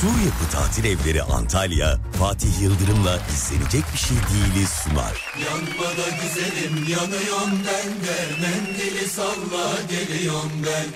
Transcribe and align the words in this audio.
Sur 0.00 0.06
Yapı 0.06 0.50
Tatil 0.52 0.84
Evleri 0.84 1.22
Antalya, 1.22 1.96
Fatih 2.18 2.60
Yıldırım'la 2.62 3.18
izlenecek 3.34 3.84
bir 3.92 3.98
şey 3.98 4.16
değili 4.16 4.66
sunar. 4.66 5.34
Yanmada 5.44 6.08
güzelim 6.22 6.76
yanıyorum 6.88 7.50
ben 7.66 7.90
de, 8.06 8.16
mendili 8.40 9.08
salla 9.08 9.72
geliyorum 9.90 10.52
ben. 10.66 10.86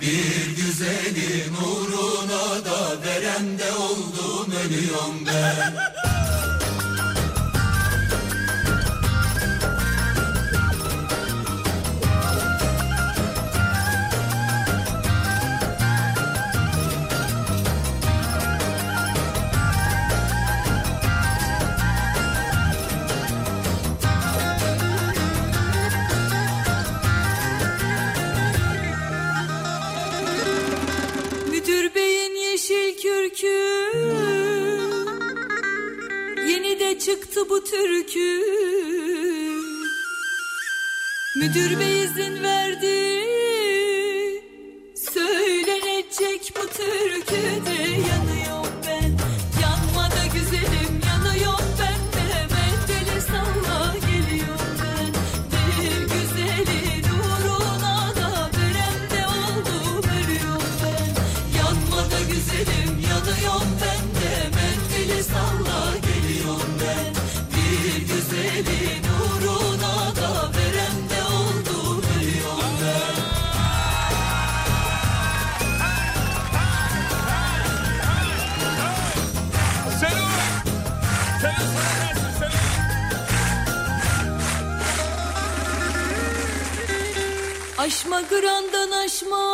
Bir 0.00 0.56
güzelin 0.56 1.54
uğruna 1.54 2.64
da 2.64 3.06
verem 3.06 3.58
de 3.58 3.72
oldum 3.72 4.52
ölüyorum 4.66 5.26
ben. 5.26 5.74
türkü. 33.32 33.46
Yeni 36.48 36.80
de 36.80 36.98
çıktı 36.98 37.50
bu 37.50 37.64
türkü. 37.64 38.42
Müdür 41.36 41.80
bey 41.80 42.02
izin 42.04 42.42
verdi. 42.42 43.22
Söylenecek 45.14 46.52
bu 46.56 46.66
türkü 46.68 47.66
değil 47.66 48.01
Aşma 87.82 88.20
grandan 88.20 88.90
aşma. 88.90 89.44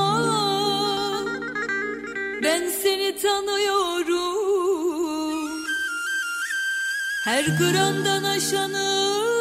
Ben 2.43 2.69
seni 2.83 3.17
tanıyorum. 3.23 4.35
Her 7.25 7.45
grandan 7.45 8.25
aşanı 8.25 9.38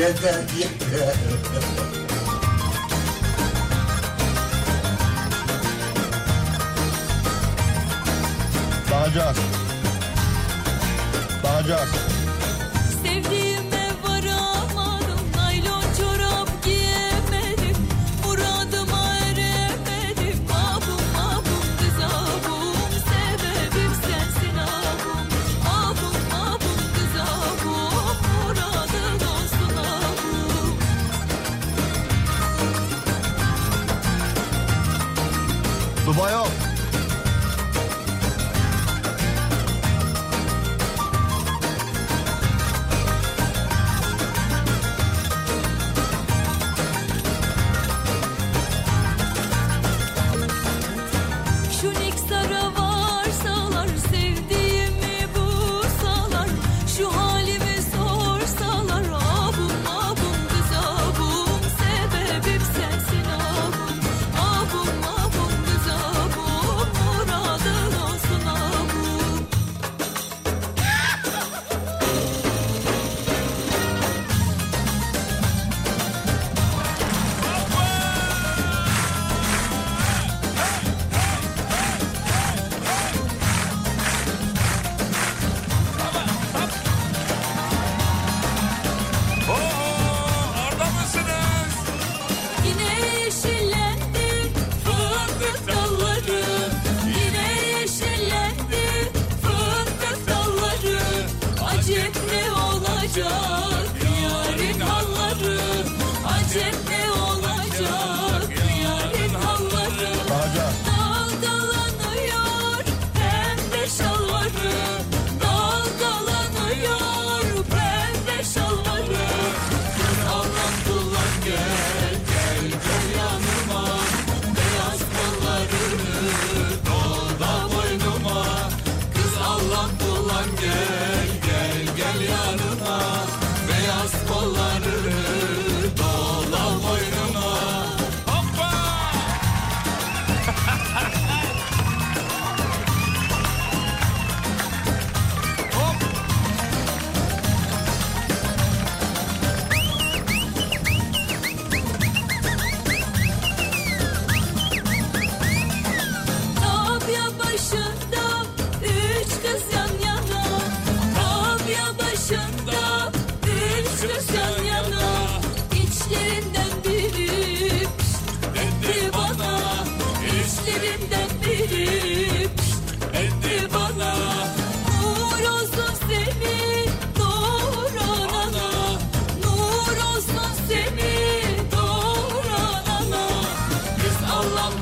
gezer 0.00 0.40
yeter. 0.58 1.14
Bağacağız. 8.92 9.36
Bağacağız. 11.44 12.09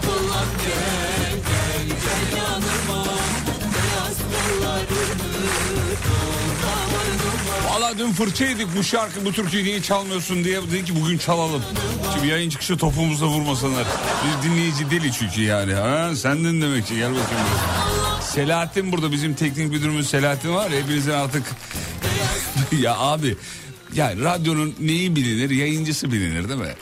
Bulan 0.07 0.47
gel 0.65 1.33
gel 1.49 1.87
gel 1.87 2.39
yanıma 2.39 3.05
Beyaz 3.75 4.19
kollarını 4.19 5.09
Valla 7.69 7.99
dün 7.99 8.13
fırça 8.13 8.45
yedik 8.45 8.67
bu 8.77 8.85
şarkı 8.85 9.25
bu 9.25 9.33
türküyü 9.33 9.65
niye 9.65 9.83
çalmıyorsun 9.83 10.45
diye 10.45 10.63
dedi 10.63 10.85
ki 10.85 10.93
bugün 11.03 11.19
çalalım. 11.19 11.63
Şimdi 12.15 12.27
yayın 12.27 12.51
çıkışı 12.51 12.77
topumuzda 12.77 13.27
vurmasınlar. 13.27 13.85
Bir 14.25 14.49
dinleyici 14.49 14.91
deli 14.91 15.13
çünkü 15.13 15.43
yani. 15.43 15.75
Ha, 15.75 16.17
sendin 16.17 16.63
demek 16.63 16.87
ki 16.87 16.97
gel 16.97 17.11
bakayım. 17.11 17.29
Buraya. 17.31 18.23
Selahattin 18.23 18.93
burada 18.93 19.13
bizim 19.13 19.35
teknik 19.35 19.71
müdürümüz 19.71 20.11
Selahattin 20.11 20.55
var 20.55 20.71
ya 20.71 20.83
hepinizin 20.83 21.11
artık... 21.11 21.43
ya 22.81 22.99
abi 22.99 23.37
yani 23.95 24.25
radyonun 24.25 24.75
neyi 24.81 25.17
bilinir 25.17 25.51
yayıncısı 25.51 26.13
bilinir 26.13 26.49
değil 26.49 26.61
mi? 26.61 26.75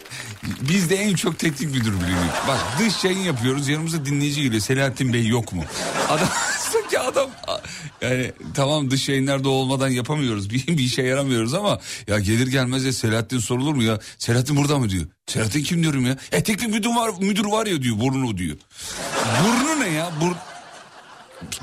Bizde 0.60 0.96
en 0.96 1.14
çok 1.14 1.38
teknik 1.38 1.70
müdür 1.70 1.92
bilinir. 1.92 2.30
Bak 2.48 2.58
dış 2.78 3.04
yayın 3.04 3.18
yapıyoruz 3.18 3.68
yanımıza 3.68 4.04
dinleyici 4.04 4.42
geliyor. 4.42 4.62
Selahattin 4.62 5.12
Bey 5.12 5.26
yok 5.26 5.52
mu? 5.52 5.64
Adam 6.08 6.28
sanki 6.72 6.98
adam 6.98 7.30
yani 8.00 8.32
tamam 8.54 8.90
dış 8.90 9.08
yayınlarda 9.08 9.48
olmadan 9.48 9.88
yapamıyoruz. 9.88 10.50
Bir, 10.50 10.66
bir 10.66 10.78
işe 10.78 11.02
yaramıyoruz 11.02 11.54
ama 11.54 11.80
ya 12.06 12.18
gelir 12.18 12.46
gelmez 12.46 12.84
de 12.84 12.92
Selahattin 12.92 13.38
sorulur 13.38 13.74
mu 13.74 13.82
ya? 13.82 13.98
Selahattin 14.18 14.56
burada 14.56 14.78
mı 14.78 14.90
diyor. 14.90 15.04
Selahattin 15.26 15.62
kim 15.62 15.82
diyorum 15.82 16.06
ya? 16.06 16.16
E 16.32 16.42
teknik 16.42 16.68
müdür 16.68 16.88
var, 16.88 17.10
müdür 17.20 17.44
var 17.44 17.66
ya 17.66 17.82
diyor 17.82 17.98
burnu 17.98 18.38
diyor. 18.38 18.56
Burnu 19.44 19.80
ne 19.80 19.88
ya? 19.88 20.10
Bur... 20.20 20.32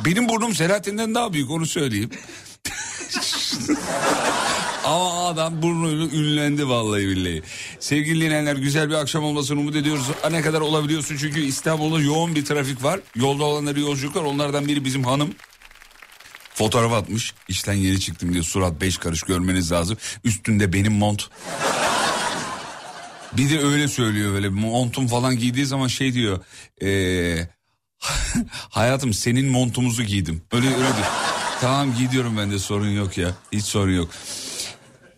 Benim 0.05 0.29
burnum 0.29 0.55
Selahattin'den 0.55 1.15
daha 1.15 1.33
büyük 1.33 1.51
onu 1.51 1.65
söyleyeyim. 1.65 2.09
Ama 4.83 5.27
adam 5.27 5.61
burnuyla 5.61 6.05
ünlendi 6.07 6.67
vallahi 6.67 7.07
billahi. 7.07 7.43
Sevgili 7.79 8.25
dinleyenler 8.25 8.55
güzel 8.55 8.89
bir 8.89 8.93
akşam 8.93 9.23
olmasını 9.23 9.59
umut 9.59 9.75
ediyoruz. 9.75 10.05
Ne 10.31 10.41
kadar 10.41 10.61
olabiliyorsun 10.61 11.17
çünkü 11.17 11.39
İstanbul'da 11.41 12.01
yoğun 12.01 12.35
bir 12.35 12.45
trafik 12.45 12.83
var. 12.83 12.99
Yolda 13.15 13.43
olanları 13.43 13.79
yolculuk. 13.79 14.15
Onlardan 14.15 14.67
biri 14.67 14.85
bizim 14.85 15.03
hanım. 15.03 15.35
Fotoğraf 16.53 16.93
atmış. 16.93 17.33
İşten 17.47 17.73
yeni 17.73 17.99
çıktım 17.99 18.33
diye 18.33 18.43
surat 18.43 18.81
beş 18.81 18.97
karış 18.97 19.23
görmeniz 19.23 19.71
lazım. 19.71 19.97
Üstünde 20.23 20.73
benim 20.73 20.93
mont. 20.93 21.29
Bir 23.37 23.49
de 23.49 23.59
öyle 23.59 23.87
söylüyor 23.87 24.33
böyle 24.33 24.49
montum 24.49 25.07
falan 25.07 25.37
giydiği 25.37 25.65
zaman 25.65 25.87
şey 25.87 26.13
diyor. 26.13 26.39
Eee 26.81 27.49
hayatım 28.69 29.13
senin 29.13 29.45
montumuzu 29.45 30.03
giydim. 30.03 30.41
Öyle 30.51 30.67
öyle 30.67 30.77
diyor. 30.77 31.07
Tamam 31.61 31.95
gidiyorum 31.97 32.37
ben 32.37 32.51
de 32.51 32.59
sorun 32.59 32.89
yok 32.89 33.17
ya. 33.17 33.31
Hiç 33.51 33.65
sorun 33.65 33.91
yok. 33.95 34.09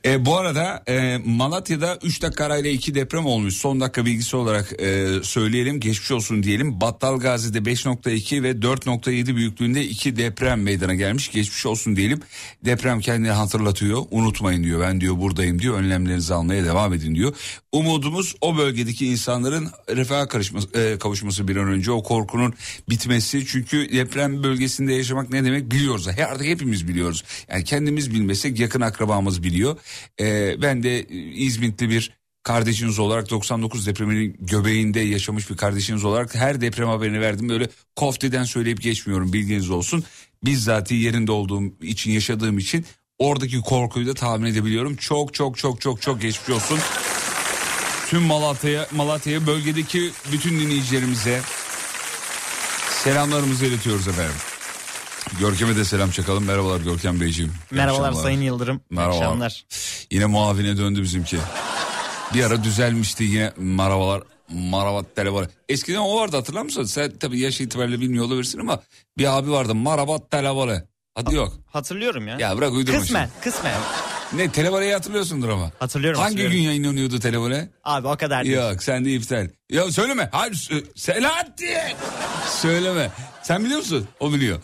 E, 0.06 0.25
bu 0.25 0.38
arada 0.38 0.84
e, 0.88 1.18
Malatya'da 1.25 1.98
3 2.04 2.22
dakika 2.22 2.46
arayla 2.46 2.69
2 2.69 2.96
deprem 2.96 3.25
olmuş. 3.25 3.54
Son 3.54 3.80
dakika 3.80 4.06
bilgisi 4.06 4.36
olarak 4.36 4.81
e, 4.81 5.07
söyleyelim. 5.24 5.80
Geçmiş 5.80 6.12
olsun 6.12 6.44
diyelim. 6.44 6.81
Battalgazi'de 6.81 7.57
5.2 7.57 8.44
ve 8.44 8.52
4.7 8.52 9.36
büyüklüğünde 9.36 9.86
2 9.86 10.18
deprem 10.18 10.63
meydana 10.63 10.94
gelmiş. 10.94 11.31
Geçmiş 11.31 11.66
olsun 11.66 11.96
diyelim. 11.96 12.19
Deprem 12.66 13.00
kendini 13.00 13.31
hatırlatıyor. 13.31 14.04
Unutmayın 14.12 14.63
diyor. 14.63 14.81
Ben 14.81 15.02
diyor 15.02 15.18
buradayım 15.18 15.62
diyor. 15.62 15.78
Önlemlerinizi 15.78 16.34
almaya 16.34 16.66
devam 16.66 16.94
edin 16.94 17.16
diyor. 17.16 17.34
Umudumuz 17.72 18.36
o 18.42 18.57
bölgedeki 18.57 19.07
insanların 19.07 19.69
refaha 19.90 20.28
karışması, 20.28 20.68
e, 20.80 21.00
kavuşması 21.00 21.48
bir 21.48 21.56
an 21.56 21.68
önce. 21.68 21.92
O 21.92 22.04
korkunun 22.04 22.54
bitmesi. 22.90 23.46
Çünkü 23.48 23.92
deprem 23.92 24.44
bölgesinde 24.44 24.94
yaşamak 24.94 25.30
ne 25.30 25.46
demek 25.46 25.72
biliyoruz. 25.72 26.07
Artık 26.07 26.46
hepimiz 26.48 26.88
biliyoruz. 26.88 27.24
Yani 27.50 27.63
kendimiz 27.63 28.13
bilmesek 28.13 28.60
yakın 28.60 28.81
akrabamız 28.81 29.44
biliyor. 29.44 29.78
E, 30.19 30.56
ben 30.62 30.83
de 30.83 31.06
İzmitli 31.33 31.89
bir 31.89 32.12
kardeşiniz 32.44 33.00
olarak 33.00 33.30
99 33.30 33.88
depreminin 33.88 34.38
göbeğinde 34.39 35.00
yaşamış 35.00 35.50
bir 35.50 35.57
kardeşiniz 35.57 36.06
olarak 36.06 36.36
her 36.36 36.62
deprem 36.62 36.88
haberini 36.88 37.21
verdim. 37.21 37.50
Böyle 37.50 37.69
kofteden 37.95 38.44
söyleyip 38.44 38.81
geçmiyorum 38.81 39.33
bilginiz 39.33 39.69
olsun. 39.69 40.03
Bizzat 40.44 40.92
yerinde 40.92 41.31
olduğum 41.31 41.63
için 41.81 42.12
yaşadığım 42.12 42.57
için 42.57 42.86
oradaki 43.19 43.62
korkuyu 43.62 44.07
da 44.07 44.13
tahmin 44.13 44.51
edebiliyorum. 44.51 44.95
Çok 44.95 45.33
çok 45.33 45.57
çok 45.57 45.81
çok 45.81 46.01
çok 46.01 46.21
geçmiş 46.21 46.50
olsun. 46.50 46.80
Tüm 48.09 48.21
Malatya'ya 48.21 48.88
Malatya'ya 48.92 49.47
bölgedeki 49.47 50.12
bütün 50.31 50.59
dinleyicilerimize 50.59 51.42
selamlarımızı 53.03 53.65
iletiyoruz 53.65 54.07
efendim. 54.07 54.36
Görkem'e 55.39 55.75
de 55.75 55.86
selam 55.86 56.12
çakalım. 56.12 56.44
Merhabalar 56.45 56.80
Görkem 56.81 57.19
Beyciğim. 57.22 57.54
Merhabalar 57.72 58.00
akşamlar. 58.10 58.24
Sayın 58.24 58.42
Yıldırım. 58.42 58.81
Merhaba. 58.89 59.16
akşamlar. 59.16 59.66
Yine 60.12 60.25
muavine 60.25 60.77
döndü 60.77 61.01
bizimki. 61.01 61.38
Bir 62.33 62.44
ara 62.44 62.63
düzelmişti 62.63 63.24
yine 63.24 63.51
marabalar. 63.57 64.24
Marabat 64.50 65.16
telefonu. 65.16 65.48
Eskiden 65.69 66.00
o 66.00 66.16
vardı 66.19 66.36
hatırlar 66.36 66.62
mısın? 66.62 66.83
Sen 66.83 67.12
tabii 67.19 67.39
yaş 67.39 67.62
itibariyle 67.62 68.00
bilmiyor 68.01 68.25
olabilirsin 68.25 68.60
ama 68.60 68.81
bir 69.18 69.38
abi 69.38 69.51
vardı 69.51 69.75
marabat 69.75 70.31
telefonu. 70.31 70.77
Hadi 71.16 71.36
yok. 71.36 71.54
Hatırlıyorum 71.71 72.28
ya. 72.28 72.38
Ya 72.39 72.57
bırak 72.57 72.71
uydurma 72.74 73.00
kısmen, 73.00 73.30
şimdi. 73.33 73.44
kısmen. 73.44 73.74
Ne 74.33 74.51
televoleyi 74.51 74.94
hatırlıyorsundur 74.94 75.50
ama. 75.50 75.71
Hatırlıyorum. 75.80 76.19
Hangi 76.19 76.30
hatırlıyorum. 76.30 76.57
gün 76.57 76.63
yayınlanıyordu 76.63 77.19
televole? 77.19 77.69
Abi 77.83 78.07
o 78.07 78.18
kadar 78.18 78.44
değil. 78.44 78.56
Yok 78.56 78.83
sen 78.83 79.06
de 79.06 79.13
iptal. 79.13 79.50
Ya 79.69 79.92
söyleme. 79.92 80.30
Hayır 80.31 80.69
Selahattin. 80.95 81.68
söyleme. 82.50 83.12
Sen 83.44 83.63
biliyor 83.66 83.80
musun? 83.80 84.07
O 84.19 84.33
biliyor. 84.33 84.60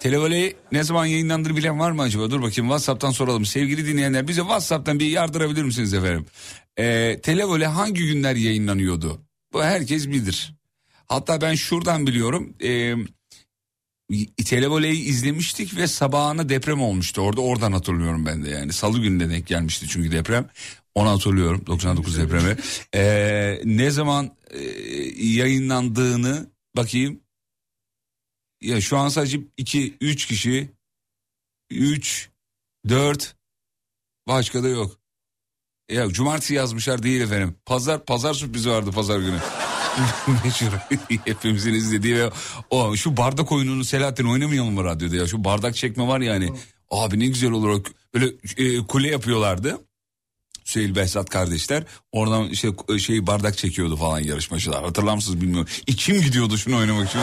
Televoleyi 0.00 0.56
ne 0.72 0.84
zaman 0.84 1.06
yayınlandır 1.06 1.56
bilen 1.56 1.78
var 1.78 1.90
mı 1.90 2.02
acaba? 2.02 2.30
Dur 2.30 2.42
bakayım 2.42 2.68
WhatsApp'tan 2.68 3.10
soralım. 3.10 3.46
Sevgili 3.46 3.86
dinleyenler 3.86 4.28
bize 4.28 4.40
WhatsApp'tan 4.40 4.98
bir 4.98 5.06
yardırabilir 5.06 5.62
misiniz 5.62 5.94
efendim? 5.94 6.26
Ee, 6.78 7.20
televole 7.22 7.66
hangi 7.66 8.06
günler 8.06 8.36
yayınlanıyordu? 8.36 9.20
Bu 9.52 9.62
herkes 9.62 10.08
bilir. 10.08 10.54
Hatta 11.06 11.40
ben 11.40 11.54
şuradan 11.54 12.06
biliyorum. 12.06 12.54
Ee, 12.62 12.94
Televole'yi 14.46 15.04
izlemiştik 15.04 15.76
ve 15.76 15.86
sabahına 15.86 16.48
deprem 16.48 16.80
olmuştu. 16.80 17.20
Orada 17.20 17.40
oradan 17.40 17.72
hatırlıyorum 17.72 18.26
ben 18.26 18.44
de 18.44 18.50
yani. 18.50 18.72
Salı 18.72 18.98
gününe 18.98 19.30
denk 19.30 19.46
gelmişti 19.46 19.86
çünkü 19.88 20.12
deprem. 20.12 20.48
Onu 20.94 21.10
hatırlıyorum 21.10 21.62
99 21.66 22.18
depremi. 22.18 22.56
Ee, 22.94 23.60
ne 23.64 23.90
zaman 23.90 24.30
e, 24.50 24.60
yayınlandığını 25.26 26.50
bakayım. 26.76 27.20
Ya 28.60 28.80
şu 28.80 28.98
an 28.98 29.08
sadece 29.08 29.40
2 29.56 29.96
3 30.00 30.26
kişi 30.26 30.70
3 31.70 32.30
4 32.88 33.36
başka 34.28 34.62
da 34.62 34.68
yok. 34.68 34.98
Ya 35.90 36.08
cumartesi 36.08 36.54
yazmışlar 36.54 37.02
değil 37.02 37.20
efendim. 37.20 37.56
Pazar 37.66 38.04
pazar 38.04 38.34
sürprizi 38.34 38.70
vardı 38.70 38.90
pazar 38.92 39.18
günü. 39.18 39.38
Meşhur 40.44 40.72
hepimizin 41.24 41.74
izlediği 41.74 42.16
ve 42.16 42.30
o 42.70 42.96
şu 42.96 43.16
bardak 43.16 43.52
oyununu 43.52 43.84
Selahattin 43.84 44.24
oynamayalım 44.24 44.74
mı 44.74 44.84
radyoda 44.84 45.16
ya 45.16 45.26
şu 45.26 45.44
bardak 45.44 45.74
çekme 45.74 46.06
var 46.06 46.20
yani 46.20 46.52
abi 46.90 47.18
ne 47.18 47.26
güzel 47.26 47.50
olur 47.50 47.84
böyle 48.14 48.26
e, 48.56 48.86
kule 48.86 49.08
yapıyorlardı 49.08 49.87
Süheyl 50.68 50.94
Behzat 50.94 51.30
kardeşler 51.30 51.82
oradan 52.12 52.48
işte 52.48 52.68
şey 52.98 53.26
bardak 53.26 53.58
çekiyordu 53.58 53.96
falan 53.96 54.20
yarışmacılar 54.20 54.84
hatırlar 54.84 55.14
mısınız 55.14 55.40
bilmiyorum 55.40 55.68
içim 55.86 56.22
gidiyordu 56.22 56.58
şunu 56.58 56.76
oynamak 56.76 57.08
için 57.08 57.20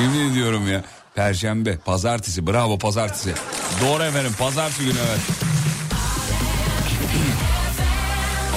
yemin 0.00 0.32
ediyorum 0.32 0.68
ya 0.68 0.84
Perşembe 1.14 1.76
pazartesi 1.76 2.46
bravo 2.46 2.78
pazartesi 2.78 3.34
doğru 3.80 4.02
efendim 4.02 4.32
pazartesi 4.38 4.84
günü 4.84 4.98
evet 5.08 5.20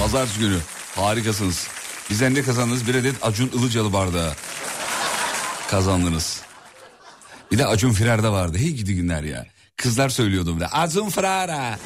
pazartesi 0.00 0.40
günü 0.40 0.58
harikasınız 0.96 1.68
Bizden 2.10 2.34
ne 2.34 2.42
kazandınız? 2.42 2.88
Bir 2.88 2.94
adet 2.94 3.14
Acun 3.22 3.48
Ilıcalı 3.48 3.92
bardağı 3.92 4.32
kazandınız. 5.68 6.40
Bir 7.52 7.58
de 7.58 7.66
Acun 7.66 7.92
Firar'da 7.92 8.32
vardı. 8.32 8.58
Hey 8.58 8.70
gidi 8.70 8.94
günler 8.94 9.22
ya. 9.22 9.46
Kızlar 9.76 10.08
söylüyordu 10.08 10.56
bir 10.56 10.60
de. 10.60 10.66
Acun 10.66 11.08
Firar'a. 11.08 11.78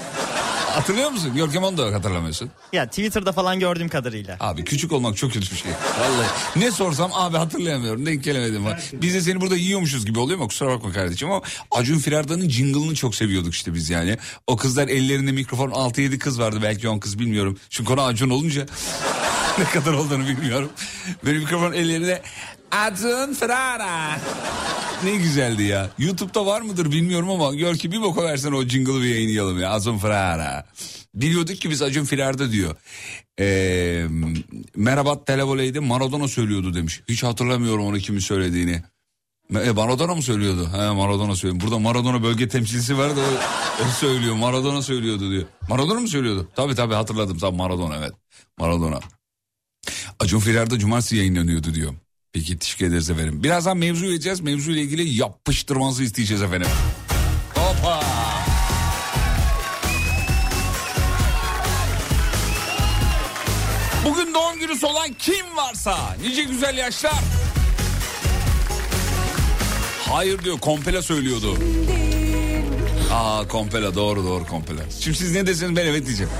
Hatırlıyor 0.74 1.10
musun? 1.10 1.32
Görkem 1.34 1.62
onu 1.64 1.78
da 1.78 1.94
hatırlamıyorsun. 1.94 2.50
Ya 2.72 2.86
Twitter'da 2.86 3.32
falan 3.32 3.60
gördüğüm 3.60 3.88
kadarıyla. 3.88 4.36
Abi 4.40 4.64
küçük 4.64 4.92
olmak 4.92 5.16
çok 5.16 5.32
kötü 5.32 5.50
bir 5.50 5.56
şey. 5.56 5.72
Vallahi 6.00 6.28
ne 6.56 6.70
sorsam 6.70 7.10
abi 7.14 7.36
hatırlayamıyorum. 7.36 8.06
Denk 8.06 8.24
gelemedim. 8.24 8.64
Biz 8.92 9.14
de 9.14 9.20
seni 9.20 9.40
burada 9.40 9.56
yiyormuşuz 9.56 10.06
gibi 10.06 10.18
oluyor 10.18 10.38
mu? 10.38 10.48
Kusura 10.48 10.70
bakma 10.70 10.92
kardeşim 10.92 11.30
ama 11.30 11.42
Acun 11.70 11.98
Firarda'nın 11.98 12.48
jingle'ını 12.48 12.94
çok 12.94 13.14
seviyorduk 13.14 13.54
işte 13.54 13.74
biz 13.74 13.90
yani. 13.90 14.18
O 14.46 14.56
kızlar 14.56 14.88
ellerinde 14.88 15.32
mikrofon 15.32 15.70
6-7 15.70 16.18
kız 16.18 16.40
vardı 16.40 16.58
belki 16.62 16.88
10 16.88 16.98
kız 16.98 17.18
bilmiyorum. 17.18 17.58
Çünkü 17.70 17.88
konu 17.88 18.02
Acun 18.02 18.30
olunca 18.30 18.66
ne 19.58 19.64
kadar 19.64 19.92
olduğunu 19.92 20.26
bilmiyorum. 20.28 20.70
Böyle 21.24 21.38
mikrofon 21.38 21.72
ellerinde 21.72 22.22
Acun 22.70 23.34
Firara. 23.34 24.20
Ne 25.04 25.16
güzeldi 25.16 25.62
ya. 25.62 25.90
YouTube'da 25.98 26.46
var 26.46 26.60
mıdır 26.60 26.92
bilmiyorum 26.92 27.30
ama 27.30 27.54
gör 27.54 27.74
ki 27.76 27.92
bir 27.92 28.02
boka 28.02 28.22
versen 28.22 28.52
o 28.52 28.62
jingle'ı 28.62 29.02
bir 29.02 29.08
yayınlayalım 29.08 29.60
ya. 29.60 29.70
Acun 29.70 29.98
Firara. 29.98 30.66
Biliyorduk 31.14 31.56
ki 31.56 31.70
biz 31.70 31.82
Acun 31.82 32.04
Firar'da 32.04 32.52
diyor. 32.52 32.76
Ee, 33.40 34.06
Merhaba 34.76 35.24
Televole'ydi 35.24 35.80
Maradona 35.80 36.28
söylüyordu 36.28 36.74
demiş. 36.74 37.02
Hiç 37.08 37.22
hatırlamıyorum 37.22 37.84
onu 37.86 37.98
kimin 37.98 38.20
söylediğini. 38.20 38.82
E, 39.54 39.70
Maradona 39.70 40.14
mı 40.14 40.22
söylüyordu? 40.22 40.68
He 40.72 40.90
Maradona 40.90 41.36
söylüyor. 41.36 41.62
Burada 41.62 41.78
Maradona 41.78 42.22
bölge 42.22 42.48
temsilcisi 42.48 42.98
var 42.98 43.16
da 43.16 43.20
o, 43.20 43.84
o 43.84 43.88
söylüyor. 43.88 44.34
Maradona 44.34 44.82
söylüyordu 44.82 45.30
diyor. 45.30 45.44
Maradona 45.68 46.00
mı 46.00 46.08
söylüyordu? 46.08 46.48
Tabii 46.56 46.74
tabii 46.74 46.94
hatırladım. 46.94 47.38
Tabii 47.38 47.56
Maradona 47.56 47.96
evet. 47.96 48.12
Maradona. 48.58 49.00
Acun 50.20 50.38
Firar'da 50.38 50.78
cumartesi 50.78 51.16
yayınlanıyordu 51.16 51.74
diyor. 51.74 51.94
Peki 52.34 52.58
teşekkür 52.58 52.86
ederiz 52.86 53.10
efendim. 53.10 53.42
Birazdan 53.42 53.76
mevzu 53.76 54.06
edeceğiz. 54.06 54.40
Mevzuyla 54.40 54.82
ilgili 54.82 55.08
yapıştırmanızı 55.08 56.02
isteyeceğiz 56.02 56.42
efendim. 56.42 56.68
Hopa! 57.54 58.00
Bugün 64.04 64.34
doğum 64.34 64.58
günü 64.58 64.86
olan 64.86 65.12
kim 65.18 65.56
varsa 65.56 65.96
nice 66.22 66.42
güzel 66.42 66.76
yaşlar. 66.78 67.20
Hayır 70.08 70.44
diyor 70.44 70.58
kompela 70.58 71.02
söylüyordu. 71.02 71.58
Aa 73.12 73.48
kompela 73.48 73.94
doğru 73.94 74.24
doğru 74.24 74.46
kompela. 74.46 74.82
Şimdi 75.00 75.16
siz 75.18 75.32
ne 75.32 75.46
deseniz 75.46 75.76
ben 75.76 75.86
evet 75.86 76.06
diyeceğim. 76.06 76.32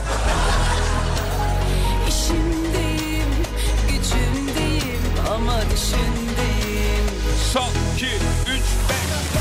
Son 7.52 7.70
2, 7.98 8.06
3, 8.44 8.60
5 9.32 9.33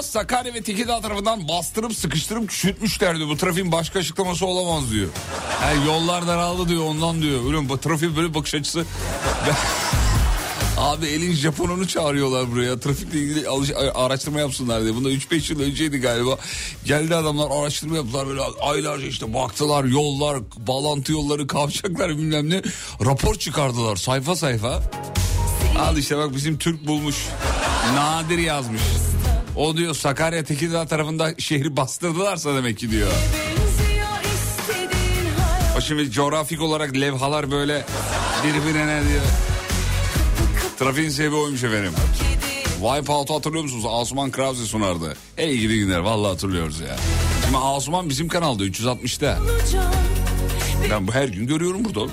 İstanbul'a 0.00 0.02
Sakarya 0.02 0.54
ve 0.54 0.62
Tekirdağ 0.62 1.00
tarafından 1.00 1.48
bastırıp 1.48 1.94
sıkıştırıp 1.96 2.48
küçültmüşlerdi. 2.48 3.28
Bu 3.28 3.36
trafiğin 3.36 3.72
başka 3.72 3.98
açıklaması 3.98 4.46
olamaz 4.46 4.90
diyor. 4.90 5.08
Yani 5.62 5.86
yollar 5.86 6.26
daraldı 6.26 6.68
diyor 6.68 6.84
ondan 6.84 7.22
diyor. 7.22 7.46
Öyle 7.46 7.68
bu 7.68 7.78
trafiğin 7.80 8.16
böyle 8.16 8.34
bakış 8.34 8.54
açısı. 8.54 8.84
Abi 10.78 11.06
elin 11.06 11.32
Japonunu 11.32 11.88
çağırıyorlar 11.88 12.52
buraya. 12.52 12.80
Trafikle 12.80 13.18
ilgili 13.18 13.48
alış- 13.48 13.72
araştırma 13.94 14.40
yapsınlar 14.40 14.82
diye. 14.82 14.94
Bunda 14.94 15.10
3-5 15.10 15.52
yıl 15.52 15.60
önceydi 15.60 15.98
galiba. 15.98 16.36
Geldi 16.84 17.14
adamlar 17.16 17.60
araştırma 17.60 17.96
yaptılar. 17.96 18.26
Böyle 18.28 18.40
aylarca 18.60 19.06
işte 19.06 19.34
baktılar 19.34 19.84
yollar, 19.84 20.38
bağlantı 20.56 21.12
yolları, 21.12 21.46
kavşaklar 21.46 22.08
bilmem 22.08 22.50
ne. 22.50 22.62
Rapor 23.04 23.34
çıkardılar 23.34 23.96
sayfa 23.96 24.36
sayfa. 24.36 24.82
Al 25.80 25.96
işte 25.96 26.16
bak 26.16 26.34
bizim 26.34 26.58
Türk 26.58 26.86
bulmuş. 26.86 27.16
Nadir 27.94 28.38
yazmış. 28.38 28.80
O 29.56 29.76
diyor 29.76 29.94
Sakarya 29.94 30.44
Tekirdağ 30.44 30.86
tarafında 30.86 31.34
şehri 31.38 31.76
bastırdılarsa 31.76 32.54
demek 32.54 32.78
ki 32.78 32.90
diyor. 32.90 33.10
O 35.78 35.80
şimdi 35.80 36.10
coğrafik 36.10 36.62
olarak 36.62 36.94
levhalar 36.96 37.50
böyle 37.50 37.84
birbirine 38.44 39.02
diyor. 39.08 39.22
Trafiğin 40.78 41.08
sebebi 41.10 41.34
oymuş 41.34 41.64
efendim. 41.64 41.92
Wipeout'u 42.80 43.34
hatırlıyor 43.34 43.62
musunuz? 43.64 43.84
Asuman 43.88 44.30
Krause 44.30 44.64
sunardı. 44.64 45.16
Ey 45.38 45.58
gidi 45.58 45.78
günler 45.78 45.98
vallahi 45.98 46.30
hatırlıyoruz 46.30 46.80
ya. 46.80 46.96
Şimdi 47.44 47.58
Asuman 47.58 48.08
bizim 48.08 48.28
kanalda 48.28 48.64
360'ta. 48.64 49.38
olacağım. 49.42 49.92
Ben 50.90 51.08
bu 51.08 51.12
her 51.12 51.28
gün 51.28 51.46
görüyorum 51.46 51.84
burada. 51.84 52.12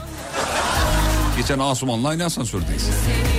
Geçen 1.37 1.59
Asuman'la 1.59 2.07
aynı 2.07 2.25
asansördeyiz. 2.25 2.81
Seni 2.83 3.32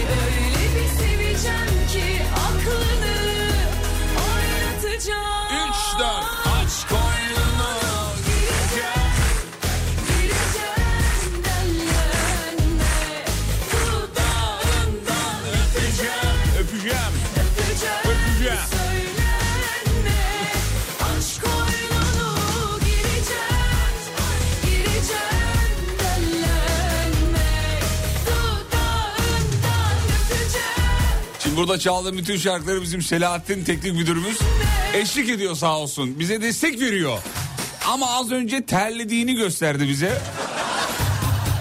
Burada 31.56 31.78
çaldığım 31.78 32.18
bütün 32.18 32.36
şarkıları 32.36 32.82
bizim 32.82 33.02
Selahattin 33.02 33.64
teknik 33.64 33.94
müdürümüz 33.94 34.38
eşlik 34.94 35.28
ediyor 35.28 35.54
sağ 35.54 35.78
olsun. 35.78 36.18
Bize 36.18 36.42
destek 36.42 36.80
veriyor. 36.80 37.18
Ama 37.86 38.10
az 38.10 38.30
önce 38.30 38.66
terlediğini 38.66 39.34
gösterdi 39.34 39.88
bize. 39.88 40.22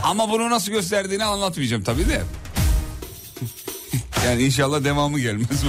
Ama 0.04 0.30
bunu 0.30 0.50
nasıl 0.50 0.72
gösterdiğini 0.72 1.24
anlatmayacağım 1.24 1.84
tabii 1.84 2.10
de. 2.10 2.22
Yani 4.26 4.44
inşallah 4.44 4.84
devamı 4.84 5.20
gelmez. 5.20 5.48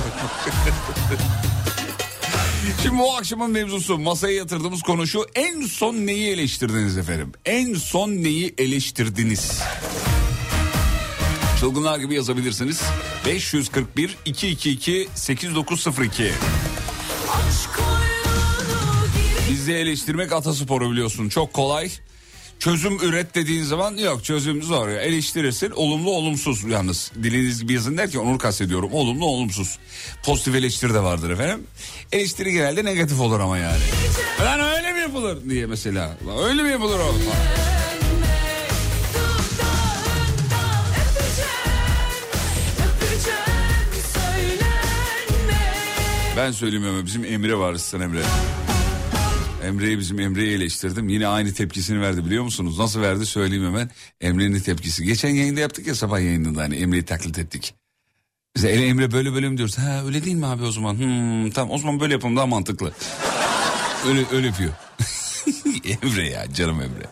Şimdi 2.83 2.99
bu 2.99 3.15
akşamın 3.17 3.51
mevzusu 3.51 3.99
masaya 3.99 4.35
yatırdığımız 4.35 4.83
konu 4.83 5.07
şu. 5.07 5.27
En 5.35 5.67
son 5.67 5.95
neyi 5.95 6.31
eleştirdiniz 6.31 6.99
efendim? 6.99 7.33
En 7.45 7.75
son 7.75 8.11
neyi 8.11 8.55
eleştirdiniz? 8.59 9.61
Çılgınlar 11.65 11.99
gibi 11.99 12.15
yazabilirsiniz. 12.15 12.83
541 13.27 14.17
222 14.25 15.09
8902. 15.15 16.25
Aşk 16.25 17.71
oyununu 17.79 19.07
gireceğim. 19.17 19.51
Bizi 19.51 19.73
eleştirmek 19.73 20.33
atasporu 20.33 20.91
biliyorsun. 20.91 21.29
Çok 21.29 21.53
kolay. 21.53 21.91
Çözüm 22.59 22.99
üret 23.03 23.35
dediğin 23.35 23.63
zaman 23.63 23.97
yok 23.97 24.25
çözüm 24.25 24.63
zor. 24.63 24.89
Eleştirirsin 24.89 25.71
olumlu 25.71 26.11
olumsuz 26.11 26.65
yalnız. 26.65 27.13
Diliniz 27.23 27.63
gibi 27.63 27.73
yazın 27.73 27.97
derken 27.97 28.19
onu 28.19 28.39
kastediyorum. 28.39 28.93
Olumlu 28.93 29.27
olumsuz. 29.27 29.79
Pozitif 30.25 30.55
eleştiri 30.55 30.95
de 30.95 31.03
vardır 31.03 31.31
efendim. 31.31 31.67
Eleştiri 32.13 32.53
genelde 32.53 32.85
negatif 32.85 33.21
olur 33.21 33.41
ama 33.41 33.59
yani. 33.59 33.83
Lan 34.41 34.61
öyle 34.61 34.93
mi 34.93 35.01
yapılır 35.01 35.51
diye 35.51 35.67
mesela. 35.67 36.17
Öyle 36.49 36.63
mi 36.63 36.71
yapılır 36.71 36.99
o? 36.99 37.15
Ben 46.37 46.51
söyleyeyim 46.51 46.87
ama 46.89 47.07
bizim 47.07 47.25
Emre 47.25 47.57
var 47.59 47.73
Aslan 47.73 48.01
Emre. 48.01 48.23
Emre'yi 49.65 49.99
bizim 49.99 50.21
Emre'yi 50.21 50.57
eleştirdim. 50.57 51.09
Yine 51.09 51.27
aynı 51.27 51.53
tepkisini 51.55 52.01
verdi 52.01 52.25
biliyor 52.25 52.45
musunuz? 52.45 52.79
Nasıl 52.79 53.01
verdi 53.01 53.27
söyleyeyim 53.27 53.65
hemen. 53.65 53.91
Emre'nin 54.21 54.61
tepkisi. 54.61 55.05
Geçen 55.05 55.29
yayında 55.29 55.61
yaptık 55.61 55.87
ya 55.87 55.95
sabah 55.95 56.21
yayınında 56.21 56.63
hani 56.63 56.77
Emre'yi 56.77 57.05
taklit 57.05 57.39
ettik. 57.39 57.75
Bize 58.57 58.69
"Ele 58.69 58.87
Emre 58.87 59.13
böyle 59.13 59.33
böyle 59.33 59.49
mi 59.49 59.57
diyoruz? 59.57 59.79
Ha 59.79 60.03
öyle 60.07 60.25
değil 60.25 60.37
mi 60.37 60.47
abi 60.47 60.63
o 60.65 60.71
zaman? 60.73 60.95
Hmm, 60.95 61.51
tamam 61.51 61.71
o 61.75 61.79
zaman 61.79 62.01
böyle 62.01 62.13
yapalım 62.13 62.37
daha 62.37 62.47
mantıklı. 62.47 62.93
öyle 64.09 64.25
öyle 64.33 64.47
yapıyor. 64.47 64.73
Emre 66.03 66.29
ya 66.29 66.53
canım 66.55 66.81
Emre. 66.81 67.07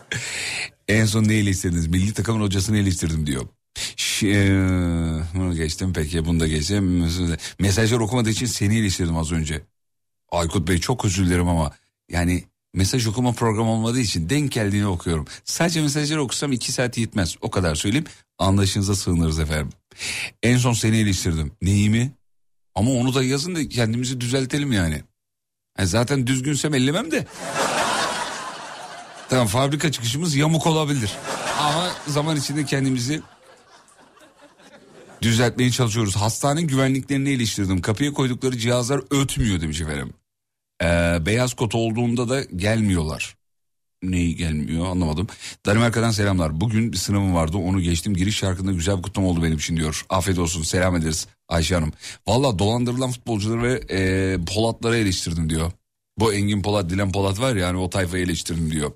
En 0.87 1.05
son 1.05 1.23
neyi 1.23 1.43
eleştirdiniz? 1.43 1.87
Milli 1.87 2.13
takımın 2.13 2.41
hocasını 2.41 2.77
eleştirdim 2.77 3.27
diyor. 3.27 3.45
Bunu 5.33 5.55
geçtim 5.55 5.93
peki 5.93 6.25
bunu 6.25 6.39
da 6.39 6.47
geçtim. 6.47 7.09
Mesajlar 7.59 7.99
okumadığı 7.99 8.29
için 8.29 8.45
seni 8.45 8.77
eleştirdim 8.77 9.17
az 9.17 9.31
önce. 9.31 9.61
Aykut 10.31 10.67
Bey 10.67 10.77
çok 10.77 11.05
özür 11.05 11.25
dilerim 11.25 11.47
ama 11.47 11.71
yani 12.11 12.43
mesaj 12.73 13.07
okuma 13.07 13.31
programı 13.31 13.71
olmadığı 13.71 13.99
için 13.99 14.29
denk 14.29 14.51
geldiğini 14.51 14.87
okuyorum. 14.87 15.25
Sadece 15.45 15.81
mesajları 15.81 16.21
okusam 16.21 16.51
iki 16.51 16.71
saat 16.71 16.97
yetmez. 16.97 17.35
O 17.41 17.51
kadar 17.51 17.75
söyleyeyim. 17.75 18.05
Anlaşınıza 18.37 18.95
sığınırız 18.95 19.39
efendim. 19.39 19.69
En 20.43 20.57
son 20.57 20.73
seni 20.73 20.97
eleştirdim. 20.97 21.51
Neyimi? 21.61 22.11
Ama 22.75 22.91
onu 22.91 23.13
da 23.13 23.23
yazın 23.23 23.55
da 23.55 23.69
kendimizi 23.69 24.21
düzeltelim 24.21 24.71
yani. 24.71 25.01
Yani 25.77 25.87
zaten 25.87 26.27
düzgünsem 26.27 26.73
ellemem 26.73 27.11
de. 27.11 27.27
Tamam 29.29 29.47
fabrika 29.47 29.91
çıkışımız 29.91 30.35
yamuk 30.35 30.67
olabilir. 30.67 31.11
Ama 31.59 31.91
zaman 32.07 32.37
içinde 32.37 32.65
kendimizi 32.65 33.21
düzeltmeye 35.23 35.71
çalışıyoruz. 35.71 36.15
Hastane 36.15 36.61
güvenliklerini 36.61 37.29
eleştirdim. 37.29 37.81
Kapıya 37.81 38.13
koydukları 38.13 38.57
cihazlar 38.57 39.01
ötmüyor 39.11 39.61
demiş 39.61 39.81
efendim. 39.81 40.13
Ee, 40.83 41.17
beyaz 41.25 41.53
kot 41.53 41.75
olduğunda 41.75 42.29
da 42.29 42.43
gelmiyorlar. 42.43 43.35
Neyi 44.03 44.35
gelmiyor 44.35 44.85
anlamadım. 44.85 45.27
Danimarka'dan 45.65 46.11
selamlar. 46.11 46.61
Bugün 46.61 46.91
bir 46.91 46.97
sınavım 46.97 47.35
vardı 47.35 47.57
onu 47.57 47.81
geçtim. 47.81 48.15
Giriş 48.15 48.37
şarkında 48.37 48.71
güzel 48.71 48.97
bir 48.97 49.03
kutlama 49.03 49.27
oldu 49.27 49.43
benim 49.43 49.57
için 49.57 49.77
diyor. 49.77 50.05
Afiyet 50.09 50.39
olsun 50.39 50.63
selam 50.63 50.95
ederiz 50.95 51.27
Ayşe 51.47 51.75
Hanım. 51.75 51.91
Valla 52.27 52.59
dolandırılan 52.59 53.11
futbolcuları 53.11 53.63
ve 53.63 53.81
e, 53.89 54.37
Polatları 54.45 54.97
eleştirdim 54.97 55.49
diyor. 55.49 55.71
Bu 56.17 56.33
Engin 56.33 56.61
Polat, 56.61 56.89
Dilan 56.89 57.11
Polat 57.11 57.39
var 57.39 57.55
ya 57.55 57.65
yani 57.67 57.77
o 57.77 57.89
tayfayı 57.89 58.23
eleştirdim 58.23 58.71
diyor. 58.71 58.91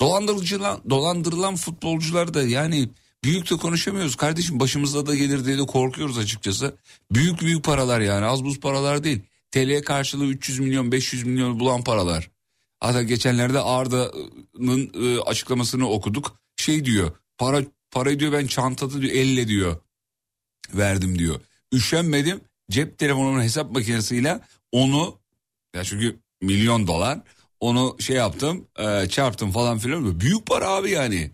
Dolandırıcılan, 0.00 0.80
dolandırılan 0.90 1.56
futbolcular 1.56 2.34
da 2.34 2.42
yani 2.42 2.88
büyük 3.24 3.50
de 3.50 3.56
konuşamıyoruz. 3.56 4.16
Kardeşim 4.16 4.60
başımıza 4.60 5.06
da 5.06 5.14
gelir 5.14 5.44
diye 5.44 5.58
de 5.58 5.66
korkuyoruz 5.66 6.18
açıkçası. 6.18 6.76
Büyük 7.12 7.40
büyük 7.40 7.64
paralar 7.64 8.00
yani 8.00 8.26
az 8.26 8.44
buz 8.44 8.60
paralar 8.60 9.04
değil. 9.04 9.20
TL'ye 9.50 9.82
karşılığı 9.82 10.24
300 10.24 10.58
milyon 10.58 10.92
500 10.92 11.24
milyon 11.24 11.60
bulan 11.60 11.84
paralar. 11.84 12.30
Hatta 12.80 13.02
geçenlerde 13.02 13.60
Arda'nın 13.60 14.92
e, 14.94 15.20
açıklamasını 15.20 15.88
okuduk. 15.88 16.38
Şey 16.56 16.84
diyor 16.84 17.12
para 17.38 17.62
parayı 17.90 18.20
diyor 18.20 18.32
ben 18.32 18.46
çantada 18.46 19.02
diyor 19.02 19.12
elle 19.12 19.48
diyor 19.48 19.76
verdim 20.74 21.18
diyor. 21.18 21.40
Üşenmedim 21.72 22.40
cep 22.70 22.98
telefonumun 22.98 23.42
hesap 23.42 23.70
makinesiyle 23.70 24.40
onu 24.72 25.18
ya 25.74 25.84
çünkü 25.84 26.18
milyon 26.42 26.86
dolar 26.86 27.20
onu 27.60 27.96
şey 28.00 28.16
yaptım 28.16 28.66
e, 28.78 29.08
çarptım 29.08 29.50
falan 29.50 29.78
filan. 29.78 30.20
Büyük 30.20 30.46
para 30.46 30.68
abi 30.68 30.90
yani. 30.90 31.30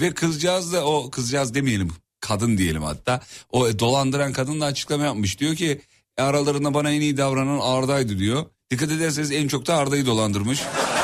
Ve 0.00 0.14
kızcağız 0.14 0.72
da 0.72 0.84
o 0.84 1.10
kızcağız 1.10 1.54
demeyelim 1.54 1.90
kadın 2.20 2.58
diyelim 2.58 2.82
hatta. 2.82 3.20
O 3.52 3.78
dolandıran 3.78 4.32
kadın 4.32 4.60
da 4.60 4.64
açıklama 4.64 5.04
yapmış. 5.04 5.40
Diyor 5.40 5.56
ki 5.56 5.80
aralarında 6.18 6.74
bana 6.74 6.90
en 6.90 7.00
iyi 7.00 7.16
davranan 7.16 7.58
Arda'ydı 7.62 8.18
diyor. 8.18 8.46
Dikkat 8.70 8.90
ederseniz 8.90 9.32
en 9.32 9.48
çok 9.48 9.66
da 9.66 9.76
Arda'yı 9.76 10.06
dolandırmış. 10.06 10.62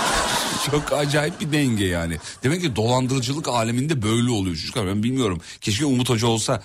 çok 0.70 0.92
acayip 0.92 1.40
bir 1.40 1.52
denge 1.52 1.84
yani. 1.84 2.16
Demek 2.42 2.60
ki 2.60 2.76
dolandırıcılık 2.76 3.48
aleminde 3.48 4.02
böyle 4.02 4.30
oluyor 4.30 4.56
çocuklar. 4.56 4.86
Ben 4.86 5.02
bilmiyorum. 5.02 5.40
Keşke 5.60 5.84
Umut 5.86 6.10
Hoca 6.10 6.26
olsa. 6.26 6.62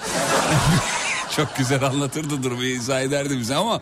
çok 1.36 1.58
güzel 1.58 1.84
anlatırdı 1.84 2.44
durumu 2.44 2.64
izah 2.64 3.02
ederdi 3.02 3.40
bize 3.40 3.56
ama 3.56 3.82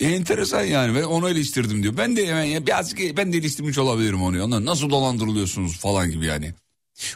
enteresan 0.00 0.62
yani 0.62 0.94
ben 0.94 1.02
onu 1.02 1.30
eleştirdim 1.30 1.82
diyor. 1.82 1.96
Ben 1.96 2.16
de 2.16 2.22
yani 2.22 2.66
birazcık 2.66 3.16
ben 3.16 3.32
de 3.32 3.36
eleştirmiş 3.36 3.78
olabilirim 3.78 4.22
onu. 4.22 4.44
Onlar 4.44 4.64
nasıl 4.64 4.90
dolandırılıyorsunuz 4.90 5.78
falan 5.78 6.10
gibi 6.10 6.26
yani. 6.26 6.54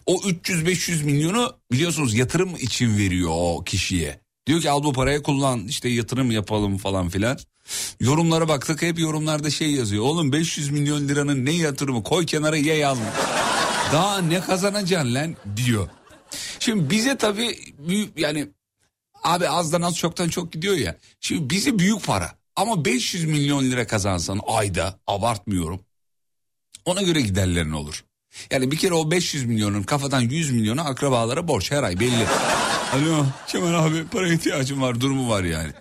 O 0.06 0.16
300-500 0.16 1.04
milyonu 1.04 1.56
biliyorsunuz 1.72 2.14
yatırım 2.14 2.56
için 2.56 2.98
veriyor 2.98 3.30
o 3.32 3.64
kişiye. 3.64 4.20
Diyor 4.46 4.60
ki 4.60 4.70
al 4.70 4.82
bu 4.82 4.92
parayı 4.92 5.22
kullan 5.22 5.66
işte 5.66 5.88
yatırım 5.88 6.30
yapalım 6.30 6.78
falan 6.78 7.08
filan. 7.08 7.38
Yorumlara 8.00 8.48
baktık 8.48 8.82
hep 8.82 8.98
yorumlarda 8.98 9.50
şey 9.50 9.70
yazıyor. 9.70 10.04
Oğlum 10.04 10.32
500 10.32 10.70
milyon 10.70 11.08
liranın 11.08 11.44
ne 11.44 11.52
yatırımı 11.52 12.02
koy 12.02 12.26
kenara 12.26 12.56
ye 12.56 12.74
yaz. 12.74 12.98
Daha 13.92 14.20
ne 14.20 14.40
kazanacaksın 14.40 15.14
lan 15.14 15.36
diyor. 15.56 15.88
Şimdi 16.58 16.90
bize 16.90 17.16
tabii 17.16 17.58
büyük 17.78 18.18
yani 18.18 18.48
abi 19.22 19.48
azdan 19.48 19.82
az 19.82 19.96
çoktan 19.96 20.28
çok 20.28 20.52
gidiyor 20.52 20.76
ya. 20.76 20.96
Şimdi 21.20 21.50
bizi 21.50 21.78
büyük 21.78 22.04
para 22.04 22.32
ama 22.56 22.84
500 22.84 23.24
milyon 23.24 23.64
lira 23.64 23.86
kazansan 23.86 24.40
ayda 24.46 24.98
abartmıyorum. 25.06 25.80
Ona 26.84 27.02
göre 27.02 27.20
giderlerin 27.20 27.72
olur. 27.72 28.04
Yani 28.50 28.70
bir 28.70 28.76
kere 28.76 28.94
o 28.94 29.10
500 29.10 29.44
milyonun 29.44 29.82
kafadan 29.82 30.20
100 30.20 30.50
milyonu 30.50 30.80
akrabalara 30.88 31.48
borç 31.48 31.70
her 31.70 31.82
ay 31.82 32.00
belli. 32.00 32.26
Alo 32.94 33.26
Kemal 33.46 33.74
abi 33.74 34.06
para 34.06 34.28
ihtiyacım 34.32 34.82
var 34.82 35.00
durumu 35.00 35.28
var 35.30 35.44
yani. 35.44 35.72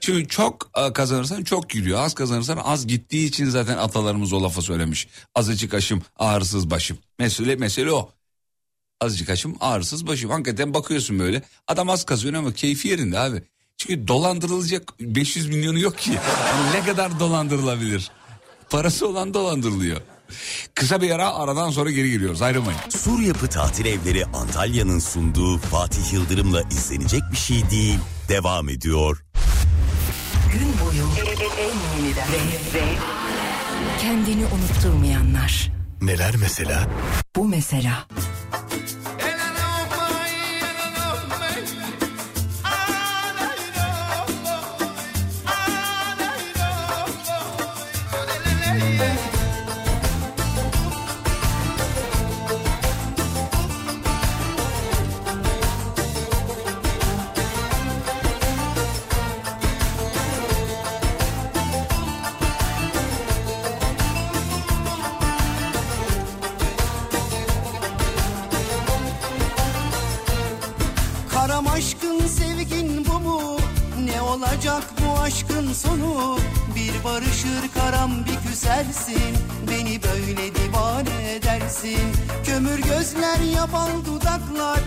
Çünkü 0.00 0.28
çok 0.28 0.70
e, 0.76 0.92
kazanırsan 0.92 1.42
çok 1.44 1.70
gidiyor. 1.70 2.00
Az 2.00 2.14
kazanırsan 2.14 2.56
az 2.64 2.86
gittiği 2.86 3.26
için 3.26 3.46
zaten 3.46 3.78
atalarımız 3.78 4.32
o 4.32 4.42
lafa 4.42 4.62
söylemiş. 4.62 5.08
Azıcık 5.34 5.74
aşım 5.74 6.02
ağrısız 6.18 6.70
başım. 6.70 6.98
Mesele 7.18 7.56
mesele 7.56 7.92
o. 7.92 8.10
Azıcık 9.00 9.30
aşım 9.30 9.56
ağrısız 9.60 10.06
başım. 10.06 10.30
Hakikaten 10.30 10.74
bakıyorsun 10.74 11.18
böyle. 11.18 11.42
Adam 11.68 11.90
az 11.90 12.04
kazanıyor 12.04 12.42
ama 12.42 12.52
keyfi 12.52 12.88
yerinde 12.88 13.18
abi. 13.18 13.42
Çünkü 13.76 14.08
dolandırılacak 14.08 15.00
500 15.00 15.48
milyonu 15.48 15.78
yok 15.78 15.98
ki. 15.98 16.10
Yani 16.10 16.72
ne 16.74 16.86
kadar 16.86 17.20
dolandırılabilir? 17.20 18.10
Parası 18.70 19.08
olan 19.08 19.34
dolandırılıyor. 19.34 20.00
Kısa 20.74 21.00
bir 21.02 21.10
ara 21.10 21.34
aradan 21.34 21.70
sonra 21.70 21.90
geri 21.90 22.10
geliyoruz 22.10 22.42
ayrılmayın. 22.42 22.80
Sur 22.88 23.20
Yapı 23.20 23.48
Tatil 23.48 23.86
Evleri 23.86 24.26
Antalya'nın 24.26 24.98
sunduğu 24.98 25.58
Fatih 25.58 26.12
Yıldırım'la 26.12 26.62
izlenecek 26.62 27.22
bir 27.32 27.36
şey 27.36 27.70
değil 27.70 27.98
devam 28.28 28.68
ediyor. 28.68 29.24
Gün 30.52 30.68
boyu 30.84 31.04
en 31.58 32.02
yeniden 32.02 32.28
ve 32.74 32.82
kendini 34.00 34.44
unutturmayanlar. 34.46 35.72
Neler 36.02 36.36
mesela? 36.36 36.86
Bu 37.36 37.44
mesela. 37.44 38.06
Aşkın 75.32 75.72
sonu? 75.72 76.38
Bir 76.74 77.04
barışır 77.04 77.72
karam 77.74 78.10
bir 78.24 78.48
küsersin. 78.48 79.36
Beni 79.70 80.00
böyle 80.02 80.54
divane 80.54 81.32
edersin. 81.34 82.12
Kömür 82.44 82.78
gözler 82.78 83.40
ya 83.54 83.72
bal 83.72 84.04
dudaklar. 84.06 84.80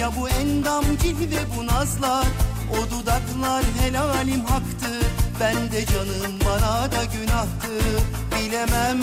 Ya 0.00 0.10
bu 0.20 0.28
endam 0.28 0.84
cilve 1.02 1.40
bu 1.56 1.66
nazlar. 1.66 2.26
O 2.72 2.90
dudaklar 2.90 3.64
helalim 3.80 4.44
haktı. 4.44 5.06
Ben 5.40 5.72
de 5.72 5.86
canım 5.86 6.34
bana 6.44 6.92
da 6.92 7.04
günahtı. 7.04 7.84
Bilemem 8.36 9.00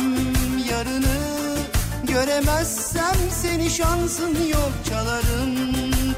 yarını. 0.70 1.58
Göremezsem 2.04 3.18
seni 3.42 3.70
şansın 3.70 4.48
yok. 4.48 4.72
Çalarım 4.90 5.66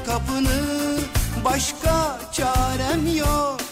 kapını. 0.06 0.60
Başka 1.44 2.18
çarem 2.32 3.16
yok 3.16 3.69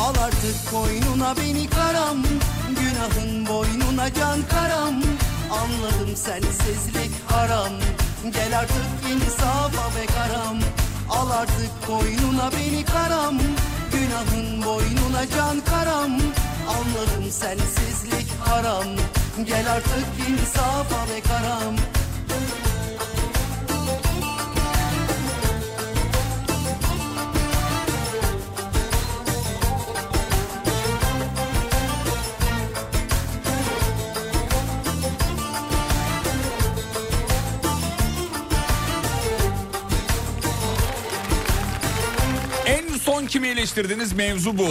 Al 0.00 0.14
artık 0.24 0.70
koynuna 0.70 1.36
beni 1.36 1.70
karam 1.70 2.22
Günahın 2.68 3.46
boynuna 3.46 4.14
can 4.14 4.42
karam. 4.50 4.94
Anladım 5.50 6.16
sensizlik 6.16 7.10
haram 7.30 7.72
Gel 8.32 8.58
artık 8.58 9.10
insafa 9.12 9.88
be 9.96 10.06
karam. 10.06 10.58
Al 11.10 11.30
artık 11.30 11.86
koynuna 11.86 12.50
beni 12.52 12.84
karam 12.84 13.38
Günahın 13.92 14.62
boynuna 14.64 15.26
can 15.36 15.60
karam. 15.60 16.12
Anladım 16.68 17.30
sensizlik 17.30 18.26
haram 18.44 18.86
Gel 19.44 19.72
artık 19.72 20.06
insafa 20.28 21.08
be 21.08 21.20
karam 21.20 21.74
kimi 43.28 43.48
eleştirdiniz 43.48 44.12
mevzu 44.12 44.58
bu. 44.58 44.68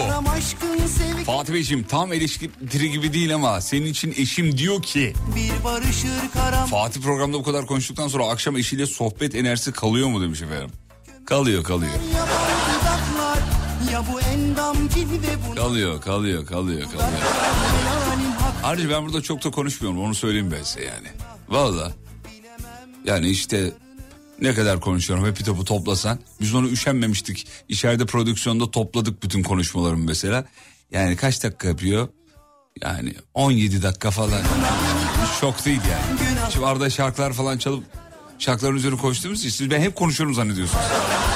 Fatih 1.26 1.54
Beyciğim 1.54 1.84
tam 1.84 2.14
eleştiri 2.14 2.92
gibi 2.92 3.14
değil 3.14 3.36
ama 3.36 3.62
senin 3.62 3.86
için 3.86 4.14
eşim 4.18 4.58
diyor 4.58 4.82
ki 4.82 5.14
Fatih 6.70 7.02
programda 7.02 7.38
bu 7.38 7.44
kadar 7.44 7.66
konuştuktan 7.66 8.08
sonra 8.08 8.28
akşam 8.28 8.58
eşiyle 8.58 8.86
sohbet 8.86 9.36
enerjisi 9.36 9.72
kalıyor 9.72 10.08
mu 10.08 10.22
demiş 10.22 10.42
efendim. 10.42 10.70
Kalıyor 11.26 11.64
kalıyor. 11.64 11.92
Kalıyor 15.56 16.02
kalıyor 16.02 16.46
kalıyor 16.46 16.84
kalıyor. 16.84 17.12
Ayrıca 18.64 18.90
ben 18.90 19.06
burada 19.06 19.22
çok 19.22 19.44
da 19.44 19.52
konuşmuyorum 19.52 20.02
onu 20.02 20.16
söyleyeyim 20.16 20.52
ben 20.58 20.64
size 20.64 20.86
yani. 20.86 21.08
Valla. 21.50 21.92
Yani 23.06 23.30
işte 23.30 23.72
Ne 24.42 24.54
kadar 24.54 24.80
konuşuyorum 24.80 25.26
hepi 25.26 25.44
topu 25.44 25.66
toplasan. 25.66 26.20
Biz 26.42 26.56
onu 26.56 26.68
üşenmemiştik. 26.68 27.48
İçeride 27.70 28.06
prodüksiyonda 28.06 28.72
topladık 28.72 29.24
bütün 29.24 29.44
konuşmalarımı 29.44 30.06
mesela. 30.06 30.46
Yani 30.92 31.16
kaç 31.16 31.44
dakika 31.44 31.68
yapıyor? 31.68 32.08
Yani 32.82 33.14
17 33.34 33.84
dakika 33.84 34.12
falan. 34.12 34.42
Çok 35.42 35.66
değil 35.66 35.82
yani. 35.92 36.20
Şimdi 36.54 36.66
arada 36.66 36.90
şarkılar 36.90 37.34
falan 37.34 37.58
çalıp 37.58 37.84
şarkıların 38.40 38.76
üzerine 38.76 38.98
koştuğumuz 38.98 39.40
için 39.40 39.50
siz 39.50 39.72
ben 39.72 39.82
hep 39.82 39.96
konuşuyorum 39.96 40.36
zannediyorsunuz. 40.36 40.86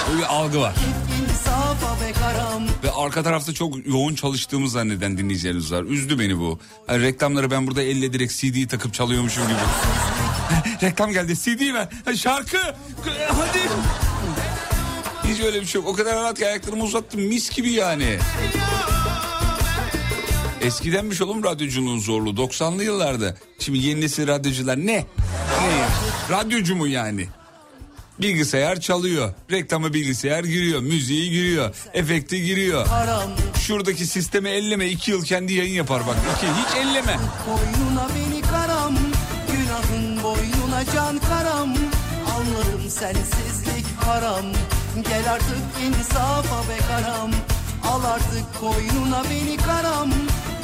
Böyle 0.10 0.20
bir 0.20 0.26
algı 0.26 0.60
var. 0.62 0.76
Ve 2.84 2.92
arka 2.92 3.24
tarafta 3.24 3.54
çok 3.54 3.88
yoğun 3.88 4.16
çalıştığımı 4.16 4.70
zanneden 4.70 5.18
dinleyicilerimiz 5.18 5.72
var. 5.72 5.84
Üzdü 5.84 6.20
beni 6.20 6.40
bu. 6.40 6.60
Hani 6.88 7.02
reklamları 7.02 7.52
ben 7.52 7.68
burada 7.68 7.82
elle 7.82 8.14
direkt 8.14 8.34
CD'yi 8.34 8.68
takıp 8.68 8.94
çalıyormuşum 8.94 9.44
gibi. 9.44 9.58
Reklam 10.84 11.12
geldi 11.12 11.36
CD 11.36 11.74
ver. 11.74 11.88
Şarkı. 12.16 12.58
Hadi. 13.28 13.60
Hiç 15.24 15.40
öyle 15.40 15.62
bir 15.62 15.66
şey 15.66 15.82
yok. 15.82 15.90
O 15.90 15.94
kadar 15.96 16.16
rahat 16.16 16.38
ki 16.40 16.48
ayaklarımı 16.48 16.84
uzattım. 16.84 17.22
Mis 17.22 17.50
gibi 17.50 17.72
yani. 17.72 18.18
Eskidenmiş 20.62 21.22
oğlum 21.22 21.44
radyoculuğun 21.44 22.00
zorluğu. 22.00 22.30
90'lı 22.30 22.84
yıllarda. 22.84 23.36
Şimdi 23.60 23.80
yeni 23.80 24.02
nesil 24.02 24.28
radyocular 24.28 24.78
ne? 24.78 24.86
Ne? 24.86 25.06
Radyocu 26.30 26.76
mu 26.76 26.88
yani? 26.88 27.28
Bilgisayar 28.22 28.80
çalıyor. 28.80 29.34
Reklama 29.52 29.94
bilgisayar 29.94 30.44
giriyor. 30.44 30.82
Müziği 30.82 31.30
giriyor. 31.30 31.76
Efekti 31.94 32.44
giriyor. 32.44 32.88
Şuradaki 33.60 34.06
sistemi 34.06 34.50
elleme. 34.50 34.88
iki 34.88 35.12
yıl 35.12 35.24
kendi 35.26 35.54
yayın 35.54 35.74
yapar 35.74 36.08
bak. 36.08 36.16
İki, 36.38 36.48
hiç 36.48 36.78
elleme. 36.86 37.18
Boynuna 40.24 40.86
can 40.96 41.20
karam 41.20 41.74
Anlarım 42.36 42.90
sensizlik 42.90 43.86
haram 44.06 44.46
Gel 45.10 45.32
artık 45.32 45.58
insafa 45.86 46.70
be 46.70 46.78
karam 46.88 47.32
Al 47.84 48.04
artık 48.04 48.60
koynuna 48.60 49.24
beni 49.24 49.58
karam 49.58 50.10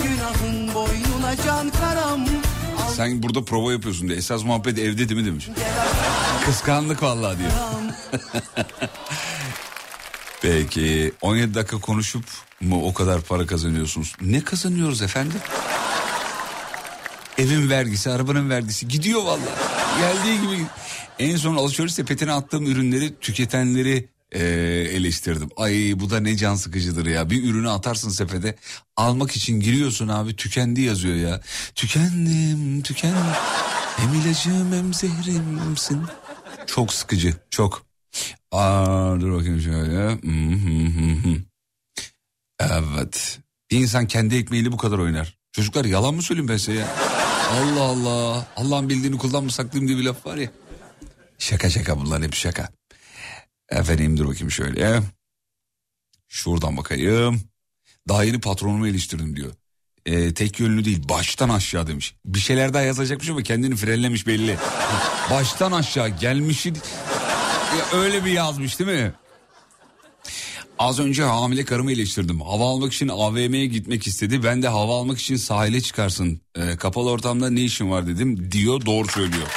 Günahın 0.03 0.73
boynuna 0.73 1.35
can 1.45 1.69
karam 1.69 2.21
Al 2.87 2.91
Sen 2.93 3.23
burada 3.23 3.45
prova 3.45 3.71
yapıyorsun 3.71 4.07
diye. 4.07 4.17
Esas 4.17 4.43
muhabbet 4.43 4.79
evde 4.79 5.09
değil 5.09 5.21
mi 5.21 5.25
demiş. 5.25 5.49
Kıskanlık 6.45 7.03
vallahi 7.03 7.37
diyor. 7.37 7.51
Peki 10.41 11.13
17 11.21 11.53
dakika 11.53 11.77
konuşup 11.77 12.23
mu 12.61 12.85
o 12.85 12.93
kadar 12.93 13.21
para 13.21 13.45
kazanıyorsunuz? 13.45 14.15
Ne 14.21 14.43
kazanıyoruz 14.43 15.01
efendim? 15.01 15.39
Evin 17.37 17.69
vergisi, 17.69 18.09
arabanın 18.11 18.49
vergisi 18.49 18.87
gidiyor 18.87 19.23
vallahi. 19.23 19.49
Geldiği 19.99 20.41
gibi. 20.41 20.65
En 21.19 21.35
son 21.35 21.55
alışveriş 21.55 21.93
sepetine 21.93 22.31
attığım 22.31 22.65
ürünleri 22.65 23.19
tüketenleri 23.19 24.09
eee, 24.35 24.41
eleştirdim. 24.95 25.49
Ay 25.57 25.93
bu 25.95 26.09
da 26.09 26.19
ne 26.19 26.37
can 26.37 26.55
sıkıcıdır 26.55 27.05
ya. 27.05 27.29
Bir 27.29 27.43
ürünü 27.43 27.69
atarsın 27.69 28.09
sepete. 28.09 28.55
Almak 28.97 29.31
için 29.35 29.59
giriyorsun 29.59 30.07
abi 30.07 30.35
tükendi 30.35 30.81
yazıyor 30.81 31.15
ya. 31.15 31.41
Tükendim, 31.75 32.81
tükendim. 32.81 33.33
Hem 33.97 34.13
ilacım 34.13 34.73
hem 34.73 34.93
zehrimsin. 34.93 36.01
Çok 36.67 36.93
sıkıcı, 36.93 37.33
çok. 37.49 37.85
Aa, 38.51 39.15
dur 39.19 39.33
bakayım 39.33 39.61
şöyle. 39.61 39.97
Hı 39.97 40.55
hı 40.55 40.85
hı. 41.29 41.35
Evet. 42.59 43.39
Bir 43.71 43.77
insan 43.77 44.07
kendi 44.07 44.35
ekmeğiyle 44.35 44.71
bu 44.71 44.77
kadar 44.77 44.97
oynar. 44.97 45.37
Çocuklar 45.51 45.85
yalan 45.85 46.13
mı 46.13 46.21
söyleyeyim 46.21 46.47
ben 46.47 46.57
size 46.57 46.73
ya? 46.73 46.87
Allah 47.51 47.81
Allah. 47.81 48.47
Allah'ın 48.55 48.89
bildiğini 48.89 49.17
kullanma 49.17 49.49
saklayayım 49.49 49.87
diye 49.87 49.97
bir 49.99 50.03
laf 50.03 50.25
var 50.25 50.37
ya. 50.37 50.49
Şaka 51.39 51.69
şaka 51.69 51.99
bunlar 51.99 52.23
hep 52.23 52.35
şaka. 52.35 52.69
Efendim 53.69 54.17
dur 54.17 54.27
bakayım 54.27 54.51
şöyle. 54.51 55.01
Şuradan 56.27 56.77
bakayım. 56.77 57.41
Daha 58.07 58.23
yeni 58.23 58.39
patronumu 58.41 58.87
eleştirdim 58.87 59.35
diyor. 59.35 59.51
Ee, 60.05 60.33
tek 60.33 60.59
yönlü 60.59 60.85
değil 60.85 61.09
baştan 61.09 61.49
aşağı 61.49 61.87
demiş. 61.87 62.15
Bir 62.25 62.39
şeyler 62.39 62.73
daha 62.73 62.81
yazacakmış 62.81 63.29
ama 63.29 63.43
kendini 63.43 63.75
frenlemiş 63.75 64.27
belli. 64.27 64.57
baştan 65.31 65.71
aşağı 65.71 66.09
gelmişi 66.09 66.73
öyle 67.93 68.25
bir 68.25 68.31
yazmış 68.31 68.79
değil 68.79 68.89
mi? 68.89 69.13
Az 70.79 70.99
önce 70.99 71.23
hamile 71.23 71.65
karımı 71.65 71.91
eleştirdim. 71.91 72.41
Hava 72.41 72.69
almak 72.69 72.93
için 72.93 73.07
AVM'ye 73.07 73.65
gitmek 73.65 74.07
istedi. 74.07 74.43
Ben 74.43 74.63
de 74.63 74.67
hava 74.67 74.99
almak 74.99 75.19
için 75.19 75.35
sahile 75.35 75.81
çıkarsın. 75.81 76.41
Ee, 76.55 76.77
kapalı 76.77 77.09
ortamda 77.09 77.49
ne 77.49 77.61
işin 77.61 77.91
var 77.91 78.07
dedim. 78.07 78.51
Diyor 78.51 78.85
doğru 78.85 79.07
söylüyor. 79.07 79.47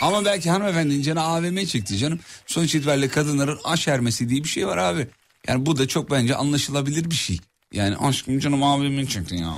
Ama 0.00 0.24
belki 0.24 0.50
hanımefendinin 0.50 1.02
canı 1.02 1.22
AVM 1.22 1.64
çekti 1.64 1.98
canım. 1.98 2.20
Sonuç 2.46 2.74
itibariyle 2.74 3.08
kadınların 3.08 3.58
aş 3.64 3.88
ermesi 3.88 4.28
diye 4.28 4.44
bir 4.44 4.48
şey 4.48 4.66
var 4.66 4.76
abi. 4.76 5.06
Yani 5.48 5.66
bu 5.66 5.78
da 5.78 5.88
çok 5.88 6.10
bence 6.10 6.34
anlaşılabilir 6.36 7.10
bir 7.10 7.14
şey. 7.14 7.40
Yani 7.72 7.96
aşkım 7.96 8.38
canım 8.38 8.62
AVM 8.62 9.06
çekti 9.06 9.34
ya. 9.34 9.54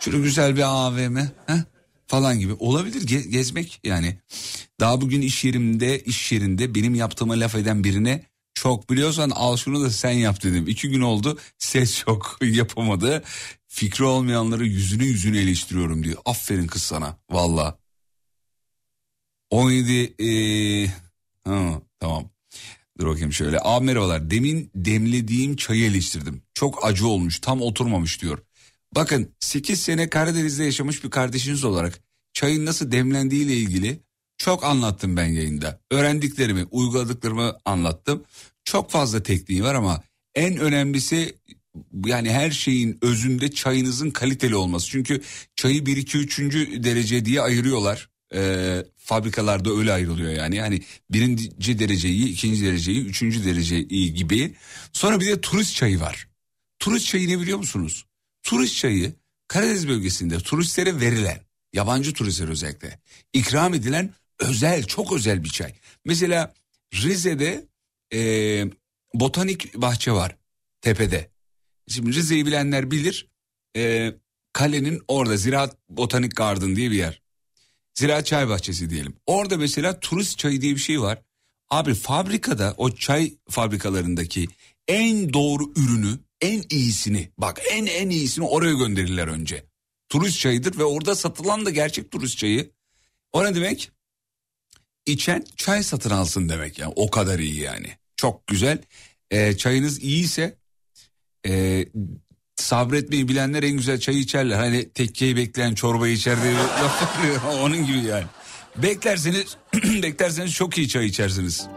Şöyle 0.00 0.18
güzel 0.18 0.56
bir 0.56 0.62
AVM 0.62 1.16
he? 1.46 1.64
Falan 2.10 2.38
gibi 2.38 2.52
olabilir 2.52 3.06
ge- 3.06 3.28
gezmek 3.28 3.80
yani. 3.84 4.18
Daha 4.80 5.00
bugün 5.00 5.20
iş 5.20 5.44
yerimde 5.44 6.00
iş 6.00 6.32
yerinde 6.32 6.74
benim 6.74 6.94
yaptığıma 6.94 7.34
laf 7.34 7.54
eden 7.54 7.84
birine 7.84 8.24
çok 8.54 8.90
biliyorsan 8.90 9.30
al 9.30 9.56
şunu 9.56 9.82
da 9.82 9.90
sen 9.90 10.10
yap 10.10 10.42
dedim. 10.42 10.68
İki 10.68 10.88
gün 10.88 11.00
oldu 11.00 11.38
ses 11.58 12.04
yok 12.08 12.38
yapamadı. 12.42 13.22
Fikri 13.68 14.04
olmayanları 14.04 14.66
yüzünü 14.66 15.04
yüzünü 15.04 15.38
eleştiriyorum 15.38 16.04
diyor. 16.04 16.18
Aferin 16.24 16.66
kız 16.66 16.82
sana 16.82 17.16
valla. 17.30 17.78
17 19.50 20.14
ee, 20.24 20.86
ha, 21.44 21.82
tamam. 22.00 22.30
Dur 22.98 23.06
bakayım 23.06 23.32
şöyle. 23.32 23.58
Abi 23.62 23.86
merhabalar. 23.86 24.30
Demin 24.30 24.70
demlediğim 24.74 25.56
çayı 25.56 25.84
eleştirdim. 25.84 26.42
Çok 26.54 26.84
acı 26.84 27.06
olmuş 27.08 27.38
tam 27.38 27.62
oturmamış 27.62 28.22
diyor. 28.22 28.38
Bakın 28.94 29.34
8 29.40 29.80
sene 29.82 30.10
Karadeniz'de 30.10 30.64
yaşamış 30.64 31.04
bir 31.04 31.10
kardeşiniz 31.10 31.64
olarak 31.64 32.00
çayın 32.32 32.66
nasıl 32.66 32.92
demlendiği 32.92 33.44
ile 33.44 33.54
ilgili 33.54 34.00
çok 34.38 34.64
anlattım 34.64 35.16
ben 35.16 35.26
yayında. 35.26 35.80
Öğrendiklerimi, 35.90 36.64
uyguladıklarımı 36.70 37.58
anlattım. 37.64 38.24
Çok 38.64 38.90
fazla 38.90 39.22
tekniği 39.22 39.64
var 39.64 39.74
ama 39.74 40.02
en 40.34 40.56
önemlisi 40.56 41.34
yani 42.06 42.32
her 42.32 42.50
şeyin 42.50 42.98
özünde 43.02 43.50
çayınızın 43.50 44.10
kaliteli 44.10 44.56
olması. 44.56 44.88
Çünkü 44.88 45.22
çayı 45.56 45.86
1 45.86 45.96
2 45.96 46.18
3. 46.18 46.38
derece 46.84 47.24
diye 47.24 47.40
ayırıyorlar. 47.40 48.10
Ee, 48.34 48.84
fabrikalarda 48.96 49.70
öyle 49.70 49.92
ayrılıyor 49.92 50.30
yani. 50.32 50.56
Yani 50.56 50.80
birinci 51.10 51.78
dereceyi, 51.78 52.28
ikinci 52.28 52.66
dereceyi, 52.66 53.04
üçüncü 53.04 53.44
dereceyi 53.44 54.14
gibi. 54.14 54.54
Sonra 54.92 55.20
bir 55.20 55.26
de 55.26 55.40
turist 55.40 55.76
çayı 55.76 56.00
var. 56.00 56.28
Turist 56.78 57.06
çayı 57.06 57.28
ne 57.28 57.40
biliyor 57.40 57.58
musunuz? 57.58 58.04
Turist 58.42 58.76
çayı 58.76 59.14
Karadeniz 59.50 59.88
bölgesinde 59.88 60.38
turistlere 60.38 61.00
verilen, 61.00 61.40
yabancı 61.72 62.12
turistler 62.12 62.48
özellikle 62.48 63.00
ikram 63.32 63.74
edilen 63.74 64.14
özel, 64.38 64.84
çok 64.84 65.12
özel 65.12 65.44
bir 65.44 65.48
çay. 65.48 65.74
Mesela 66.04 66.54
Rize'de 66.94 67.66
e, 68.12 68.20
botanik 69.14 69.74
bahçe 69.74 70.12
var 70.12 70.36
tepede. 70.80 71.30
Şimdi 71.88 72.12
Rize'yi 72.12 72.46
bilenler 72.46 72.90
bilir. 72.90 73.28
E, 73.76 74.12
kalenin 74.52 75.02
orada 75.08 75.36
Ziraat 75.36 75.76
Botanik 75.88 76.36
Garden 76.36 76.76
diye 76.76 76.90
bir 76.90 76.96
yer. 76.96 77.22
Ziraat 77.94 78.26
Çay 78.26 78.48
Bahçesi 78.48 78.90
diyelim. 78.90 79.16
Orada 79.26 79.56
mesela 79.56 80.00
turist 80.00 80.38
çayı 80.38 80.60
diye 80.60 80.74
bir 80.74 80.80
şey 80.80 81.00
var. 81.00 81.22
Abi 81.70 81.94
fabrikada 81.94 82.74
o 82.76 82.90
çay 82.90 83.34
fabrikalarındaki 83.48 84.46
en 84.88 85.32
doğru 85.32 85.72
ürünü 85.76 86.18
en 86.40 86.64
iyisini 86.70 87.30
bak 87.38 87.60
en 87.70 87.86
en 87.86 88.10
iyisini 88.10 88.44
oraya 88.44 88.74
gönderirler 88.74 89.28
önce. 89.28 89.64
Turist 90.08 90.40
çayıdır 90.40 90.78
ve 90.78 90.84
orada 90.84 91.14
satılan 91.14 91.66
da 91.66 91.70
gerçek 91.70 92.10
turist 92.10 92.38
çayı. 92.38 92.70
O 93.32 93.44
ne 93.44 93.54
demek? 93.54 93.90
İçen 95.06 95.44
çay 95.56 95.82
satın 95.82 96.10
alsın 96.10 96.48
demek 96.48 96.78
yani 96.78 96.92
o 96.96 97.10
kadar 97.10 97.38
iyi 97.38 97.60
yani. 97.60 97.86
Çok 98.16 98.46
güzel. 98.46 98.78
Ee, 99.30 99.56
çayınız 99.56 100.02
iyiyse 100.02 100.58
e, 101.46 101.84
sabretmeyi 102.56 103.28
bilenler 103.28 103.62
en 103.62 103.72
güzel 103.72 104.00
çayı 104.00 104.18
içerler. 104.18 104.56
Hani 104.56 104.90
tekkeyi 104.90 105.36
bekleyen 105.36 105.74
çorbayı 105.74 106.14
içer 106.14 106.42
diye 106.42 106.54
laf 106.54 107.44
onun 107.62 107.86
gibi 107.86 107.98
yani. 107.98 108.26
Beklerseniz 108.76 109.56
beklerseniz 110.02 110.52
çok 110.52 110.78
iyi 110.78 110.88
çay 110.88 111.06
içersiniz. 111.06 111.68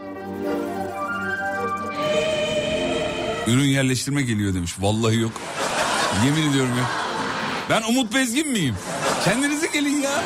Ürün 3.46 3.64
yerleştirme 3.64 4.22
geliyor 4.22 4.54
demiş. 4.54 4.74
Vallahi 4.80 5.20
yok. 5.20 5.32
Yemin 6.24 6.50
ediyorum 6.50 6.78
ya. 6.78 6.90
Ben 7.70 7.82
Umut 7.82 8.14
Bezgin 8.14 8.48
miyim? 8.48 8.74
Kendinize 9.24 9.66
gelin 9.66 10.02
ya. 10.02 10.24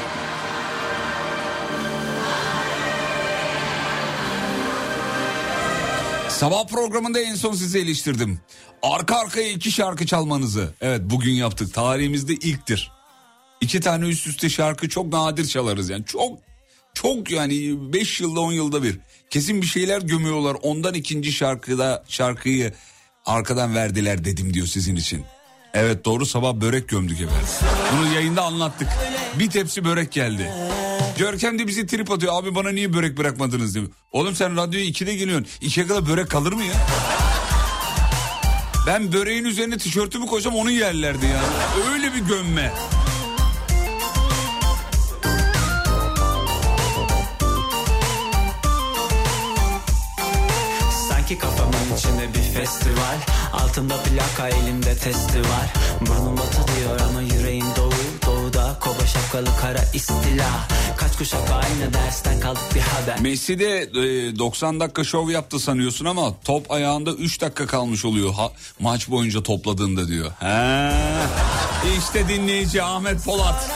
Sabah 6.28 6.66
programında 6.66 7.20
en 7.20 7.34
son 7.34 7.52
sizi 7.52 7.78
eleştirdim. 7.78 8.40
Arka 8.82 9.16
arkaya 9.16 9.50
iki 9.50 9.70
şarkı 9.70 10.06
çalmanızı. 10.06 10.74
Evet 10.80 11.00
bugün 11.04 11.32
yaptık. 11.32 11.74
Tarihimizde 11.74 12.32
ilktir. 12.32 12.92
İki 13.60 13.80
tane 13.80 14.08
üst 14.08 14.26
üste 14.26 14.48
şarkı 14.48 14.88
çok 14.88 15.12
nadir 15.12 15.46
çalarız 15.46 15.90
yani. 15.90 16.04
Çok 16.04 16.38
Çok 16.94 17.30
yani 17.30 17.76
5 17.92 18.20
yılda 18.20 18.40
10 18.40 18.52
yılda 18.52 18.82
bir. 18.82 18.98
Kesin 19.30 19.62
bir 19.62 19.66
şeyler 19.66 20.02
gömüyorlar. 20.02 20.56
Ondan 20.62 20.94
ikinci 20.94 21.32
şarkıda 21.32 22.04
şarkıyı 22.08 22.72
arkadan 23.26 23.74
verdiler 23.74 24.24
dedim 24.24 24.54
diyor 24.54 24.66
sizin 24.66 24.96
için. 24.96 25.24
Evet 25.74 26.04
doğru 26.04 26.26
sabah 26.26 26.54
börek 26.54 26.88
gömdük 26.88 27.20
efendim. 27.20 27.46
Bunu 27.92 28.14
yayında 28.14 28.42
anlattık. 28.42 28.88
Bir 29.38 29.50
tepsi 29.50 29.84
börek 29.84 30.12
geldi. 30.12 30.50
Görkem 31.18 31.58
de 31.58 31.66
bizi 31.66 31.86
trip 31.86 32.10
atıyor. 32.10 32.42
Abi 32.42 32.54
bana 32.54 32.70
niye 32.70 32.92
börek 32.92 33.18
bırakmadınız 33.18 33.74
diyor. 33.74 33.86
Oğlum 34.12 34.34
sen 34.34 34.56
radyoya 34.56 34.84
2'de 34.86 35.14
geliyorsun. 35.16 35.46
2'ye 35.62 35.86
kadar 35.86 36.06
börek 36.06 36.30
kalır 36.30 36.52
mı 36.52 36.64
ya? 36.64 36.74
Ben 38.86 39.12
böreğin 39.12 39.44
üzerine 39.44 39.78
tişörtümü 39.78 40.26
koysam 40.26 40.54
onu 40.54 40.70
yerlerdi 40.70 41.26
ya. 41.26 41.40
Öyle 41.92 42.14
bir 42.14 42.18
gömme. 42.20 42.72
Festival 52.68 53.18
Altımda 53.52 53.94
plaka 53.96 54.48
elimde 54.48 54.96
testi 54.96 55.40
var 55.40 55.72
Burnum 56.00 56.36
batırıyor 56.36 57.00
ama 57.10 57.22
yüreğim 57.22 57.66
dolu 57.76 57.92
Doğuda 58.26 58.78
koba 58.80 59.06
şapkalı 59.06 59.56
kara 59.60 59.82
istila 59.94 60.68
Kaç 60.96 61.16
kuşak 61.18 61.50
aynı 61.50 61.94
dersten 61.94 62.40
kaldık 62.40 62.62
bir 62.74 62.80
haber 62.80 63.20
Messi 63.20 63.58
de 63.58 63.80
e, 63.80 64.38
90 64.38 64.80
dakika 64.80 65.04
şov 65.04 65.30
yaptı 65.30 65.58
sanıyorsun 65.58 66.04
ama 66.04 66.34
top 66.44 66.70
ayağında 66.70 67.12
3 67.12 67.40
dakika 67.40 67.66
kalmış 67.66 68.04
oluyor 68.04 68.34
ha, 68.34 68.50
maç 68.80 69.10
boyunca 69.10 69.42
topladığında 69.42 70.08
diyor. 70.08 70.30
He. 70.40 70.92
İşte 71.98 72.28
dinleyici 72.28 72.82
Ahmet 72.82 73.24
Polat. 73.24 73.70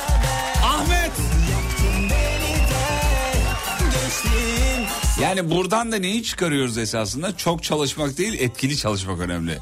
Yani 5.22 5.50
buradan 5.50 5.92
da 5.92 5.96
neyi 5.96 6.22
çıkarıyoruz 6.22 6.78
esasında? 6.78 7.37
Çok 7.37 7.62
çalışmak 7.62 8.18
değil 8.18 8.35
etkili 8.40 8.76
çalışmak 8.76 9.20
önemli. 9.20 9.58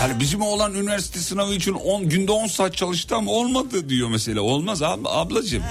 Yani 0.00 0.20
bizim 0.20 0.42
oğlan 0.42 0.74
üniversite 0.74 1.18
sınavı 1.18 1.54
için 1.54 1.72
10 1.72 2.08
günde 2.08 2.32
10 2.32 2.46
saat 2.46 2.76
çalıştı 2.76 3.16
ama 3.16 3.30
olmadı 3.30 3.88
diyor 3.88 4.08
mesela. 4.08 4.40
Olmaz 4.40 4.82
ab, 4.82 5.08
ablacığım. 5.08 5.62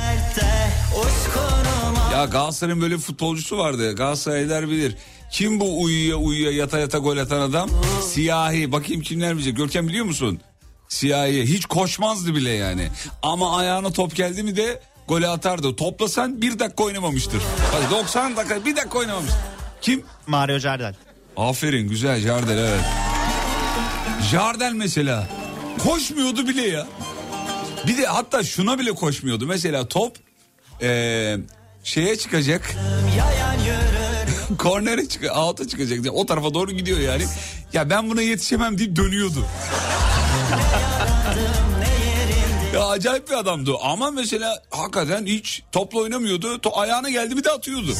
Ya 2.12 2.26
Galatasaray'ın 2.26 2.82
böyle 2.82 2.98
futbolcusu 2.98 3.58
vardı. 3.58 3.96
Galatasaraylılar 3.96 4.70
bilir. 4.70 4.96
Kim 5.32 5.60
bu 5.60 5.82
uyuya 5.82 6.16
uyuya 6.16 6.52
yata 6.52 6.80
yata 6.80 6.98
gol 6.98 7.18
atan 7.18 7.42
adam? 7.42 7.70
Siyahi. 8.04 8.72
Bakayım 8.72 9.02
kimler 9.02 9.36
bilecek. 9.36 9.58
Görkem 9.58 9.88
biliyor 9.88 10.06
musun? 10.06 10.40
Siyahi. 10.90 11.44
Hiç 11.44 11.66
koşmazdı 11.66 12.36
bile 12.36 12.52
yani. 12.52 12.88
Ama 13.24 13.58
ayağına 13.58 13.92
top 13.92 14.16
geldi 14.16 14.44
mi 14.44 14.56
de 14.56 14.82
golü 15.12 15.28
atardı. 15.28 15.76
Toplasan 15.76 16.42
bir 16.42 16.60
dakika 16.60 16.84
oynamamıştır. 16.84 17.42
Hadi 17.72 17.92
90 17.92 18.36
dakika 18.36 18.66
bir 18.66 18.76
dakika 18.76 18.98
oynamamıştır. 19.00 19.40
Kim? 19.82 20.04
Mario 20.28 20.58
Jardel. 20.60 20.96
Aferin 21.38 21.90
güzel 21.90 22.20
Jardel 22.20 22.58
evet. 22.58 22.86
Jardel 24.32 24.74
mesela 24.74 25.28
koşmuyordu 25.84 26.48
bile 26.48 26.68
ya. 26.68 26.88
Bir 27.88 27.98
de 27.98 28.06
hatta 28.06 28.44
şuna 28.44 28.80
bile 28.80 28.92
koşmuyordu. 28.92 29.48
Mesela 29.48 29.88
top 29.88 30.18
eee, 30.82 31.40
şeye 31.84 32.16
çıkacak. 32.16 32.76
Kornere 34.58 35.10
çık 35.10 35.38
out'a 35.38 35.68
çıkacak. 35.68 36.00
O 36.14 36.26
tarafa 36.26 36.54
doğru 36.54 36.72
gidiyor 36.72 37.00
yani. 37.00 37.24
Ya 37.74 37.90
ben 37.90 38.10
buna 38.10 38.22
yetişemem 38.22 38.78
deyip 38.78 38.96
dönüyordu. 38.96 39.46
Ya 42.82 42.88
acayip 42.88 43.30
bir 43.30 43.34
adamdı 43.34 43.72
ama 43.84 44.12
mesela 44.12 44.64
hakikaten 44.72 45.26
hiç 45.26 45.64
topla 45.72 46.00
oynamıyordu. 46.00 46.62
To 46.62 46.80
ayağına 46.80 47.10
geldi 47.10 47.38
bir 47.38 47.44
de 47.44 47.52
atıyordu. 47.52 47.94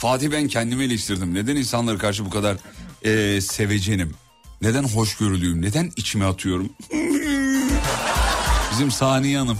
Fatih 0.00 0.30
ben 0.32 0.48
kendimi 0.48 0.84
eleştirdim. 0.84 1.34
Neden 1.34 1.56
insanlara 1.56 1.98
karşı 1.98 2.24
bu 2.26 2.30
kadar 2.30 2.56
eee, 3.04 3.40
sevecenim? 3.40 4.14
Neden 4.62 4.84
hoşgörülüyüm? 4.84 5.62
Neden 5.62 5.92
içime 5.96 6.24
atıyorum? 6.24 6.72
Bizim 8.72 8.90
Saniye 8.90 9.38
Hanım. 9.38 9.58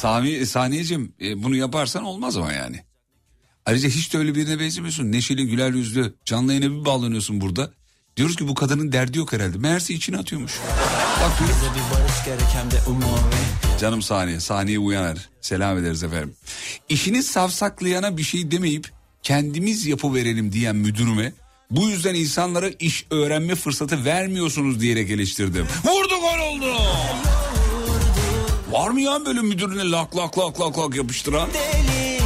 Sami, 0.00 0.46
Saniyeciğim 0.46 1.12
e, 1.20 1.42
bunu 1.42 1.56
yaparsan 1.56 2.04
olmaz 2.04 2.36
ama 2.36 2.52
yani. 2.52 2.80
Ayrıca 3.66 3.88
hiç 3.88 4.12
de 4.12 4.18
öyle 4.18 4.34
birine 4.34 4.60
benzemiyorsun. 4.60 5.12
Neşeli 5.12 5.46
güler 5.46 5.70
yüzlü 5.70 6.14
canlı 6.24 6.52
yayına 6.52 6.80
bir 6.80 6.84
bağlanıyorsun 6.84 7.40
burada. 7.40 7.72
Diyoruz 8.16 8.36
ki 8.36 8.48
bu 8.48 8.54
kadının 8.54 8.92
derdi 8.92 9.18
yok 9.18 9.32
herhalde. 9.32 9.58
Meğerse 9.58 9.94
içine 9.94 10.16
atıyormuş. 10.18 10.52
Bak 11.22 11.32
Canım 13.80 14.02
Saniye, 14.02 14.40
Saniye 14.40 14.78
Uyaner. 14.78 15.28
Selam 15.40 15.78
ederiz 15.78 16.02
efendim. 16.02 16.34
İşini 16.88 17.22
savsaklayana 17.22 18.16
bir 18.16 18.22
şey 18.22 18.50
demeyip 18.50 18.90
kendimiz 19.22 19.86
yapıverelim 19.86 20.52
diyen 20.52 20.76
müdürüme 20.76 21.32
bu 21.70 21.88
yüzden 21.88 22.14
insanlara 22.14 22.68
iş 22.68 23.06
öğrenme 23.10 23.54
fırsatı 23.54 24.04
vermiyorsunuz 24.04 24.80
diyerek 24.80 25.10
eleştirdim. 25.10 25.66
Vurdu 25.84 26.14
gol 26.20 26.38
oldu. 26.38 26.76
Var 28.70 28.90
mı 28.90 29.00
ya 29.00 29.26
böyle 29.26 29.40
müdürüne 29.40 29.90
lak 29.90 30.16
lak 30.16 30.38
lak 30.38 30.60
lak 30.60 30.78
lak 30.78 30.94
yapıştıran? 30.94 31.48
Delik 31.48 32.20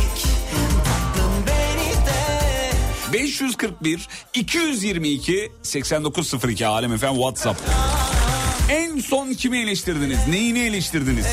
Taktın 0.84 1.32
beni 1.46 2.06
de 2.06 3.22
541 3.24 4.08
222 4.34 5.52
8902 5.62 6.66
Alem 6.66 6.92
efendim 6.92 7.16
WhatsApp. 7.16 7.60
En 8.70 9.00
son 9.00 9.32
kimi 9.32 9.58
eleştirdiniz? 9.58 10.18
Neyini 10.28 10.58
eleştirdiniz? 10.58 11.26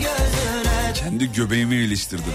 Gözüne 0.00 0.92
Kendi 0.94 1.32
göbeğimi 1.32 1.74
eleştirdim. 1.74 2.32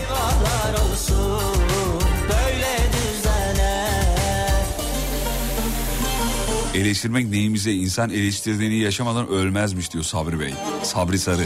Eleştirmek 6.76 7.28
neyimize 7.28 7.72
insan 7.74 8.10
eleştirdiğini 8.10 8.76
yaşamadan 8.76 9.28
ölmezmiş 9.28 9.94
diyor 9.94 10.04
Sabri 10.04 10.40
Bey. 10.40 10.54
Sabri 10.84 11.20
Sarı. 11.20 11.44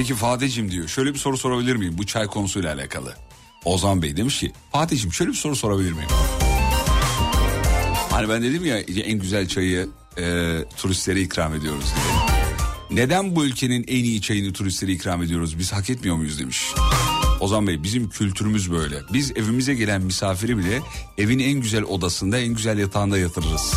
Peki 0.00 0.14
Fatih'cim 0.14 0.70
diyor 0.70 0.88
şöyle 0.88 1.14
bir 1.14 1.18
soru 1.18 1.38
sorabilir 1.38 1.76
miyim 1.76 1.94
bu 1.98 2.06
çay 2.06 2.26
konusuyla 2.26 2.74
alakalı? 2.74 3.14
Ozan 3.64 4.02
Bey 4.02 4.16
demiş 4.16 4.40
ki 4.40 4.52
Fatih'cim 4.72 5.12
şöyle 5.12 5.30
bir 5.30 5.36
soru 5.36 5.56
sorabilir 5.56 5.92
miyim? 5.92 6.08
Hani 8.10 8.28
ben 8.28 8.42
dedim 8.42 8.64
ya 8.64 8.78
en 8.78 9.18
güzel 9.18 9.48
çayı 9.48 9.88
e, 10.18 10.56
turistlere 10.76 11.20
ikram 11.20 11.54
ediyoruz 11.54 11.84
diye. 11.84 12.16
Neden 13.00 13.36
bu 13.36 13.44
ülkenin 13.44 13.84
en 13.88 14.04
iyi 14.04 14.22
çayını 14.22 14.52
turistlere 14.52 14.92
ikram 14.92 15.22
ediyoruz? 15.22 15.58
Biz 15.58 15.72
hak 15.72 15.90
etmiyor 15.90 16.16
muyuz 16.16 16.38
demiş. 16.38 16.66
Ozan 17.40 17.66
Bey 17.66 17.82
bizim 17.82 18.10
kültürümüz 18.10 18.70
böyle. 18.70 18.96
Biz 19.12 19.30
evimize 19.30 19.74
gelen 19.74 20.02
misafiri 20.02 20.58
bile 20.58 20.80
evin 21.18 21.38
en 21.38 21.60
güzel 21.60 21.82
odasında 21.82 22.38
en 22.38 22.54
güzel 22.54 22.78
yatağında 22.78 23.18
yatırırız. 23.18 23.74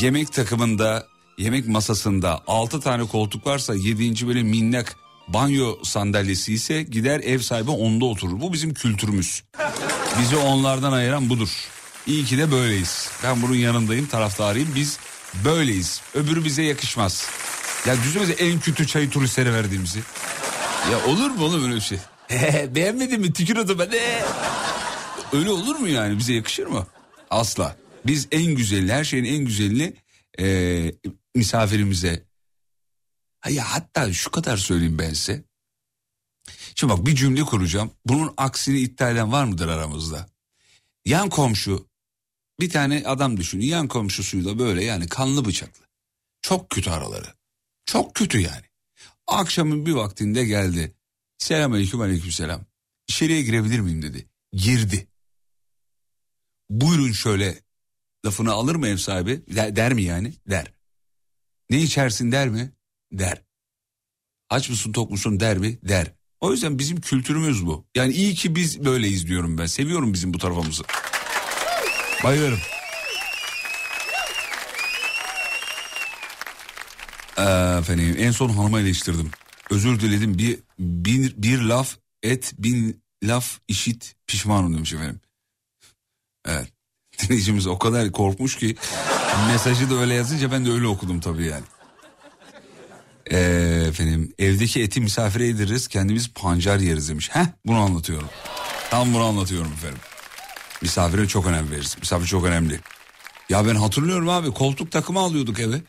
Yemek 0.00 0.32
takımında, 0.32 1.11
yemek 1.38 1.68
masasında 1.68 2.40
6 2.46 2.80
tane 2.80 3.04
koltuk 3.04 3.46
varsa 3.46 3.74
7. 3.74 4.26
böyle 4.28 4.42
minnak 4.42 4.96
banyo 5.28 5.76
sandalyesi 5.84 6.52
ise 6.54 6.82
gider 6.82 7.20
ev 7.20 7.38
sahibi 7.38 7.70
onda 7.70 8.04
oturur. 8.04 8.40
Bu 8.40 8.52
bizim 8.52 8.74
kültürümüz. 8.74 9.42
Bizi 10.20 10.36
onlardan 10.36 10.92
ayıran 10.92 11.28
budur. 11.30 11.48
İyi 12.06 12.24
ki 12.24 12.38
de 12.38 12.52
böyleyiz. 12.52 13.10
Ben 13.24 13.42
bunun 13.42 13.54
yanındayım, 13.54 14.06
taraftarıyım. 14.06 14.68
Biz 14.74 14.98
böyleyiz. 15.44 16.00
Öbürü 16.14 16.44
bize 16.44 16.62
yakışmaz. 16.62 17.26
Ya 17.86 17.96
düşünsenize 17.96 18.32
en 18.32 18.60
kötü 18.60 18.86
çayı 18.86 19.10
turistlere 19.10 19.52
verdiğimizi. 19.54 19.98
Ya 20.92 21.06
olur 21.06 21.30
mu 21.30 21.44
oğlum 21.44 21.64
öyle 21.64 21.74
bir 21.74 21.80
şey? 21.80 21.98
Beğenmedin 22.74 23.20
mi? 23.20 23.32
Tükür 23.32 23.78
ben 23.78 23.92
de. 23.92 24.22
Öyle 25.32 25.50
olur 25.50 25.76
mu 25.76 25.88
yani? 25.88 26.18
Bize 26.18 26.32
yakışır 26.32 26.66
mı? 26.66 26.86
Asla. 27.30 27.76
Biz 28.06 28.28
en 28.32 28.44
güzelini, 28.44 28.92
her 28.92 29.04
şeyin 29.04 29.24
en 29.24 29.44
güzelini 29.44 29.94
eee, 30.38 30.94
misafirimize. 31.34 32.26
Ya 33.48 33.64
hatta 33.72 34.12
şu 34.12 34.30
kadar 34.30 34.56
söyleyeyim 34.56 34.98
ben 34.98 35.12
size. 35.12 35.44
Şimdi 36.74 36.92
bak 36.92 37.06
bir 37.06 37.16
cümle 37.16 37.42
kuracağım. 37.42 37.92
Bunun 38.06 38.34
aksini 38.36 38.78
iddia 38.78 39.10
eden 39.10 39.32
var 39.32 39.44
mıdır 39.44 39.68
aramızda? 39.68 40.28
Yan 41.04 41.28
komşu 41.28 41.88
bir 42.60 42.70
tane 42.70 43.02
adam 43.06 43.36
düşün. 43.36 43.60
Yan 43.60 43.88
komşusuyla 43.88 44.58
böyle 44.58 44.84
yani 44.84 45.08
kanlı 45.08 45.44
bıçaklı. 45.44 45.84
Çok 46.42 46.70
kötü 46.70 46.90
araları. 46.90 47.34
Çok 47.86 48.14
kötü 48.14 48.40
yani. 48.40 48.64
Akşamın 49.26 49.86
bir 49.86 49.92
vaktinde 49.92 50.44
geldi. 50.44 50.94
Selamünaleyküm 51.38 52.00
aleykümselam. 52.00 52.64
İçeriye 53.08 53.42
girebilir 53.42 53.80
miyim 53.80 54.02
dedi. 54.02 54.28
Girdi. 54.52 55.08
Buyurun 56.70 57.12
şöyle 57.12 57.60
lafını 58.26 58.52
alır 58.52 58.74
mı 58.74 58.88
ev 58.88 58.96
sahibi? 58.96 59.42
Der, 59.54 59.76
der 59.76 59.92
mi 59.92 60.02
yani? 60.02 60.32
Der. 60.50 60.72
Ne 61.72 61.78
içersin 61.78 62.32
der 62.32 62.48
mi? 62.48 62.72
Der. 63.12 63.42
Aç 64.50 64.68
mısın 64.68 64.92
tok 64.92 65.10
musun 65.10 65.40
der 65.40 65.58
mi? 65.58 65.78
Der. 65.82 66.12
O 66.40 66.52
yüzden 66.52 66.78
bizim 66.78 67.00
kültürümüz 67.00 67.66
bu. 67.66 67.86
Yani 67.94 68.12
iyi 68.12 68.34
ki 68.34 68.56
biz 68.56 68.84
böyleyiz 68.84 69.26
diyorum 69.26 69.58
ben. 69.58 69.66
Seviyorum 69.66 70.12
bizim 70.12 70.34
bu 70.34 70.38
tarafımızı. 70.38 70.82
Bayılırım. 72.24 72.58
Efendim 77.78 78.16
en 78.18 78.30
son 78.30 78.48
hanıma 78.48 78.80
eleştirdim. 78.80 79.30
Özür 79.70 80.00
diledim 80.00 80.38
bir, 80.38 80.58
bir, 80.78 81.42
bir 81.42 81.60
laf 81.60 81.96
et 82.22 82.52
bin 82.58 83.02
laf 83.22 83.58
işit 83.68 84.14
pişmanım 84.26 84.74
demiş 84.74 84.92
efendim. 84.92 85.20
Evet. 86.46 86.72
Dinleyicimiz 87.22 87.66
o 87.66 87.78
kadar 87.78 88.12
korkmuş 88.12 88.56
ki 88.56 88.76
mesajı 89.52 89.90
da 89.90 89.94
öyle 89.94 90.14
yazınca 90.14 90.52
ben 90.52 90.66
de 90.66 90.70
öyle 90.70 90.86
okudum 90.86 91.20
tabii 91.20 91.46
yani. 91.46 91.64
Ee, 93.30 93.84
efendim 93.88 94.32
evdeki 94.38 94.82
eti 94.82 95.00
misafire 95.00 95.46
yediririz 95.46 95.88
kendimiz 95.88 96.30
pancar 96.34 96.78
yeriz 96.78 97.08
demiş. 97.08 97.30
Heh 97.32 97.46
bunu 97.66 97.78
anlatıyorum. 97.78 98.28
Tam 98.90 99.14
bunu 99.14 99.24
anlatıyorum 99.24 99.72
efendim. 99.72 99.98
Misafire 100.82 101.28
çok 101.28 101.46
önem 101.46 101.70
veririz. 101.70 101.96
Misafir 102.00 102.26
çok 102.26 102.44
önemli. 102.44 102.80
Ya 103.48 103.66
ben 103.66 103.74
hatırlıyorum 103.74 104.28
abi 104.28 104.50
koltuk 104.50 104.90
takımı 104.92 105.20
alıyorduk 105.20 105.60
eve. 105.60 105.80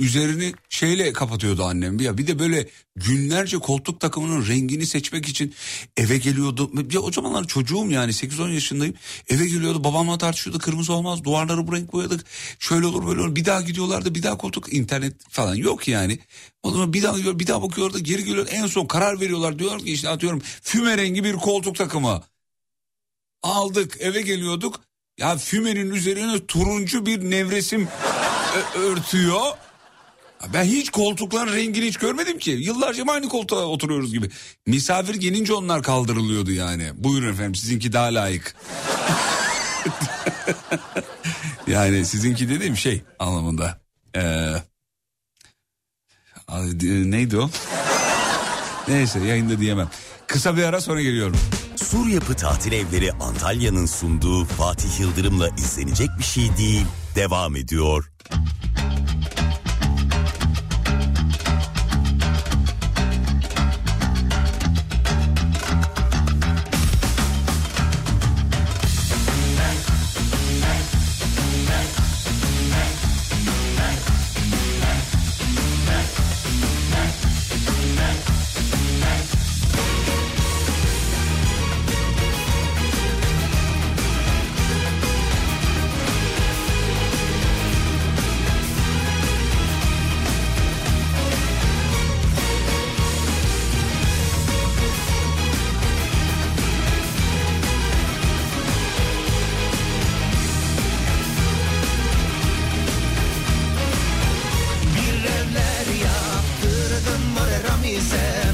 Üzerini 0.00 0.54
şeyle 0.68 1.12
kapatıyordu 1.12 1.64
annem. 1.64 2.00
Ya 2.00 2.18
bir 2.18 2.26
de 2.26 2.38
böyle 2.38 2.68
günlerce 2.96 3.58
koltuk 3.58 4.00
takımının 4.00 4.46
rengini 4.48 4.86
seçmek 4.86 5.28
için 5.28 5.54
eve 5.96 6.18
geliyordu. 6.18 6.70
Ya 6.92 7.00
o 7.00 7.12
zamanlar 7.12 7.44
çocuğum 7.44 7.90
yani 7.90 8.12
8-10 8.12 8.52
yaşındayım. 8.52 8.94
Eve 9.28 9.46
geliyordu 9.46 9.84
babamla 9.84 10.18
tartışıyordu 10.18 10.58
kırmızı 10.58 10.92
olmaz 10.92 11.24
duvarları 11.24 11.66
bu 11.66 11.76
renk 11.76 11.92
boyadık. 11.92 12.24
Şöyle 12.58 12.86
olur 12.86 13.06
böyle 13.06 13.20
olur 13.20 13.36
bir 13.36 13.44
daha 13.44 13.60
gidiyorlardı 13.60 14.14
bir 14.14 14.22
daha 14.22 14.36
koltuk 14.36 14.72
internet 14.72 15.14
falan 15.28 15.54
yok 15.54 15.88
yani. 15.88 16.18
O 16.62 16.70
zaman 16.70 16.92
bir 16.92 17.02
daha 17.02 17.16
gidiyor 17.18 17.38
bir 17.38 17.46
daha 17.46 17.62
bakıyorlar 17.62 17.98
geri 17.98 18.24
geliyor 18.24 18.46
en 18.50 18.66
son 18.66 18.86
karar 18.86 19.20
veriyorlar 19.20 19.58
diyorlar 19.58 19.80
ki 19.80 19.92
işte 19.92 20.08
atıyorum 20.08 20.42
füme 20.62 20.98
rengi 20.98 21.24
bir 21.24 21.32
koltuk 21.32 21.76
takımı. 21.76 22.22
Aldık 23.42 23.96
eve 24.00 24.22
geliyorduk 24.22 24.80
ya 25.18 25.36
fümenin 25.36 25.90
üzerine 25.90 26.46
turuncu 26.46 27.06
bir 27.06 27.30
nevresim 27.30 27.88
örtüyor. 28.74 29.42
Ben 30.52 30.64
hiç 30.64 30.90
koltukların 30.90 31.52
rengini 31.52 31.86
hiç 31.86 31.96
görmedim 31.96 32.38
ki. 32.38 32.50
Yıllarca 32.50 33.04
aynı 33.08 33.28
koltuğa 33.28 33.64
oturuyoruz 33.64 34.12
gibi. 34.12 34.30
Misafir 34.66 35.14
gelince 35.14 35.54
onlar 35.54 35.82
kaldırılıyordu 35.82 36.52
yani. 36.52 36.90
Buyurun 36.94 37.32
efendim 37.32 37.54
sizinki 37.54 37.92
daha 37.92 38.06
layık. 38.06 38.56
yani 41.66 42.04
sizinki 42.04 42.48
dediğim 42.48 42.76
şey 42.76 43.02
anlamında. 43.18 43.80
Ee, 44.16 44.52
neydi 46.82 47.38
o? 47.38 47.50
Neyse 48.88 49.20
yayında 49.20 49.58
diyemem. 49.58 49.90
Kısa 50.26 50.56
bir 50.56 50.62
ara 50.62 50.80
sonra 50.80 51.02
geliyorum. 51.02 51.36
Sur 51.76 52.06
Yapı 52.06 52.34
Tatil 52.34 52.72
Evleri 52.72 53.12
Antalya'nın 53.12 53.86
sunduğu 53.86 54.44
Fatih 54.44 55.00
Yıldırım'la 55.00 55.48
izlenecek 55.48 56.08
bir 56.18 56.24
şey 56.24 56.56
değil. 56.56 56.86
Devam 57.16 57.56
ediyor. 57.56 58.10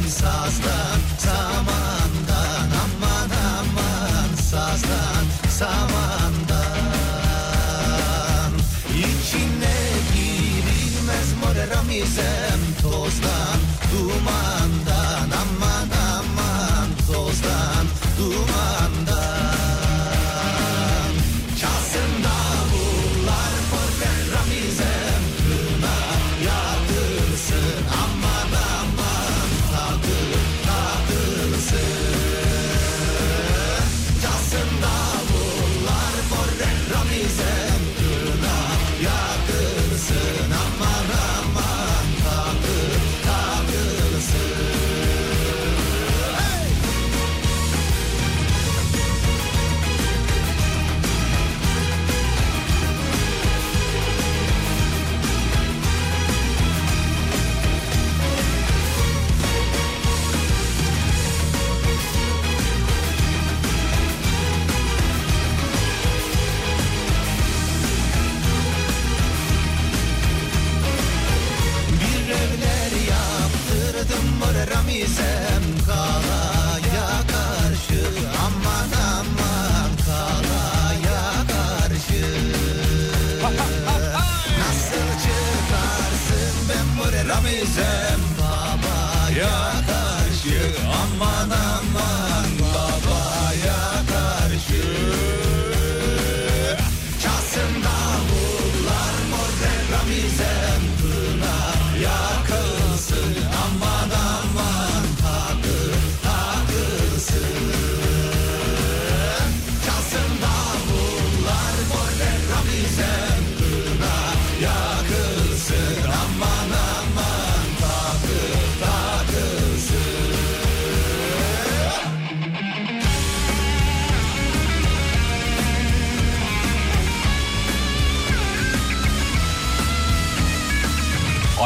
Sazdan, 0.08 1.00
sazdan 1.18 1.51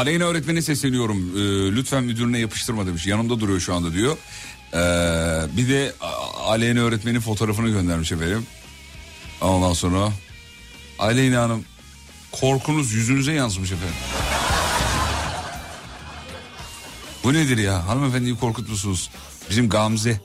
Aleyna 0.07 0.23
öğretmene 0.23 0.61
sesleniyorum. 0.61 1.17
Ee, 1.17 1.75
lütfen 1.75 2.03
müdürüne 2.03 2.39
yapıştırma 2.39 2.87
demiş. 2.87 3.07
Yanımda 3.07 3.39
duruyor 3.39 3.59
şu 3.59 3.73
anda 3.73 3.93
diyor. 3.93 4.17
Ee, 4.73 4.77
bir 5.57 5.69
de 5.69 5.93
Aleyna 6.45 6.79
öğretmenin 6.79 7.19
fotoğrafını 7.19 7.69
göndermiş 7.69 8.11
efendim. 8.11 8.45
Ondan 9.41 9.73
sonra 9.73 10.09
Aleyna 10.99 11.41
Hanım 11.41 11.65
korkunuz 12.31 12.91
yüzünüze 12.93 13.33
yansımış 13.33 13.71
efendim. 13.71 13.95
Bu 17.23 17.33
nedir 17.33 17.57
ya? 17.57 17.87
Hanımefendiyi 17.87 18.37
korkutmuşsunuz. 18.37 19.09
Bizim 19.49 19.69
Gamze. 19.69 20.21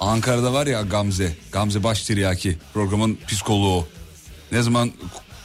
Ankara'da 0.00 0.52
var 0.52 0.66
ya 0.66 0.82
Gamze. 0.82 1.36
Gamze 1.52 1.84
Baştiryaki. 1.84 2.58
Programın 2.74 3.18
psikoloğu. 3.28 3.88
Ne 4.52 4.62
zaman 4.62 4.92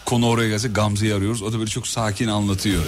konu 0.05 0.27
oraya 0.27 0.49
gelse 0.49 0.67
Gamze'yi 0.67 1.13
arıyoruz. 1.13 1.41
O 1.41 1.53
da 1.53 1.59
böyle 1.59 1.69
çok 1.69 1.87
sakin 1.87 2.27
anlatıyor. 2.27 2.83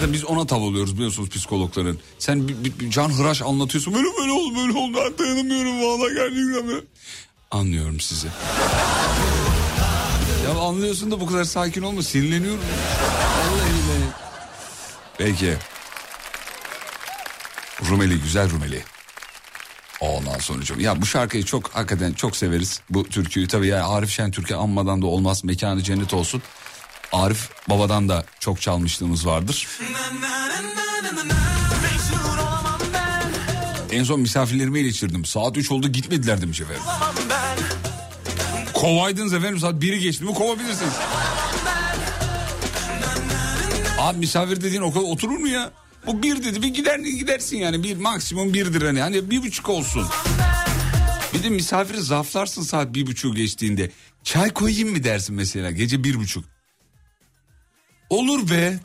Zaten 0.00 0.12
biz 0.12 0.24
ona 0.24 0.46
tav 0.46 0.60
oluyoruz 0.60 0.94
biliyorsunuz 0.96 1.28
psikologların. 1.28 1.98
Sen 2.18 2.48
bir, 2.48 2.64
bir- 2.64 2.78
bir 2.80 2.90
can 2.90 3.08
hıraş 3.08 3.42
anlatıyorsun. 3.42 3.94
Böyle 3.94 4.06
böyle 4.20 4.32
oldu 4.32 4.56
böyle 4.56 4.78
oldu. 4.78 4.98
Ben 5.04 5.18
dayanamıyorum 5.18 5.82
valla 5.82 6.08
gerçekten. 6.12 6.82
Anlıyorum 7.50 8.00
sizi. 8.00 8.26
Ya 10.44 10.58
anlıyorsun 10.60 11.10
da 11.10 11.20
bu 11.20 11.26
kadar 11.26 11.44
sakin 11.44 11.82
olma 11.82 12.02
sinirleniyorum. 12.02 12.60
Vallahi 12.60 13.70
billahi. 13.70 14.10
Peki. 15.18 15.56
Rumeli 17.90 18.20
güzel 18.20 18.50
Rumeli. 18.50 18.82
Ondan 20.00 20.38
sonra 20.38 20.62
ya 20.82 21.02
bu 21.02 21.06
şarkıyı 21.06 21.44
çok 21.44 21.68
hakikaten 21.70 22.12
çok 22.12 22.36
severiz. 22.36 22.80
Bu 22.90 23.04
türküyü 23.04 23.48
tabii 23.48 23.66
ya 23.66 23.88
Arif 23.88 24.10
Şentürk'ü 24.10 24.54
anmadan 24.54 25.02
da 25.02 25.06
olmaz. 25.06 25.44
Mekanı 25.44 25.82
cennet 25.82 26.14
olsun. 26.14 26.42
Arif 27.12 27.48
babadan 27.68 28.08
da 28.08 28.24
çok 28.40 28.60
çalmışlığımız 28.60 29.26
vardır. 29.26 29.68
En 33.92 34.04
son 34.04 34.20
misafirlerimi 34.20 34.78
eleştirdim. 34.78 35.24
Saat 35.24 35.56
3 35.56 35.70
oldu 35.70 35.88
gitmediler 35.88 36.40
demiş 36.42 36.60
efendim. 36.60 36.82
Kovaydınız 38.72 39.32
efendim 39.32 39.60
saat 39.60 39.74
1'i 39.74 39.98
geçti 40.00 40.24
mi 40.24 40.34
kovabilirsiniz. 40.34 40.92
Abi 43.98 44.18
misafir 44.18 44.60
dediğin 44.60 44.82
o 44.82 44.92
kadar 44.92 45.04
oturur 45.04 45.38
mu 45.38 45.48
ya? 45.48 45.70
Bu 46.06 46.22
bir 46.22 46.44
dedi 46.44 46.62
bir 46.62 46.68
gider 46.68 46.98
gidersin 46.98 47.56
yani 47.56 47.82
bir 47.82 47.96
maksimum 47.96 48.54
birdir 48.54 48.82
hani 48.82 49.00
hani 49.00 49.30
bir 49.30 49.42
buçuk 49.42 49.68
olsun. 49.68 50.06
Bir 51.34 51.42
de 51.42 51.48
misafiri 51.48 52.00
zaflarsın 52.00 52.62
saat 52.62 52.94
bir 52.94 53.06
buçuk 53.06 53.36
geçtiğinde. 53.36 53.90
Çay 54.24 54.50
koyayım 54.50 54.90
mı 54.90 55.04
dersin 55.04 55.34
mesela 55.34 55.70
gece 55.70 56.04
bir 56.04 56.14
buçuk. 56.14 56.44
Olur 58.10 58.50
be. 58.50 58.78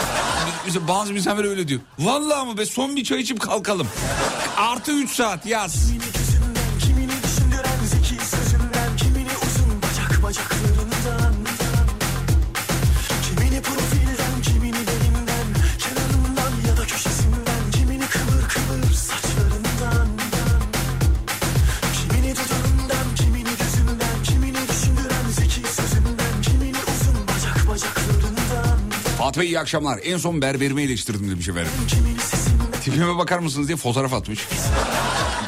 Mesela 0.66 0.88
bazı 0.88 1.12
misafir 1.12 1.44
öyle 1.44 1.68
diyor. 1.68 1.80
Vallahi 1.98 2.46
mı 2.46 2.58
be 2.58 2.66
son 2.66 2.96
bir 2.96 3.04
çay 3.04 3.20
içip 3.20 3.40
kalkalım. 3.40 3.88
Artı 4.56 4.92
3 4.92 5.10
saat 5.10 5.46
yaz. 5.46 5.90
Fatih 29.32 29.40
Bey 29.40 29.48
iyi 29.48 29.60
akşamlar. 29.60 30.00
En 30.02 30.16
son 30.16 30.42
berberimi 30.42 30.82
eleştirdim 30.82 31.30
demiş 31.30 31.48
efendim. 31.48 31.70
Tipime 32.84 33.18
bakar 33.18 33.38
mısınız 33.38 33.68
diye 33.68 33.76
fotoğraf 33.76 34.14
atmış. 34.14 34.40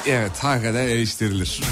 Evet 0.07 0.31
hakikaten 0.39 0.89
eleştirilir. 0.89 1.61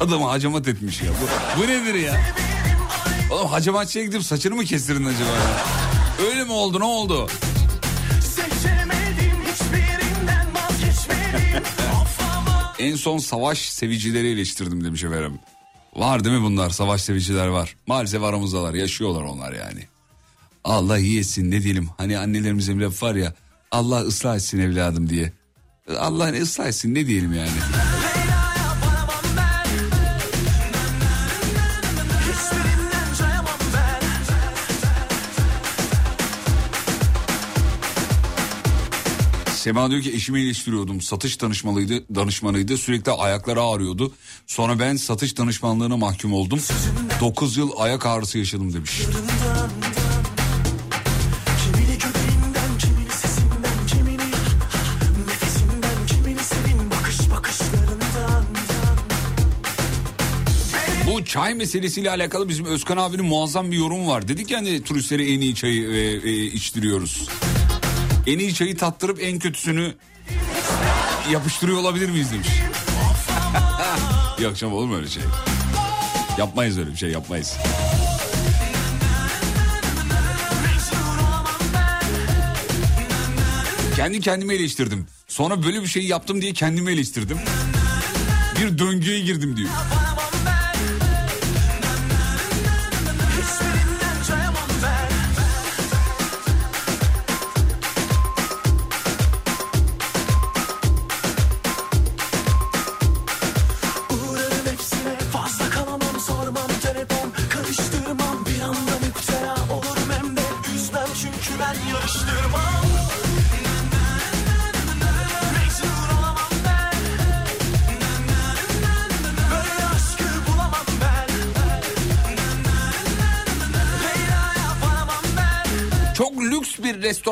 Adamı 0.00 0.28
hacamat 0.28 0.68
etmiş 0.68 1.02
ya. 1.02 1.10
Bu, 1.10 1.60
bu 1.62 1.66
nedir 1.66 1.94
ya? 1.94 2.20
Oğlum 3.30 3.46
hacamatçıya 3.46 4.04
gidip 4.04 4.22
saçını 4.22 4.54
mı 4.54 4.64
kestirdin 4.64 5.04
acaba 5.04 5.30
ya? 5.30 5.64
Öyle 6.28 6.44
mi 6.44 6.52
oldu 6.52 6.80
ne 6.80 6.84
oldu? 6.84 7.28
En 12.78 12.96
son 12.96 13.18
savaş 13.18 13.58
sevicileri 13.58 14.30
eleştirdim 14.30 14.84
demiş 14.84 15.04
efendim. 15.04 15.38
Var 15.96 16.24
değil 16.24 16.36
mi 16.36 16.42
bunlar 16.42 16.70
savaş 16.70 17.02
seviciler 17.02 17.46
var. 17.46 17.76
Maalesef 17.86 18.22
aramızdalar 18.22 18.74
yaşıyorlar 18.74 19.22
onlar 19.22 19.52
yani. 19.52 19.86
Allah 20.64 20.98
iyi 20.98 21.18
etsin 21.18 21.50
ne 21.50 21.62
diyelim. 21.62 21.88
Hani 21.98 22.18
annelerimizin 22.18 22.80
lafı 22.80 23.06
var 23.06 23.14
ya. 23.14 23.34
Allah 23.70 24.00
ıslah 24.00 24.36
etsin 24.36 24.58
evladım 24.58 25.08
diye. 25.10 25.32
Allah 25.98 26.32
ıslah 26.32 26.66
etsin 26.66 26.94
ne 26.94 27.06
diyelim 27.06 27.32
yani. 27.34 27.50
Sema 39.64 39.90
diyor 39.90 40.02
ki 40.02 40.12
eşimi 40.12 40.40
eleştiriyordum. 40.40 41.00
Satış 41.00 41.40
danışmalıydı, 41.40 42.14
danışmanıydı. 42.14 42.78
Sürekli 42.78 43.12
ayakları 43.12 43.62
ağrıyordu. 43.62 44.12
Sonra 44.46 44.78
ben 44.78 44.96
satış 44.96 45.38
danışmanlığına 45.38 45.96
mahkum 45.96 46.32
oldum. 46.32 46.60
9 47.20 47.56
yıl 47.56 47.70
ayak 47.76 48.06
ağrısı 48.06 48.38
yaşadım 48.38 48.72
demiş. 48.72 49.00
Bu 61.06 61.24
çay 61.24 61.54
meselesiyle 61.54 62.10
alakalı 62.10 62.48
bizim 62.48 62.66
Özkan 62.66 62.96
abinin 62.96 63.24
muazzam 63.24 63.70
bir 63.70 63.76
yorumu 63.76 64.08
var. 64.08 64.28
Dedik 64.28 64.50
ya 64.50 64.58
hani 64.58 64.82
turistlere 64.82 65.32
en 65.32 65.40
iyi 65.40 65.54
çayı 65.54 65.90
e, 65.90 66.30
e, 66.30 66.44
içtiriyoruz. 66.44 67.28
En 68.26 68.38
iyi 68.38 68.54
çayı 68.54 68.76
tattırıp 68.76 69.22
en 69.22 69.38
kötüsünü 69.38 69.94
yapıştırıyor 71.30 71.78
olabilir 71.78 72.10
miyiz 72.10 72.32
demiş. 72.32 72.48
Yok 74.42 74.56
canım 74.56 74.74
olur 74.74 74.86
mu 74.86 74.96
öyle 74.96 75.08
şey? 75.08 75.22
Yapmayız 76.38 76.78
öyle 76.78 76.90
bir 76.90 76.96
şey 76.96 77.10
yapmayız. 77.10 77.56
Kendi 83.96 84.20
kendimi 84.20 84.54
eleştirdim. 84.54 85.06
Sonra 85.28 85.62
böyle 85.62 85.82
bir 85.82 85.86
şey 85.86 86.06
yaptım 86.06 86.42
diye 86.42 86.52
kendimi 86.52 86.92
eleştirdim. 86.92 87.38
Bir 88.60 88.78
döngüye 88.78 89.20
girdim 89.20 89.56
diyor. 89.56 89.70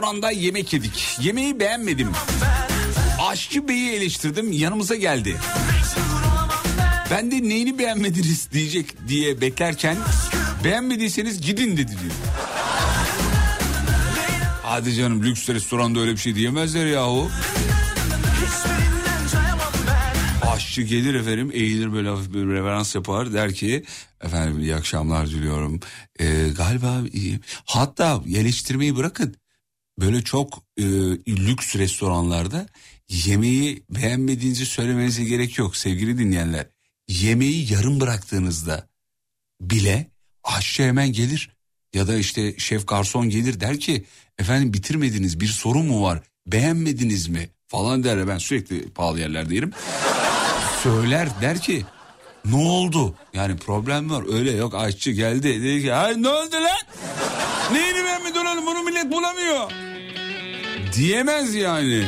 Restoranda 0.02 0.30
yemek 0.30 0.72
yedik. 0.72 1.18
Yemeği 1.20 1.60
beğenmedim. 1.60 2.12
Aşçı 3.20 3.68
beyi 3.68 3.90
eleştirdim 3.90 4.52
yanımıza 4.52 4.94
geldi. 4.94 5.36
Ben 7.10 7.30
de 7.30 7.42
neyini 7.42 7.78
beğenmediniz 7.78 8.52
diyecek 8.52 9.08
diye 9.08 9.40
beklerken 9.40 9.96
beğenmediyseniz 10.64 11.40
gidin 11.40 11.76
dedi 11.76 11.88
diyor. 11.88 12.12
Hadi 14.62 14.94
canım 14.94 15.22
lüks 15.22 15.48
restoranda 15.48 16.00
öyle 16.00 16.12
bir 16.12 16.16
şey 16.16 16.34
diyemezler 16.34 16.86
yahu. 16.86 17.30
Aşçı 20.52 20.82
gelir 20.82 21.14
efendim 21.14 21.50
eğilir 21.54 21.92
böyle 21.92 22.08
hafif 22.08 22.34
bir 22.34 22.46
reverans 22.46 22.94
yapar 22.94 23.32
der 23.32 23.54
ki 23.54 23.84
efendim 24.20 24.60
iyi 24.60 24.74
akşamlar 24.74 25.26
diliyorum. 25.26 25.80
Ee, 26.20 26.48
galiba 26.56 27.00
iyi. 27.12 27.40
Hatta 27.64 28.20
eleştirmeyi 28.34 28.96
bırakın 28.96 29.36
böyle 29.98 30.22
çok 30.22 30.62
e, 30.78 30.82
lüks 31.28 31.76
restoranlarda 31.76 32.66
yemeği 33.08 33.82
beğenmediğinizi 33.90 34.66
söylemenize 34.66 35.24
gerek 35.24 35.58
yok 35.58 35.76
sevgili 35.76 36.18
dinleyenler. 36.18 36.66
Yemeği 37.08 37.72
yarım 37.72 38.00
bıraktığınızda 38.00 38.88
bile 39.60 40.10
aşçı 40.44 40.82
hemen 40.82 41.12
gelir 41.12 41.50
Ya 41.94 42.08
da 42.08 42.16
işte 42.16 42.58
şef 42.58 42.88
garson 42.88 43.28
gelir 43.28 43.60
der 43.60 43.80
ki 43.80 44.04
efendim 44.38 44.72
bitirmediniz 44.72 45.40
bir 45.40 45.46
sorun 45.46 45.86
mu 45.86 46.02
var 46.02 46.22
beğenmediniz 46.46 47.28
mi 47.28 47.48
falan 47.66 48.04
der. 48.04 48.28
Ben 48.28 48.38
sürekli 48.38 48.90
pahalı 48.90 49.20
yerlerde 49.20 49.54
yerim. 49.54 49.72
Söyler 50.82 51.28
der 51.40 51.58
ki 51.60 51.84
ne 52.44 52.56
oldu? 52.56 53.14
Yani 53.34 53.56
problem 53.56 54.10
var 54.10 54.34
öyle 54.34 54.50
yok 54.50 54.74
aşçı 54.74 55.10
geldi 55.10 55.62
dedi 55.62 55.82
ki 55.82 55.94
Ay, 55.94 56.22
ne 56.22 56.28
oldu 56.28 56.52
lan? 56.54 56.78
Neyini 57.70 58.04
beğenmedin 58.04 58.44
oğlum 58.46 58.66
bunu 58.66 58.82
millet 58.82 59.12
bulamıyor. 59.12 59.70
Diyemez 60.96 61.54
yani. 61.54 62.04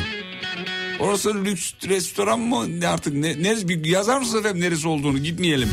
Orası 1.01 1.45
lüks 1.45 1.73
restoran 1.89 2.41
mı 2.41 2.81
ne 2.81 2.89
artık 2.89 3.15
ne, 3.15 3.69
bir 3.69 3.85
yazar 3.85 4.19
mısın 4.19 4.39
efendim 4.39 4.61
neresi 4.63 4.89
olduğunu 4.89 5.19
gitmeyelim. 5.19 5.69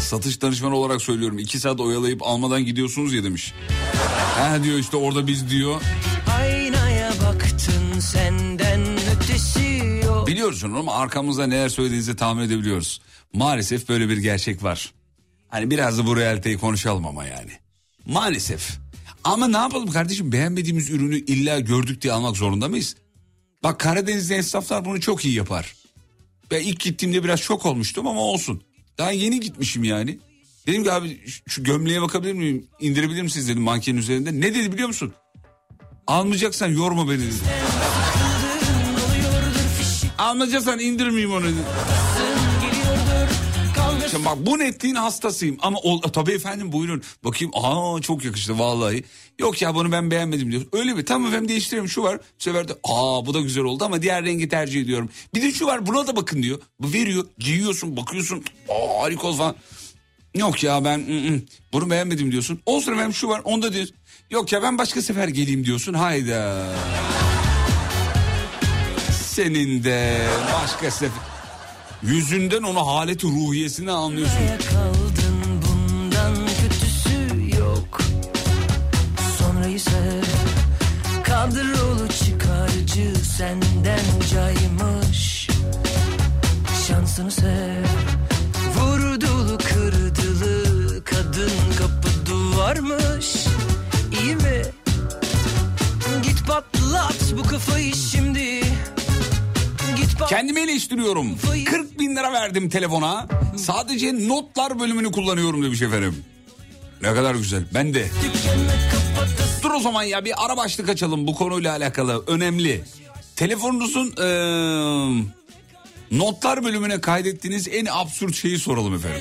Satış 0.00 0.42
danışmanı 0.42 0.76
olarak 0.76 1.02
söylüyorum. 1.02 1.38
iki 1.38 1.58
saat 1.58 1.80
oyalayıp 1.80 2.22
almadan 2.22 2.64
gidiyorsunuz 2.64 3.14
ya 3.14 3.24
demiş. 3.24 3.54
Ha 4.38 4.64
diyor 4.64 4.78
işte 4.78 4.96
orada 4.96 5.26
biz 5.26 5.50
diyor. 5.50 5.80
Aynaya 6.38 7.10
baktın 7.10 8.00
senden. 8.00 8.61
Biliyoruz 10.32 10.64
onu 10.64 10.78
ama 10.78 10.94
arkamızda 10.94 11.46
neler 11.46 11.68
söylediğinizi 11.68 12.16
tahmin 12.16 12.42
edebiliyoruz. 12.42 13.00
Maalesef 13.32 13.88
böyle 13.88 14.08
bir 14.08 14.16
gerçek 14.16 14.62
var. 14.62 14.92
Hani 15.48 15.70
biraz 15.70 15.98
da 15.98 16.06
bu 16.06 16.16
realiteyi 16.16 16.58
konuşalım 16.58 17.06
ama 17.06 17.24
yani. 17.24 17.50
Maalesef. 18.06 18.78
Ama 19.24 19.48
ne 19.48 19.56
yapalım 19.56 19.90
kardeşim 19.90 20.32
beğenmediğimiz 20.32 20.90
ürünü 20.90 21.16
illa 21.16 21.60
gördük 21.60 22.02
diye 22.02 22.12
almak 22.12 22.36
zorunda 22.36 22.68
mıyız? 22.68 22.96
Bak 23.62 23.80
Karadeniz'de 23.80 24.36
esnaflar 24.36 24.84
bunu 24.84 25.00
çok 25.00 25.24
iyi 25.24 25.34
yapar. 25.34 25.74
Ben 26.50 26.60
ilk 26.60 26.80
gittiğimde 26.80 27.24
biraz 27.24 27.40
şok 27.40 27.66
olmuştum 27.66 28.06
ama 28.06 28.20
olsun. 28.20 28.62
Daha 28.98 29.10
yeni 29.10 29.40
gitmişim 29.40 29.84
yani. 29.84 30.18
Dedim 30.66 30.84
ki 30.84 30.92
abi 30.92 31.20
şu 31.48 31.64
gömleğe 31.64 32.02
bakabilir 32.02 32.32
miyim? 32.32 32.66
İndirebilir 32.80 33.22
misiniz 33.22 33.48
dedim 33.48 33.62
mankenin 33.62 33.98
üzerinde. 33.98 34.40
Ne 34.40 34.54
dedi 34.54 34.72
biliyor 34.72 34.88
musun? 34.88 35.12
Almayacaksan 36.06 36.68
yorma 36.68 37.08
beni 37.08 37.18
dedi. 37.18 37.61
Almayacaksan 40.22 40.78
indirmeyeyim 40.78 41.32
onu. 41.32 41.46
Şimdi 44.10 44.24
bak 44.24 44.36
bu 44.40 44.58
netliğin 44.58 44.94
hastasıyım 44.94 45.56
ama 45.62 45.78
ol, 45.78 46.00
tabii 46.00 46.32
efendim 46.32 46.72
buyurun 46.72 47.02
bakayım 47.24 47.52
aa 47.54 48.00
çok 48.00 48.24
yakıştı 48.24 48.58
vallahi. 48.58 49.04
Yok 49.38 49.62
ya 49.62 49.74
bunu 49.74 49.92
ben 49.92 50.10
beğenmedim 50.10 50.52
diyor. 50.52 50.62
Öyle 50.72 50.94
mi? 50.94 51.04
Tamam 51.04 51.28
efendim 51.28 51.48
değiştirelim 51.48 51.88
şu 51.88 52.02
var. 52.02 52.18
Bu 52.18 52.42
sefer 52.42 52.68
de 52.68 52.72
aa 52.84 53.26
bu 53.26 53.34
da 53.34 53.40
güzel 53.40 53.64
oldu 53.64 53.84
ama 53.84 54.02
diğer 54.02 54.24
rengi 54.24 54.48
tercih 54.48 54.80
ediyorum. 54.82 55.08
Bir 55.34 55.42
de 55.42 55.52
şu 55.52 55.66
var 55.66 55.86
buna 55.86 56.06
da 56.06 56.16
bakın 56.16 56.42
diyor. 56.42 56.60
Bu 56.80 56.92
veriyor 56.92 57.26
giyiyorsun 57.38 57.96
bakıyorsun 57.96 58.44
aa 58.68 59.02
harika 59.02 59.26
oldu 59.28 59.36
falan. 59.36 59.54
Yok 60.34 60.62
ya 60.64 60.84
ben 60.84 60.98
ı, 60.98 61.34
ı, 61.34 61.40
bunu 61.72 61.90
beğenmedim 61.90 62.32
diyorsun. 62.32 62.60
Olsun 62.66 62.92
efendim 62.92 63.14
şu 63.14 63.28
var 63.28 63.40
onda 63.44 63.72
diyor. 63.72 63.86
Yok 64.30 64.52
ya 64.52 64.62
ben 64.62 64.78
başka 64.78 65.02
sefer 65.02 65.28
geleyim 65.28 65.64
diyorsun. 65.64 65.94
Hayda. 65.94 66.66
Senin 69.34 69.84
de 69.84 70.28
başka 70.54 70.90
sefer. 70.90 71.22
Yüzünden 72.02 72.62
onu 72.62 72.86
haleti 72.86 73.26
ruhiyesini 73.26 73.90
anlıyorsun. 73.90 74.38
Sonrayı 79.38 79.80
sev. 79.80 80.22
Kadrolu 81.24 82.08
çıkarcı 82.08 83.14
senden 83.36 84.04
caymış. 84.32 85.48
Şansını 86.88 87.30
sev. 87.30 87.84
Vurdulu 88.76 89.58
kırdılı 89.58 91.04
kadın 91.04 91.52
kapı 91.78 92.26
duvarmış. 92.30 93.46
İyi 94.22 94.36
mi? 94.36 94.62
Git 96.22 96.46
patlat 96.46 97.34
bu 97.38 97.42
kafayı 97.48 97.94
şimdi. 97.94 98.62
Kendimi 100.28 100.60
eleştiriyorum. 100.60 101.38
40 101.64 101.98
bin 101.98 102.16
lira 102.16 102.32
verdim 102.32 102.68
telefona. 102.68 103.26
Sadece 103.56 104.28
notlar 104.28 104.80
bölümünü 104.80 105.12
kullanıyorum 105.12 105.62
demiş 105.64 105.82
efendim. 105.82 106.24
Ne 107.02 107.14
kadar 107.14 107.34
güzel. 107.34 107.64
Ben 107.74 107.94
de. 107.94 108.08
Dur 109.62 109.70
o 109.70 109.80
zaman 109.80 110.02
ya 110.02 110.24
bir 110.24 110.44
ara 110.44 110.56
başlık 110.56 110.88
açalım 110.88 111.26
bu 111.26 111.34
konuyla 111.34 111.72
alakalı. 111.72 112.24
Önemli. 112.26 112.84
Telefonunuzun 113.36 114.14
eee, 114.18 115.24
notlar 116.10 116.64
bölümüne 116.64 117.00
kaydettiğiniz 117.00 117.68
en 117.68 117.86
absürt 117.90 118.34
şeyi 118.34 118.58
soralım 118.58 118.94
efendim. 118.94 119.20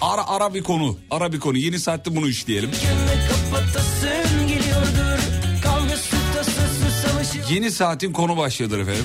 Ara 0.00 0.26
ara 0.28 0.54
bir 0.54 0.62
konu. 0.62 0.98
Ara 1.10 1.32
bir 1.32 1.40
konu. 1.40 1.58
Yeni 1.58 1.78
saatte 1.80 2.16
bunu 2.16 2.28
işleyelim. 2.28 2.70
sıkını 2.74 4.19
Yeni 7.50 7.70
saatin 7.70 8.12
konu 8.12 8.36
başlığıdır 8.36 8.78
efendim. 8.78 9.04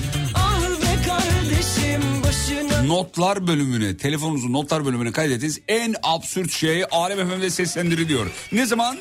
Başına. 2.24 2.82
Notlar 2.82 3.46
bölümüne, 3.46 3.96
telefonunuzun 3.96 4.52
notlar 4.52 4.86
bölümüne 4.86 5.12
kaydettiğiniz 5.12 5.60
en 5.68 5.94
absürt 6.02 6.50
şey 6.50 6.84
Alem 6.90 7.28
FM'de 7.28 7.50
seslendiriliyor. 7.50 8.26
Ne 8.52 8.66
zaman? 8.66 8.98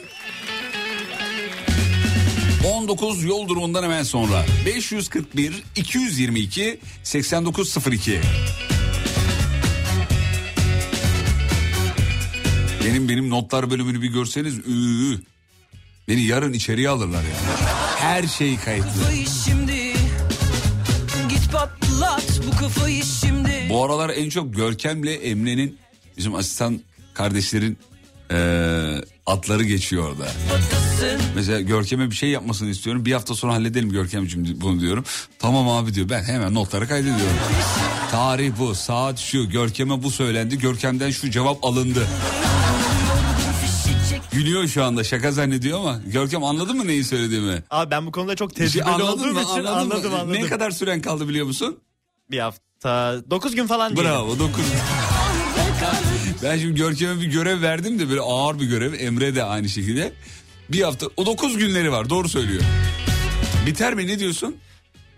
19 2.73 3.23
yol 3.23 3.47
durumundan 3.47 3.83
hemen 3.83 4.03
sonra 4.03 4.45
541 4.65 5.63
222 5.75 6.79
8902 7.03 8.21
Benim 12.85 13.09
benim 13.09 13.29
notlar 13.29 13.71
bölümünü 13.71 14.01
bir 14.01 14.07
görseniz 14.07 14.57
ıı, 14.67 15.19
beni 16.07 16.21
yarın 16.21 16.53
içeriye 16.53 16.89
alırlar 16.89 17.21
yani. 17.23 17.59
Her 17.97 18.27
şey 18.27 18.57
kayıtlı. 18.57 18.89
Şimdi. 19.45 19.93
Git 21.29 21.51
patlat 21.51 22.39
bu 22.47 22.57
kafayı 22.57 23.03
şimdi. 23.03 23.51
Bu 23.69 23.85
aralar 23.85 24.09
en 24.09 24.29
çok 24.29 24.55
Görkem'le 24.55 25.19
Emre'nin 25.23 25.77
bizim 26.17 26.35
asistan 26.35 26.79
kardeşlerin 27.13 27.77
eee, 28.31 29.01
atları 29.25 29.63
geçiyor 29.63 30.09
orada. 30.09 30.27
Mesela 31.35 31.61
Görkem'e 31.61 32.09
bir 32.11 32.15
şey 32.15 32.29
yapmasını 32.29 32.69
istiyorum. 32.69 33.05
Bir 33.05 33.13
hafta 33.13 33.35
sonra 33.35 33.53
halledelim 33.53 33.91
Görkem'ciğim 33.91 34.61
bunu 34.61 34.79
diyorum. 34.79 35.03
Tamam 35.39 35.69
abi 35.69 35.93
diyor. 35.93 36.09
Ben 36.09 36.23
hemen 36.23 36.53
notları 36.53 36.87
kaydediyorum. 36.87 37.37
Tarih 38.11 38.51
bu, 38.59 38.75
saat 38.75 39.19
şu, 39.19 39.49
Görkem'e 39.49 40.03
bu 40.03 40.11
söylendi. 40.11 40.59
Görkem'den 40.59 41.11
şu 41.11 41.31
cevap 41.31 41.65
alındı. 41.65 42.07
Gülüyor 44.35 44.67
şu 44.67 44.83
anda 44.83 45.03
şaka 45.03 45.31
zannediyor 45.31 45.79
ama 45.79 45.99
Görkem 46.07 46.43
anladın 46.43 46.77
mı 46.77 46.87
neyi 46.87 47.03
söylediğimi? 47.03 47.63
Abi 47.69 47.91
ben 47.91 48.05
bu 48.05 48.11
konuda 48.11 48.35
çok 48.35 48.57
şey 48.57 48.65
tecrübeli 48.67 48.83
anladın 48.89 49.07
olduğum 49.07 49.33
mı? 49.33 49.41
için 49.41 49.63
anladım 49.63 50.11
mı? 50.11 50.17
anladım. 50.19 50.33
Ne 50.33 50.47
kadar 50.47 50.71
süren 50.71 51.01
kaldı 51.01 51.29
biliyor 51.29 51.45
musun? 51.45 51.79
Bir 52.31 52.39
hafta 52.39 53.15
9 53.31 53.55
gün 53.55 53.67
falan 53.67 53.95
diyelim. 53.95 54.11
Bravo 54.11 54.39
9. 54.39 54.63
ben 56.43 56.57
şimdi 56.57 56.75
Görkem'e 56.75 57.21
bir 57.21 57.25
görev 57.27 57.61
verdim 57.61 57.99
de 57.99 58.09
böyle 58.09 58.21
ağır 58.21 58.59
bir 58.59 58.65
görev. 58.65 58.93
Emre 58.93 59.35
de 59.35 59.43
aynı 59.43 59.69
şekilde. 59.69 60.13
Bir 60.69 60.81
hafta 60.81 61.05
o 61.17 61.25
9 61.25 61.57
günleri 61.57 61.91
var 61.91 62.09
doğru 62.09 62.29
söylüyor. 62.29 62.61
Biter 63.65 63.93
mi 63.93 64.07
ne 64.07 64.19
diyorsun? 64.19 64.55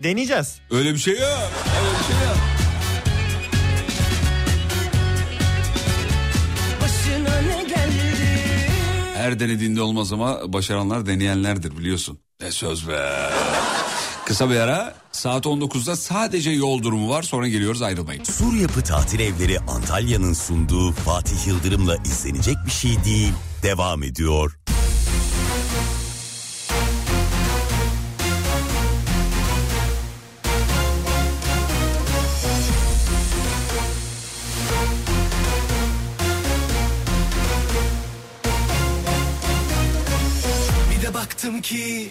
Deneyeceğiz. 0.02 0.58
Öyle 0.70 0.92
bir 0.94 0.98
şey 0.98 1.14
yok. 1.14 1.22
Öyle 1.80 1.98
bir 1.98 2.04
şey 2.04 2.26
yok. 2.26 2.37
Her 9.28 9.40
denediğinde 9.40 9.82
olmaz 9.82 10.12
ama 10.12 10.52
başaranlar 10.52 11.06
deneyenlerdir 11.06 11.78
biliyorsun. 11.78 12.18
Ne 12.40 12.50
söz 12.50 12.88
be. 12.88 13.30
Kısa 14.26 14.50
bir 14.50 14.56
ara 14.56 14.94
saat 15.12 15.46
19'da 15.46 15.96
sadece 15.96 16.50
yol 16.50 16.82
durumu 16.82 17.10
var 17.10 17.22
sonra 17.22 17.48
geliyoruz 17.48 17.82
ayrılmayın. 17.82 18.24
Sur 18.24 18.54
Yapı 18.54 18.82
Tatil 18.82 19.20
Evleri 19.20 19.60
Antalya'nın 19.60 20.32
sunduğu 20.32 20.92
Fatih 20.92 21.46
Yıldırım'la 21.46 21.96
izlenecek 21.96 22.56
bir 22.66 22.70
şey 22.70 23.04
değil. 23.04 23.32
Devam 23.62 24.02
ediyor. 24.02 24.58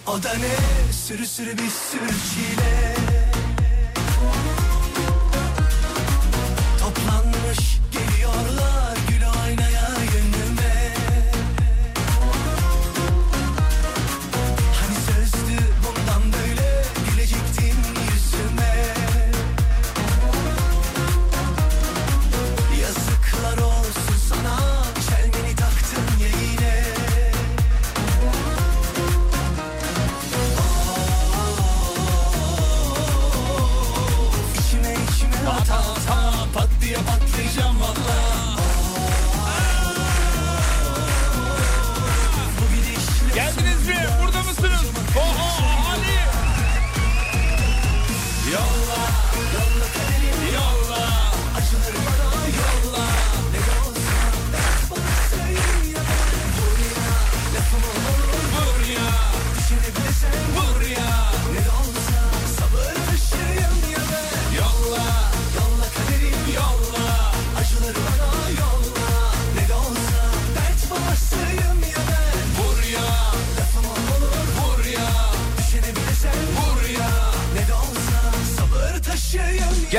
O 0.07 0.23
da 0.23 0.33
ne 0.33 0.91
Sürü 0.91 1.25
sürü 1.25 1.51
bir 1.51 1.69
sürü 1.69 2.07
çile 2.07 3.26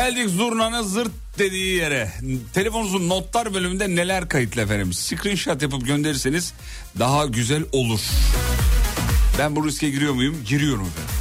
Geldik 0.08 0.28
zurnanın 0.28 0.82
zırt 0.82 1.10
dediği 1.38 1.76
yere. 1.76 2.12
Telefonunuzun 2.54 3.08
notlar 3.08 3.54
bölümünde 3.54 3.96
neler 3.96 4.28
kayıtlı 4.28 4.60
efendim? 4.60 4.92
Screenshot 4.92 5.62
yapıp 5.62 5.86
gönderirseniz 5.86 6.52
daha 6.98 7.26
güzel 7.26 7.62
olur. 7.72 8.00
Ben 9.38 9.56
bu 9.56 9.66
riske 9.66 9.90
giriyor 9.90 10.12
muyum? 10.12 10.36
Giriyorum 10.46 10.86
efendim. 10.86 11.14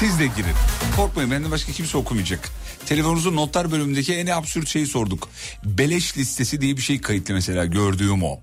Siz 0.00 0.18
de 0.18 0.26
girin. 0.26 0.54
Korkmayın 0.96 1.30
benden 1.30 1.50
başka 1.50 1.72
kimse 1.72 1.98
okumayacak. 1.98 2.48
Telefonunuzun 2.86 3.36
notlar 3.36 3.72
bölümündeki 3.72 4.14
en 4.14 4.26
absürt 4.26 4.68
şeyi 4.68 4.86
sorduk. 4.86 5.28
Beleş 5.64 6.18
listesi 6.18 6.60
diye 6.60 6.76
bir 6.76 6.82
şey 6.82 7.00
kayıtlı 7.00 7.34
mesela 7.34 7.66
gördüğüm 7.66 8.22
o. 8.22 8.40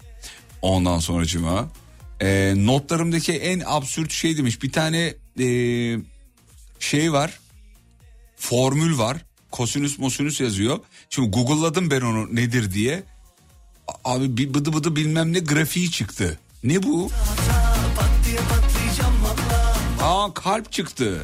Ondan 0.62 1.00
sonracıma. 1.00 1.70
E, 2.22 2.54
notlarımdaki 2.58 3.34
en 3.34 3.62
absürt 3.66 4.12
şey 4.12 4.38
demiş. 4.38 4.64
Bir 4.64 4.72
tane 4.72 5.14
e, 5.40 5.48
şey 6.80 7.14
var. 7.14 7.40
Formül 8.38 8.98
var. 8.98 9.29
Kosinüs 9.52 10.00
mosinüs 10.00 10.42
yazıyor. 10.42 10.80
Şimdi 11.10 11.30
Google'ladım 11.30 11.92
ben 11.92 12.02
onu 12.02 12.36
nedir 12.36 12.74
diye. 12.74 13.04
Abi 14.04 14.38
bir 14.38 14.54
bıdı 14.54 14.74
bıdı 14.74 14.96
bilmem 14.96 15.34
ne 15.34 15.40
grafiği 15.40 15.92
çıktı. 15.92 16.40
Ne 16.64 16.84
bu? 16.84 17.10
Aa 20.04 20.34
kalp 20.34 20.72
çıktı. 20.72 21.24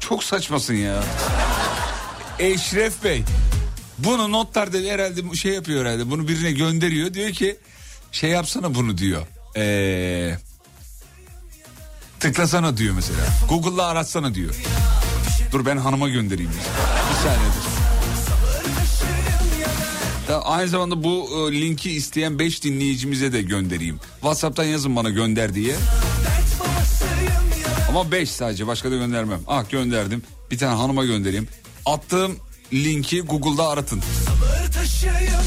Çok 0.00 0.24
saçmasın 0.24 0.74
ya. 0.74 1.04
Eşref 2.38 3.04
Bey. 3.04 3.22
Bunu 3.98 4.32
notlar 4.32 4.72
dedi 4.72 4.90
herhalde 4.90 5.34
şey 5.34 5.52
yapıyor 5.52 5.84
herhalde. 5.84 6.10
Bunu 6.10 6.28
birine 6.28 6.52
gönderiyor. 6.52 7.14
Diyor 7.14 7.30
ki 7.30 7.56
şey 8.12 8.30
yapsana 8.30 8.74
bunu 8.74 8.98
diyor. 8.98 9.26
Ee, 9.56 10.36
tıklasana 12.20 12.76
diyor 12.76 12.94
mesela. 12.94 13.18
Google'la 13.48 13.86
aratsana 13.86 14.34
diyor. 14.34 14.54
Dur 15.52 15.66
ben 15.66 15.76
hanıma 15.76 16.08
göndereyim. 16.08 16.50
Bir 17.10 17.16
saniye 17.28 17.48
dur. 17.48 17.76
Ya 20.32 20.40
aynı 20.40 20.68
zamanda 20.68 21.04
bu 21.04 21.28
e, 21.48 21.60
linki 21.60 21.90
isteyen 21.90 22.38
5 22.38 22.64
dinleyicimize 22.64 23.32
de 23.32 23.42
göndereyim. 23.42 24.00
WhatsApp'tan 24.20 24.64
yazın 24.64 24.96
bana 24.96 25.10
gönder 25.10 25.54
diye. 25.54 25.74
Ama 27.88 28.12
5 28.12 28.30
sadece 28.30 28.66
başka 28.66 28.90
da 28.90 28.96
göndermem. 28.96 29.40
Ah 29.46 29.70
gönderdim. 29.70 30.22
Bir 30.50 30.58
tane 30.58 30.74
hanıma 30.76 31.04
göndereyim. 31.04 31.48
Attığım 31.86 32.36
linki 32.72 33.20
Google'da 33.20 33.68
aratın. 33.68 34.02
Sabır 34.26 34.72
taşıyayım 34.72 35.45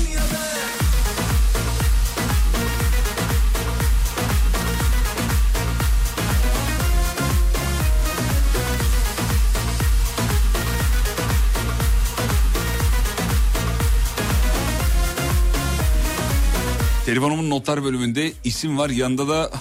Telefonumun 17.09 17.49
notlar 17.49 17.83
bölümünde 17.83 18.31
isim 18.43 18.77
var 18.77 18.89
yanında 18.89 19.27
da 19.27 19.51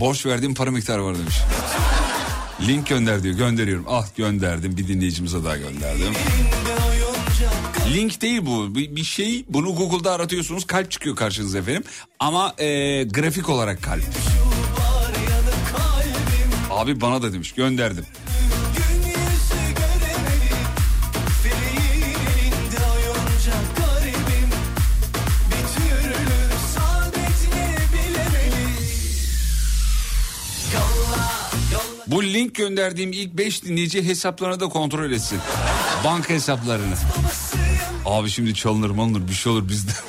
borç 0.00 0.26
verdiğim 0.26 0.54
para 0.54 0.70
miktarı 0.70 1.04
var 1.04 1.18
demiş. 1.18 1.36
Link 2.66 2.86
gönder 2.86 3.22
diyor 3.22 3.34
gönderiyorum. 3.34 3.84
Ah 3.88 4.06
gönderdim 4.16 4.76
bir 4.76 4.88
dinleyicimize 4.88 5.44
daha 5.44 5.56
gönderdim. 5.56 6.14
Link 7.94 8.22
değil 8.22 8.46
bu 8.46 8.74
bir, 8.74 8.96
bir 8.96 9.04
şey 9.04 9.44
bunu 9.48 9.74
Google'da 9.74 10.12
aratıyorsunuz 10.12 10.66
kalp 10.66 10.90
çıkıyor 10.90 11.16
karşınıza 11.16 11.58
efendim. 11.58 11.84
Ama 12.20 12.54
e, 12.58 12.66
grafik 13.04 13.48
olarak 13.48 13.82
kalp. 13.82 14.04
Abi 16.70 17.00
bana 17.00 17.22
da 17.22 17.32
demiş 17.32 17.52
gönderdim. 17.52 18.04
Bu 32.06 32.24
link 32.24 32.54
gönderdiğim 32.54 33.12
ilk 33.12 33.32
5 33.32 33.64
dinleyici 33.64 34.08
hesaplarını 34.08 34.60
da 34.60 34.68
kontrol 34.68 35.10
etsin. 35.10 35.38
Banka 36.04 36.34
hesaplarını. 36.34 36.94
Abi 38.04 38.30
şimdi 38.30 38.54
çalınır 38.54 38.90
malınır 38.90 39.28
bir 39.28 39.34
şey 39.34 39.52
olur 39.52 39.68
bizde. 39.68 39.90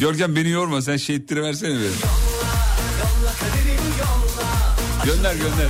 Görkem 0.00 0.36
beni 0.36 0.48
yorma 0.48 0.82
sen 0.82 0.96
şey 0.96 1.22
versene 1.30 1.74
beni. 1.74 1.90
Gönder 5.04 5.34
gönder. 5.34 5.68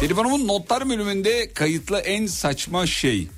Telefonumun 0.00 0.48
notlar 0.48 0.88
bölümünde 0.88 1.52
kayıtlı 1.52 1.98
en 1.98 2.26
saçma 2.26 2.86
şey. 2.86 3.28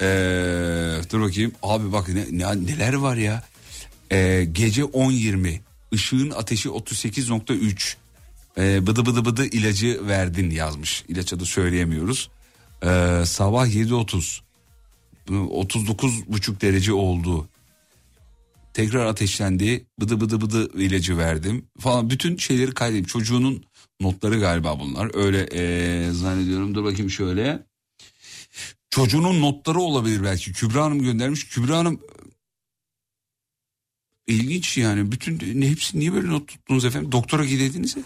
Ee, 0.00 1.00
dur 1.12 1.20
bakayım. 1.20 1.52
Abi 1.62 1.92
bak 1.92 2.08
ne, 2.08 2.24
ne- 2.30 2.66
neler 2.66 2.94
var 2.94 3.16
ya. 3.16 3.42
Ee, 4.12 4.48
gece 4.52 4.82
10.20. 4.82 5.60
Işığın 5.92 6.30
ateşi 6.30 6.68
38.3. 6.68 7.96
Ee, 8.58 8.86
bıdı 8.86 9.06
bıdı 9.06 9.24
bıdı 9.24 9.46
ilacı 9.46 10.08
verdin 10.08 10.50
yazmış. 10.50 11.04
İlaç 11.08 11.32
adı 11.32 11.44
söyleyemiyoruz. 11.44 12.30
Ee, 12.82 13.22
sabah 13.26 13.66
7.30. 13.66 14.40
39.5 15.28 16.60
derece 16.60 16.92
oldu. 16.92 17.48
Tekrar 18.74 19.06
ateşlendi. 19.06 19.86
Bıdı 20.00 20.20
bıdı 20.20 20.40
bıdı 20.40 20.78
ilacı 20.78 21.18
verdim 21.18 21.66
falan. 21.80 22.10
Bütün 22.10 22.36
şeyleri 22.36 22.74
kaydettim. 22.74 23.04
Çocuğunun 23.06 23.64
notları 24.00 24.40
galiba 24.40 24.80
bunlar. 24.80 25.10
Öyle 25.14 25.48
ee, 25.52 26.10
zannediyorum. 26.12 26.74
Dur 26.74 26.84
bakayım 26.84 27.10
şöyle. 27.10 27.62
Çocuğunun 28.96 29.40
notları 29.40 29.80
olabilir 29.80 30.24
belki. 30.24 30.52
Kübra 30.52 30.84
Hanım 30.84 31.02
göndermiş. 31.02 31.48
Kübra 31.48 31.78
Hanım 31.78 32.00
ilginç 34.26 34.78
yani. 34.78 35.12
Bütün 35.12 35.60
ne 35.60 35.70
hepsi 35.70 35.98
niye 35.98 36.12
böyle 36.12 36.28
not 36.28 36.48
tuttunuz 36.48 36.84
efendim? 36.84 37.12
Doktora 37.12 37.44
gidediniz 37.44 37.96
ya. 37.96 38.02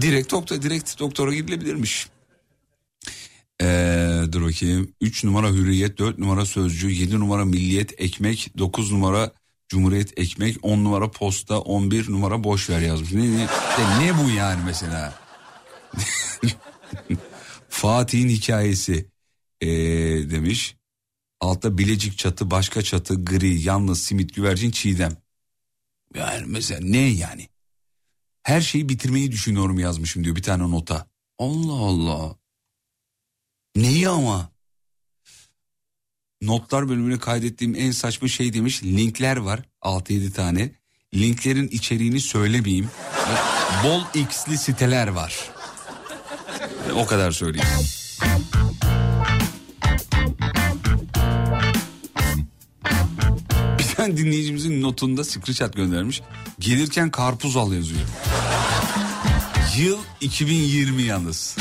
direkt 0.00 0.32
doktor 0.32 0.62
direkt 0.62 0.98
doktora 0.98 1.34
gidilebilirmiş. 1.34 2.08
Ee, 3.62 4.22
dur 4.32 4.42
bakayım. 4.42 4.92
3 5.00 5.24
numara 5.24 5.48
Hürriyet, 5.48 5.98
4 5.98 6.18
numara 6.18 6.46
Sözcü, 6.46 6.90
7 6.90 7.20
numara 7.20 7.44
Milliyet, 7.44 8.00
Ekmek, 8.00 8.58
9 8.58 8.92
numara 8.92 9.32
Cumhuriyet, 9.68 10.18
Ekmek, 10.18 10.56
10 10.62 10.84
numara 10.84 11.10
Posta, 11.10 11.60
11 11.60 12.10
numara 12.12 12.44
Boşver 12.44 12.80
yazmış. 12.80 13.12
Ne, 13.12 13.36
ne, 13.36 13.46
ne 14.00 14.18
bu 14.18 14.30
yani 14.30 14.60
mesela? 14.66 15.14
Fatih'in 17.82 18.28
hikayesi 18.28 19.10
ee, 19.60 19.68
demiş. 20.30 20.76
Altta 21.40 21.78
Bilecik 21.78 22.18
çatı, 22.18 22.50
başka 22.50 22.82
çatı, 22.82 23.24
gri, 23.24 23.60
yalnız, 23.62 24.02
simit, 24.02 24.34
güvercin, 24.34 24.70
çiğdem. 24.70 25.16
Yani 26.14 26.44
mesela 26.46 26.80
ne 26.82 26.98
yani? 26.98 27.48
Her 28.42 28.60
şeyi 28.60 28.88
bitirmeyi 28.88 29.32
düşünüyorum 29.32 29.78
yazmışım 29.78 30.24
diyor 30.24 30.36
bir 30.36 30.42
tane 30.42 30.62
nota. 30.62 31.06
Allah 31.38 31.72
Allah. 31.72 32.36
Neyi 33.76 34.08
ama? 34.08 34.52
Notlar 36.42 36.88
bölümüne 36.88 37.18
kaydettiğim 37.18 37.74
en 37.74 37.90
saçma 37.90 38.28
şey 38.28 38.52
demiş. 38.52 38.82
Linkler 38.82 39.36
var 39.36 39.60
6-7 39.82 40.32
tane. 40.32 40.72
Linklerin 41.14 41.68
içeriğini 41.68 42.20
söylemeyeyim. 42.20 42.90
Bol 43.84 44.02
x'li 44.14 44.58
siteler 44.58 45.08
var. 45.08 45.61
O 46.96 47.06
kadar 47.06 47.30
söyleyeyim. 47.30 47.68
Bir 53.78 53.84
tane 53.96 54.16
dinleyicimizin 54.16 54.82
notunda 54.82 55.24
screenshot 55.24 55.76
göndermiş. 55.76 56.22
Gelirken 56.58 57.10
karpuz 57.10 57.56
al 57.56 57.72
yazıyor. 57.72 58.00
Yıl 59.78 59.98
2020 60.20 61.02
yalnız. 61.02 61.56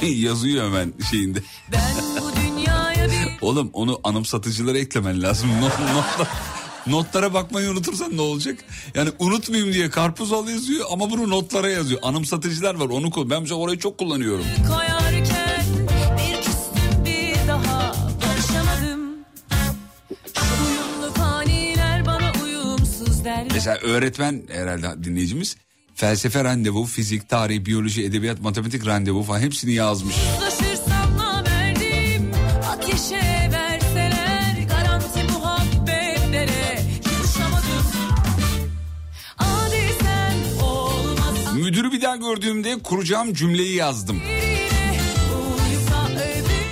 yazıyor 0.02 0.64
hemen 0.66 0.92
şeyinde. 1.10 1.42
Oğlum 3.40 3.70
onu 3.72 4.00
anımsatıcılara 4.04 4.78
eklemen 4.78 5.22
lazım. 5.22 5.50
Not, 5.60 5.72
notla- 5.72 6.26
notlara 6.86 7.34
bakmayı 7.34 7.70
unutursan 7.70 8.16
ne 8.16 8.20
olacak? 8.20 8.58
Yani 8.94 9.10
unutmayayım 9.18 9.72
diye 9.72 9.90
karpuz 9.90 10.32
al 10.32 10.48
yazıyor 10.48 10.86
ama 10.90 11.10
bunu 11.10 11.30
notlara 11.30 11.70
yazıyor. 11.70 12.00
Anımsatıcılar 12.02 12.74
var 12.74 12.88
onu 12.88 13.10
koy. 13.10 13.30
Ben 13.30 13.42
mesela 13.42 13.60
orayı 13.60 13.78
çok 13.78 13.98
kullanıyorum. 13.98 14.44
koyarken 14.68 15.64
bir 16.18 16.36
küstüm 16.42 17.04
bir 17.04 17.48
daha 17.48 17.92
barışamadım. 18.22 19.12
Mesela 23.54 23.76
öğretmen 23.76 24.42
herhalde 24.52 25.04
dinleyicimiz 25.04 25.56
felsefe 25.94 26.44
randevu, 26.44 26.84
fizik, 26.84 27.28
tarih, 27.28 27.64
biyoloji, 27.64 28.04
edebiyat, 28.04 28.40
matematik 28.40 28.86
randevu 28.86 29.22
falan 29.22 29.40
hepsini 29.40 29.72
yazmış. 29.72 30.16
Uzlaşırsam 30.36 30.71
Daha 42.12 42.32
gördüğümde 42.32 42.78
kuracağım 42.78 43.34
cümleyi 43.34 43.74
yazdım. 43.74 44.22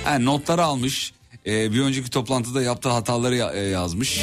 Ha, 0.03 0.19
notları 0.19 0.63
almış. 0.63 1.13
Ee, 1.45 1.71
bir 1.73 1.79
önceki 1.81 2.09
toplantıda 2.09 2.61
yaptığı 2.61 2.89
hataları 2.89 3.35
ya- 3.35 3.53
e, 3.53 3.59
yazmış. 3.59 4.21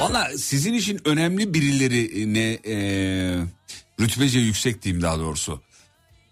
Valla 0.00 0.28
sizin 0.38 0.74
için 0.74 1.00
önemli 1.04 1.54
birileri 1.54 2.34
ne 2.34 2.58
e, 2.66 2.76
rütbece 4.00 4.38
yüksek 4.38 4.82
diyeyim 4.82 5.02
daha 5.02 5.18
doğrusu. 5.18 5.60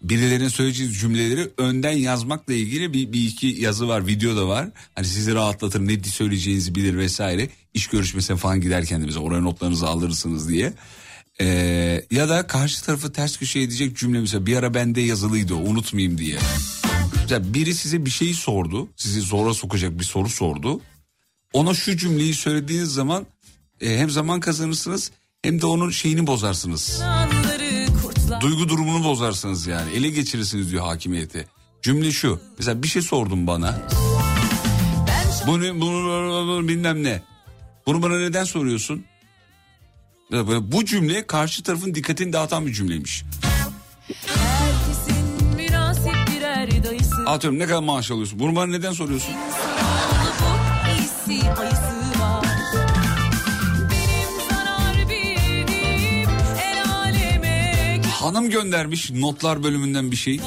Birilerinin 0.01 0.47
söyleyeceği 0.47 0.91
cümleleri 0.91 1.49
önden 1.57 1.97
yazmakla 1.97 2.53
ilgili 2.53 2.93
bir, 2.93 3.13
bir 3.13 3.27
iki 3.27 3.47
yazı 3.47 3.87
var, 3.87 4.07
video 4.07 4.35
da 4.35 4.47
var. 4.47 4.69
Hani 4.95 5.07
sizi 5.07 5.33
rahatlatır, 5.33 5.79
ne 5.87 6.03
söyleyeceğinizi 6.03 6.75
bilir 6.75 6.97
vesaire. 6.97 7.49
İş 7.73 7.87
görüşmesine 7.87 8.37
falan 8.37 8.61
giderken 8.61 9.01
de 9.01 9.05
mesela 9.05 9.23
oraya 9.23 9.41
notlarınızı 9.41 9.87
alırsınız 9.87 10.49
diye. 10.49 10.73
Ee, 11.41 12.05
ya 12.11 12.29
da 12.29 12.47
karşı 12.47 12.83
tarafı 12.83 13.13
ters 13.13 13.37
köşe 13.37 13.59
edecek 13.59 13.97
cümle 13.97 14.19
mesela 14.19 14.45
bir 14.45 14.57
ara 14.57 14.73
bende 14.73 15.01
yazılıydı 15.01 15.55
o, 15.55 15.57
unutmayayım 15.57 16.17
diye. 16.17 16.37
Mesela 17.21 17.53
biri 17.53 17.75
size 17.75 18.05
bir 18.05 18.09
şeyi 18.09 18.33
sordu, 18.33 18.89
sizi 18.95 19.21
zora 19.21 19.53
sokacak 19.53 19.99
bir 19.99 20.03
soru 20.03 20.29
sordu. 20.29 20.81
Ona 21.53 21.73
şu 21.73 21.97
cümleyi 21.97 22.33
söylediğiniz 22.33 22.93
zaman 22.93 23.25
e, 23.81 23.97
hem 23.97 24.09
zaman 24.09 24.39
kazanırsınız 24.39 25.11
hem 25.41 25.61
de 25.61 25.65
onun 25.65 25.89
şeyini 25.89 26.27
bozarsınız. 26.27 27.01
Duygu 28.41 28.69
durumunu 28.69 29.03
bozarsınız 29.03 29.67
yani. 29.67 29.91
Ele 29.91 30.09
geçirirsiniz 30.09 30.71
diyor 30.71 30.85
hakimiyeti. 30.85 31.47
Cümle 31.81 32.11
şu. 32.11 32.39
Mesela 32.57 32.83
bir 32.83 32.87
şey 32.87 33.01
sordun 33.01 33.47
bana. 33.47 33.81
Bunu, 35.47 35.81
bunu, 35.81 36.47
bunu 36.47 36.67
bilmem 36.67 37.03
ne. 37.03 37.21
Bunu 37.85 38.01
bana 38.01 38.17
neden 38.19 38.43
soruyorsun? 38.43 39.05
Böyle 40.33 40.71
Bu 40.71 40.85
cümle 40.85 41.27
karşı 41.27 41.63
tarafın 41.63 41.95
dikkatini 41.95 42.33
dağıtan 42.33 42.65
bir 42.67 42.73
cümleymiş. 42.73 43.23
Atıyorum 47.27 47.59
ne 47.59 47.65
kadar 47.65 47.83
maaş 47.83 48.11
alıyorsun? 48.11 48.39
Bunu 48.39 48.55
bana 48.55 48.71
neden 48.71 48.93
soruyorsun? 48.93 49.33
Hanım 58.11 58.49
göndermiş 58.49 59.11
notlar 59.11 59.63
bölümünden 59.63 60.11
bir 60.11 60.15
şey. 60.15 60.41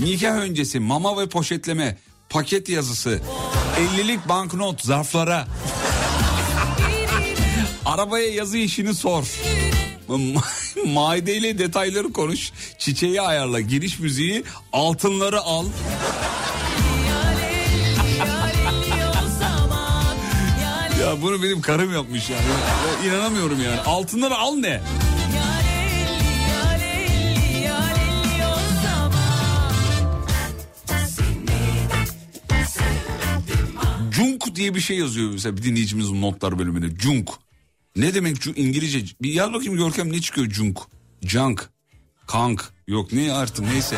Nikah 0.00 0.36
öncesi 0.36 0.80
mama 0.80 1.20
ve 1.20 1.28
poşetleme 1.28 1.98
paket 2.28 2.68
yazısı 2.68 3.20
50'lik 3.96 4.28
banknot 4.28 4.82
zarflara. 4.84 5.46
Arabaya 7.88 8.28
yazı 8.30 8.58
işini 8.58 8.94
sor. 8.94 9.24
Maideyle 10.86 11.58
detayları 11.58 12.12
konuş. 12.12 12.52
Çiçeği 12.78 13.20
ayarla. 13.22 13.60
Giriş 13.60 13.98
müziği 13.98 14.44
altınları 14.72 15.40
al. 15.40 15.66
Ya 21.00 21.22
bunu 21.22 21.42
benim 21.42 21.60
karım 21.60 21.92
yapmış 21.92 22.30
yani. 22.30 22.42
Ya 23.04 23.10
İnanamıyorum 23.10 23.62
yani. 23.62 23.80
Altınları 23.80 24.36
al 24.36 24.54
ne? 24.54 24.80
Junk 34.12 34.54
diye 34.54 34.74
bir 34.74 34.80
şey 34.80 34.98
yazıyor 34.98 35.30
mesela 35.32 35.56
bir 35.56 35.62
dinleyicimizin 35.62 36.22
notlar 36.22 36.58
bölümünde. 36.58 37.00
Junk. 37.00 37.28
Ne 37.98 38.14
demek 38.14 38.40
cu 38.40 38.50
İngilizce? 38.56 39.14
Bir 39.22 39.32
yaz 39.32 39.52
bakayım 39.52 39.76
Görkem 39.76 40.12
ne 40.12 40.20
çıkıyor 40.20 40.50
junk? 40.50 40.78
Junk. 41.22 41.68
Kank. 42.26 42.64
Yok 42.86 43.12
ne 43.12 43.32
artık 43.32 43.64
neyse. 43.72 43.96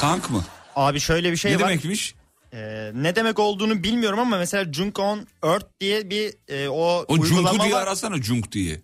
Kank 0.00 0.30
mı? 0.30 0.44
Abi 0.76 1.00
şöyle 1.00 1.32
bir 1.32 1.36
şey 1.36 1.52
ne 1.52 1.60
var. 1.60 1.68
demekmiş? 1.68 2.14
Ee, 2.52 2.90
ne 2.94 3.16
demek 3.16 3.38
olduğunu 3.38 3.82
bilmiyorum 3.82 4.18
ama 4.18 4.38
mesela 4.38 4.72
Junk 4.72 4.98
on 4.98 5.26
Earth 5.42 5.66
diye 5.80 6.10
bir 6.10 6.34
e, 6.48 6.68
o, 6.68 6.74
O 7.08 7.12
uygulama 7.12 7.48
Junk'u 7.48 7.64
diye 7.64 7.74
var. 7.74 7.82
arasana 7.82 8.22
Junk 8.22 8.52
diye. 8.52 8.80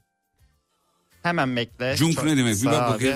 Hemen 1.23 1.57
bekle. 1.57 1.97
Junk 1.97 2.14
Çok 2.14 2.25
ne 2.25 2.37
demek? 2.37 2.62
Bir 2.62 2.67
bak 2.67 2.91
abi. 3.03 3.14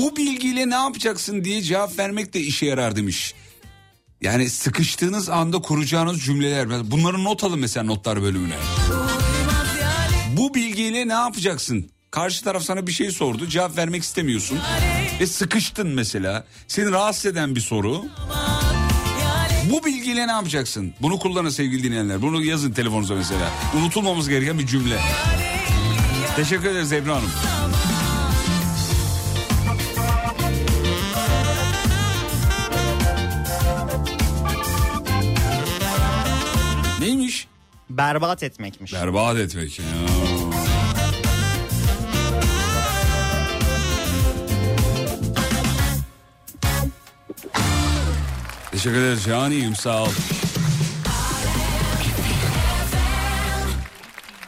Bu 0.00 0.16
bilgiyle 0.16 0.70
ne 0.70 0.74
yapacaksın 0.74 1.44
diye 1.44 1.62
cevap 1.62 1.98
vermek 1.98 2.34
de 2.34 2.40
işe 2.40 2.66
yarar 2.66 2.96
demiş. 2.96 3.34
Yani 4.20 4.50
sıkıştığınız 4.50 5.28
anda 5.28 5.58
kuracağınız 5.58 6.24
cümleler. 6.24 6.90
Bunları 6.90 7.24
not 7.24 7.44
alın 7.44 7.58
mesela 7.58 7.84
notlar 7.84 8.22
bölümüne. 8.22 8.56
Bu 10.36 10.54
bilgiyle 10.54 11.08
ne 11.08 11.12
yapacaksın? 11.12 11.90
Karşı 12.10 12.44
taraf 12.44 12.62
sana 12.62 12.86
bir 12.86 12.92
şey 12.92 13.10
sordu 13.10 13.46
cevap 13.46 13.76
vermek 13.76 14.02
istemiyorsun. 14.02 14.58
Ve 15.20 15.26
sıkıştın 15.26 15.88
mesela. 15.88 16.44
Seni 16.68 16.90
rahatsız 16.90 17.26
eden 17.26 17.54
bir 17.54 17.60
soru. 17.60 18.04
Bu 19.70 19.84
bilgiyle 19.84 20.26
ne 20.26 20.32
yapacaksın? 20.32 20.94
Bunu 21.02 21.18
kullanın 21.18 21.50
sevgili 21.50 21.82
dinleyenler. 21.82 22.22
Bunu 22.22 22.44
yazın 22.44 22.72
telefonunuza 22.72 23.14
mesela. 23.14 23.50
Unutulmamız 23.76 24.28
gereken 24.28 24.58
bir 24.58 24.66
cümle. 24.66 25.00
Teşekkür 26.36 26.68
ederiz 26.68 26.92
Ebru 26.92 27.12
Hanım. 27.12 27.30
Berbat 38.00 38.42
etmekmiş. 38.42 38.92
Berbat 38.92 39.38
etmek. 39.38 39.78
Ya. 39.78 39.84
Teşekkür 48.72 48.96
ederiz 48.98 49.24
caniyim 49.24 49.76
sağ 49.76 50.02
ol. 50.02 50.08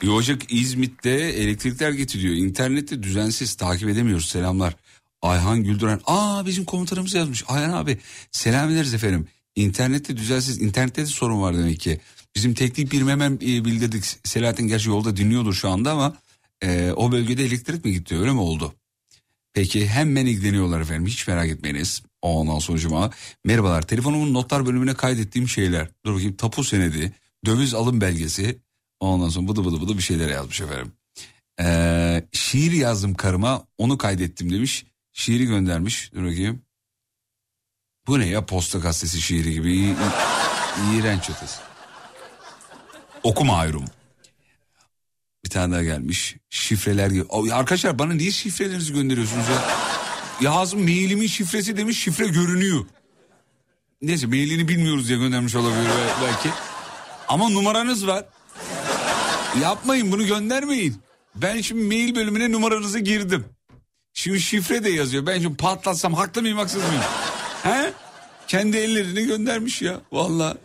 Yocak 0.02 0.52
İzmit'te 0.52 1.10
elektrikler 1.10 1.90
getiriyor. 1.90 2.34
İnternette 2.34 3.02
düzensiz 3.02 3.54
takip 3.54 3.88
edemiyoruz 3.88 4.28
selamlar. 4.28 4.76
Ayhan 5.22 5.64
Güldüren. 5.64 6.00
Aa 6.06 6.46
bizim 6.46 6.64
komutanımız 6.64 7.14
yazmış. 7.14 7.44
Ayhan 7.48 7.72
abi 7.72 7.98
selam 8.30 8.70
ederiz 8.70 8.94
efendim. 8.94 9.28
İnternette 9.56 10.16
düzensiz. 10.16 10.62
İnternette 10.62 11.02
de 11.02 11.06
sorun 11.06 11.42
var 11.42 11.54
demek 11.54 11.80
ki. 11.80 12.00
Bizim 12.36 12.54
teknik 12.54 12.92
birim 12.92 13.08
hemen 13.08 13.32
e, 13.32 13.64
bildirdik. 13.64 14.04
Selahattin 14.24 14.68
gerçi 14.68 14.88
yolda 14.88 15.16
dinliyordur 15.16 15.54
şu 15.54 15.68
anda 15.68 15.92
ama 15.92 16.16
e, 16.62 16.92
o 16.96 17.12
bölgede 17.12 17.44
elektrik 17.44 17.84
mi 17.84 17.92
gitti 17.92 18.18
öyle 18.18 18.32
mi 18.32 18.40
oldu? 18.40 18.74
Peki 19.52 19.88
hemen 19.88 20.26
ilgileniyorlar 20.26 20.80
efendim 20.80 21.06
hiç 21.06 21.28
merak 21.28 21.48
etmeyiniz. 21.48 22.02
Ondan 22.22 22.58
sonucuma 22.58 23.10
merhabalar 23.44 23.82
telefonumun 23.82 24.34
notlar 24.34 24.66
bölümüne 24.66 24.94
kaydettiğim 24.94 25.48
şeyler. 25.48 25.88
Dur 26.04 26.14
bakayım 26.14 26.36
tapu 26.36 26.64
senedi, 26.64 27.12
döviz 27.46 27.74
alım 27.74 28.00
belgesi. 28.00 28.58
Ondan 29.00 29.28
sonra 29.28 29.48
bıdı 29.48 29.64
bıdı 29.64 29.80
bıdı 29.80 29.98
bir 29.98 30.02
şeyler 30.02 30.28
yazmış 30.28 30.60
efendim. 30.60 30.92
Ee, 31.60 32.26
şiir 32.32 32.72
yazdım 32.72 33.14
karıma 33.14 33.66
onu 33.78 33.98
kaydettim 33.98 34.52
demiş. 34.52 34.84
Şiiri 35.12 35.46
göndermiş 35.46 36.12
dur 36.12 36.24
bakayım. 36.24 36.62
Bu 38.06 38.20
ne 38.20 38.26
ya 38.26 38.46
posta 38.46 38.78
gazetesi 38.78 39.20
şiiri 39.20 39.52
gibi 39.52 39.96
iğrenç 40.94 41.30
ötesi. 41.30 41.71
Okuma 43.22 43.56
ayrım. 43.56 43.84
Bir 45.44 45.50
tane 45.50 45.72
daha 45.74 45.82
gelmiş. 45.82 46.36
Şifreler 46.50 47.10
gibi. 47.10 47.24
Arkadaşlar 47.52 47.98
bana 47.98 48.12
niye 48.14 48.30
şifrelerinizi 48.30 48.92
gönderiyorsunuz 48.92 49.44
ya? 49.48 49.62
Yazım 50.40 50.82
mailimin 50.82 51.26
şifresi 51.26 51.76
demiş 51.76 51.98
şifre 52.02 52.26
görünüyor. 52.26 52.86
Neyse 54.02 54.26
mailini 54.26 54.68
bilmiyoruz 54.68 55.08
diye 55.08 55.18
göndermiş 55.18 55.54
olabilir 55.54 55.88
be- 55.88 56.22
belki. 56.26 56.48
Ama 57.28 57.48
numaranız 57.48 58.06
var. 58.06 58.24
Yapmayın 59.62 60.12
bunu 60.12 60.26
göndermeyin. 60.26 61.02
Ben 61.34 61.60
şimdi 61.60 61.82
mail 61.84 62.14
bölümüne 62.14 62.52
numaranızı 62.52 62.98
girdim. 62.98 63.44
Şimdi 64.14 64.40
şifre 64.40 64.84
de 64.84 64.90
yazıyor. 64.90 65.26
Ben 65.26 65.40
şimdi 65.40 65.56
patlatsam 65.56 66.14
haklı 66.14 66.42
mıyım 66.42 66.58
haksız 66.58 66.82
mıyım? 66.82 67.02
He? 67.62 67.92
Kendi 68.48 68.76
ellerini 68.76 69.26
göndermiş 69.26 69.82
ya. 69.82 70.00
Vallahi. 70.12 70.58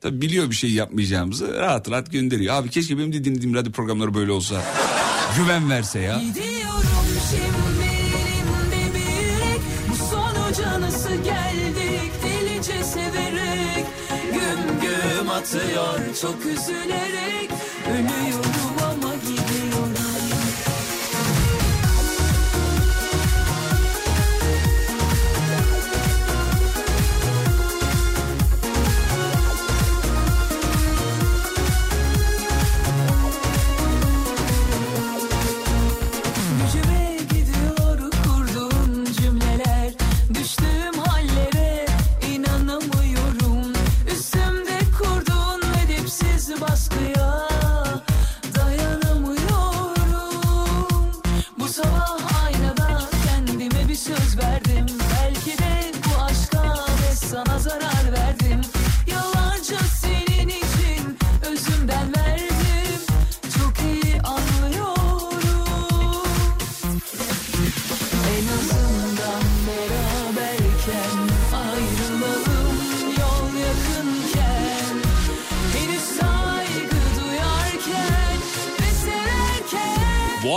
Tabii 0.00 0.20
biliyor 0.20 0.50
bir 0.50 0.54
şey 0.54 0.70
yapmayacağımızı 0.72 1.54
rahat 1.54 1.90
rahat 1.90 2.12
gönderiyor. 2.12 2.54
Abi 2.54 2.70
keşke 2.70 2.98
benim 2.98 3.12
de 3.12 3.24
dinlediğim 3.24 3.54
radyo 3.54 3.72
programları 3.72 4.14
böyle 4.14 4.32
olsa. 4.32 4.62
Güven 5.36 5.70
verse 5.70 5.98
ya. 5.98 6.18
Gidiyorum 6.18 7.06
şimdi 7.30 7.90
elimde 8.16 8.94
bir 8.94 9.24
yürek 9.26 9.60
Bu 9.90 9.96
sonuca 9.96 10.80
nasıl 10.80 11.14
geldik 11.24 12.12
delice 12.24 12.84
severek 12.84 13.86
Güm 14.32 14.80
güm 14.82 15.30
atıyor 15.30 15.98
çok 16.22 16.46
üzülerek 16.46 17.50
Ölüyorum 17.88 18.49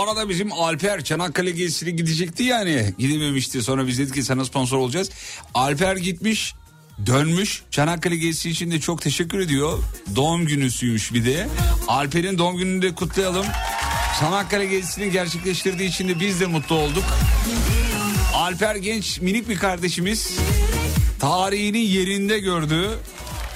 arada 0.08 0.28
bizim 0.28 0.52
Alper 0.52 1.04
Çanakkale 1.04 1.50
gezisine 1.50 1.90
gidecekti 1.90 2.42
yani. 2.42 2.94
Gidememişti. 2.98 3.62
Sonra 3.62 3.86
biz 3.86 3.98
dedik 3.98 4.14
ki 4.14 4.22
sana 4.22 4.44
sponsor 4.44 4.78
olacağız. 4.78 5.10
Alper 5.54 5.96
gitmiş. 5.96 6.54
Dönmüş. 7.06 7.62
Çanakkale 7.70 8.16
gezisi 8.16 8.50
için 8.50 8.70
de 8.70 8.80
çok 8.80 9.02
teşekkür 9.02 9.38
ediyor. 9.38 9.78
Doğum 10.16 10.46
günüsüymüş 10.46 11.12
bir 11.14 11.24
de. 11.24 11.48
Alper'in 11.88 12.38
doğum 12.38 12.56
gününü 12.56 12.82
de 12.82 12.94
kutlayalım. 12.94 13.46
Çanakkale 14.20 14.66
gezisini 14.66 15.10
gerçekleştirdiği 15.10 15.88
için 15.88 16.08
de 16.08 16.20
biz 16.20 16.40
de 16.40 16.46
mutlu 16.46 16.74
olduk. 16.74 17.04
Alper 18.34 18.76
genç 18.76 19.20
minik 19.20 19.48
bir 19.48 19.58
kardeşimiz. 19.58 20.30
Tarihini 21.20 21.78
yerinde 21.78 22.38
gördü. 22.38 22.90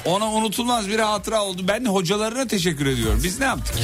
Ona 0.04 0.32
unutulmaz 0.32 0.88
bir 0.88 0.98
hatıra 0.98 1.42
oldu. 1.44 1.62
Ben 1.68 1.84
hocalarına 1.84 2.46
teşekkür 2.46 2.86
ediyorum. 2.86 3.20
Biz 3.24 3.38
ne 3.38 3.44
yaptık? 3.44 3.74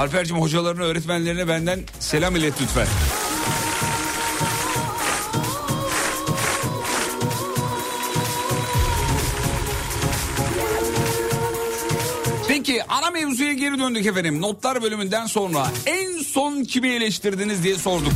Alper'cim 0.00 0.36
hocalarına, 0.40 0.82
öğretmenlerine 0.82 1.48
benden 1.48 1.80
selam 1.98 2.36
ilet 2.36 2.62
lütfen. 2.62 2.86
Peki 12.48 12.84
ana 12.84 13.10
mevzuya 13.10 13.52
geri 13.52 13.78
döndük 13.78 14.06
efendim. 14.06 14.42
Notlar 14.42 14.82
bölümünden 14.82 15.26
sonra 15.26 15.66
en 15.86 16.22
son 16.22 16.64
kimi 16.64 16.88
eleştirdiniz 16.88 17.64
diye 17.64 17.78
sorduk. 17.78 18.12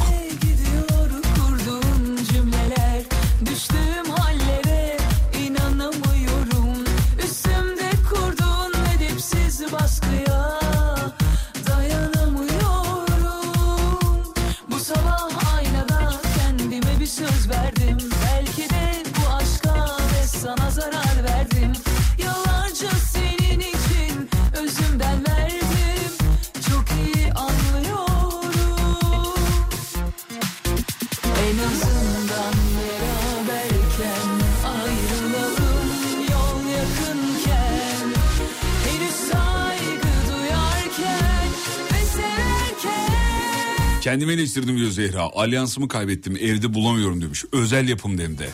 Kendimi 44.15 44.33
eleştirdim 44.33 44.79
diyor 44.79 44.91
Zehra. 44.91 45.23
Alyansımı 45.23 45.89
kaybettim 45.89 46.37
evde 46.37 46.75
bulamıyorum 46.75 47.23
demiş. 47.23 47.45
Özel 47.53 47.89
yapım 47.89 48.19
hem 48.19 48.39
de. 48.39 48.49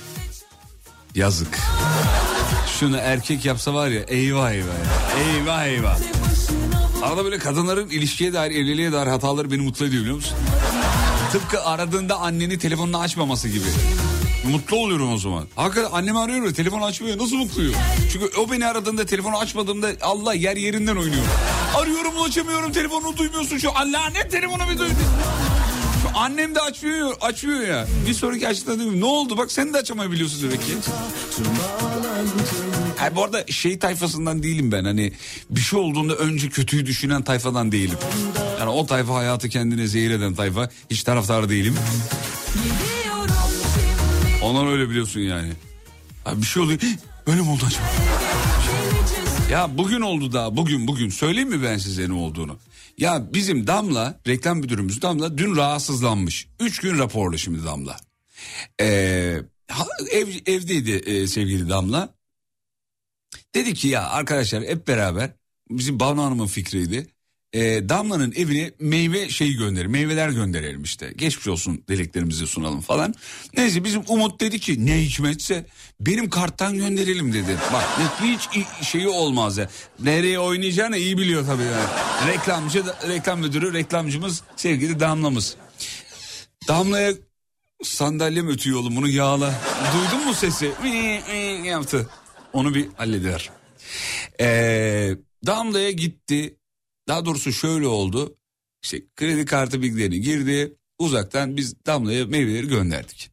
Yazık. 1.15 1.59
Şunu 2.79 2.97
erkek 2.97 3.45
yapsa 3.45 3.75
var 3.75 3.89
ya 3.89 4.01
eyvah 4.01 4.51
eyvah. 4.53 4.75
Eyvah 5.35 5.65
eyvah. 5.65 5.99
Arada 7.03 7.25
böyle 7.25 7.39
kadınların 7.39 7.91
ilişkiye 7.91 8.33
dair 8.33 8.51
evliliğe 8.51 8.93
dair 8.93 9.07
hataları 9.07 9.51
beni 9.51 9.63
mutlu 9.63 9.87
ediyor 9.87 10.03
biliyor 10.03 10.17
musun? 10.17 10.37
Tıpkı 11.33 11.65
aradığında 11.65 12.17
anneni 12.17 12.59
telefonunu 12.59 12.99
açmaması 12.99 13.49
gibi. 13.49 13.67
Mutlu 14.51 14.77
oluyorum 14.77 15.13
o 15.13 15.19
zaman. 15.19 15.47
Hakikaten 15.57 15.91
annemi 15.93 16.19
arıyorum 16.19 16.45
ya 16.45 16.53
telefonu 16.53 16.85
açmıyor 16.85 17.19
nasıl 17.19 17.37
mutluyum? 17.37 17.75
Çünkü 18.13 18.31
o 18.39 18.51
beni 18.51 18.67
aradığında 18.67 19.07
telefonu 19.07 19.39
açmadığımda 19.39 19.91
Allah 20.03 20.35
yer 20.35 20.57
yerinden 20.57 20.97
oynuyor. 20.97 21.25
Arıyorum 21.77 22.17
ulaşamıyorum 22.17 22.73
telefonunu 22.73 23.17
duymuyorsun 23.17 23.59
şu 23.59 23.71
Allah 23.75 24.09
ne 24.15 24.29
telefonu 24.29 24.63
bir 24.71 24.79
duydu. 24.79 24.93
Annem 26.15 26.55
de 26.55 26.61
açmıyor, 26.61 27.13
açmıyor 27.21 27.61
ya. 27.61 27.87
Bir 28.09 28.15
sonraki 28.15 28.49
açtığında 28.49 28.79
diyorum 28.79 29.01
ne 29.01 29.05
oldu 29.05 29.37
bak 29.39 29.53
sen 29.53 29.75
de 29.75 29.79
açamayabiliyorsun 29.79 30.43
demek 30.43 30.67
ki. 30.67 30.73
Ha, 32.97 33.17
bu 33.17 33.25
arada 33.25 33.47
şey 33.47 33.79
tayfasından 33.79 34.43
değilim 34.43 34.73
ben 34.73 34.85
hani 34.85 35.13
bir 35.51 35.61
şey 35.61 35.79
olduğunda 35.79 36.15
önce 36.17 36.49
kötüyü 36.49 36.87
düşünen 36.87 37.23
tayfadan 37.23 37.73
değilim. 37.73 37.99
Yani 38.61 38.71
o 38.71 38.87
tayfa 38.87 39.15
hayatı 39.15 39.49
kendine 39.49 39.87
zehir 39.87 40.11
eden 40.11 40.35
tayfa 40.35 40.71
hiç 40.91 41.03
taraftar 41.03 41.49
değilim. 41.49 41.75
Onlar 44.43 44.73
öyle 44.73 44.91
biliyorsun 44.91 45.21
yani. 45.21 45.53
Ha, 46.25 46.37
bir 46.43 46.47
şey 46.47 46.63
oluyor 46.63 46.81
"Hih, 46.81 46.97
böyle 47.27 47.41
mi 47.41 47.51
oldu 47.51 47.63
acaba? 47.67 47.83
Ya 49.51 49.79
bugün 49.79 50.01
oldu 50.01 50.33
da 50.33 50.57
bugün 50.57 50.87
bugün 50.87 51.11
söyleyeyim 51.11 51.49
mi 51.49 51.63
ben 51.63 51.79
size 51.79 52.09
ne 52.09 52.13
olduğunu? 52.13 52.57
Ya 53.01 53.35
bizim 53.35 53.67
Damla 53.67 54.21
reklam 54.27 54.59
müdürümüz 54.59 55.03
Damla 55.03 55.39
dün 55.39 55.57
rahatsızlanmış. 55.57 56.49
Üç 56.61 56.79
gün 56.79 56.99
raporlu 56.99 57.39
şimdi 57.39 57.65
Damla. 57.65 57.97
Ee, 58.81 58.87
ev, 60.11 60.29
evdeydi 60.47 60.91
e, 60.91 61.27
sevgili 61.27 61.69
Damla. 61.69 62.15
Dedi 63.55 63.75
ki 63.75 63.89
ya 63.89 64.09
arkadaşlar 64.09 64.63
hep 64.63 64.89
beraber 64.89 65.31
bizim 65.71 66.01
Banu 66.01 66.23
Hanım'ın 66.23 66.47
fikriydi. 66.47 67.07
Ee, 67.53 67.89
Damla'nın 67.89 68.33
evine 68.37 68.71
meyve 68.79 69.29
şeyi 69.29 69.57
gönderelim, 69.57 69.91
meyveler 69.91 70.29
gönderelim 70.29 70.83
işte. 70.83 71.13
Geçmiş 71.17 71.49
olsun 71.49 71.85
dileklerimizi 71.89 72.47
sunalım 72.47 72.81
falan. 72.81 73.15
Neyse 73.57 73.85
bizim 73.85 74.03
Umut 74.09 74.41
dedi 74.41 74.59
ki 74.61 74.87
ne 74.87 75.03
hikmetse 75.03 75.67
benim 76.01 76.31
karttan 76.31 76.77
gönderelim 76.77 77.33
dedi. 77.33 77.57
Bak 77.73 77.85
hiç 78.23 78.49
şeyi 78.89 79.09
olmaz 79.09 79.59
ya. 79.59 79.69
Nereye 80.01 80.39
oynayacağını 80.39 80.97
iyi 80.97 81.19
biliyor 81.19 81.47
tabii 81.47 81.63
yani. 81.63 81.89
Reklamcı, 82.33 82.85
reklam 83.09 83.41
müdürü, 83.41 83.73
reklamcımız 83.73 84.43
sevgili 84.57 85.01
Damla'mız. 85.01 85.57
Damla'ya 86.69 87.13
sandalyem 87.83 88.49
ötüyor 88.49 88.81
oğlum 88.81 88.97
bunu 88.97 89.09
yağla. 89.09 89.55
Duydun 89.95 90.27
mu 90.27 90.35
sesi? 90.35 90.71
Yaptı. 91.65 92.09
Onu 92.53 92.75
bir 92.75 92.89
halleder. 92.97 93.51
Ee, 94.41 95.11
Damla'ya 95.47 95.91
gitti. 95.91 96.57
Daha 97.11 97.25
doğrusu 97.25 97.53
şöyle 97.53 97.87
oldu. 97.87 98.37
İşte 98.83 99.03
kredi 99.17 99.45
kartı 99.45 99.83
bilgilerini 99.83 100.21
girdi. 100.21 100.77
Uzaktan 100.99 101.57
biz 101.57 101.87
Damla'ya 101.87 102.27
meyveleri 102.27 102.69
gönderdik. 102.69 103.31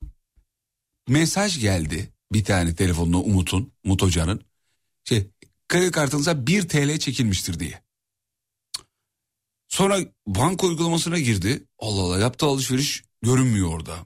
Mesaj 1.07 1.59
geldi 1.59 2.13
bir 2.33 2.43
tane 2.43 2.75
telefonuna 2.75 3.19
Umut'un, 3.19 3.73
Umut 3.85 4.01
Hoca'nın. 4.01 4.41
Şey, 5.03 5.27
kredi 5.69 5.91
kartınıza 5.91 6.47
1 6.47 6.67
TL 6.67 6.99
çekilmiştir 6.99 7.59
diye. 7.59 7.81
Sonra 9.67 9.99
banka 10.27 10.67
uygulamasına 10.67 11.19
girdi. 11.19 11.63
Allah 11.79 12.01
Allah 12.01 12.19
yaptığı 12.19 12.45
alışveriş 12.45 13.03
görünmüyor 13.21 13.73
orada. 13.73 13.97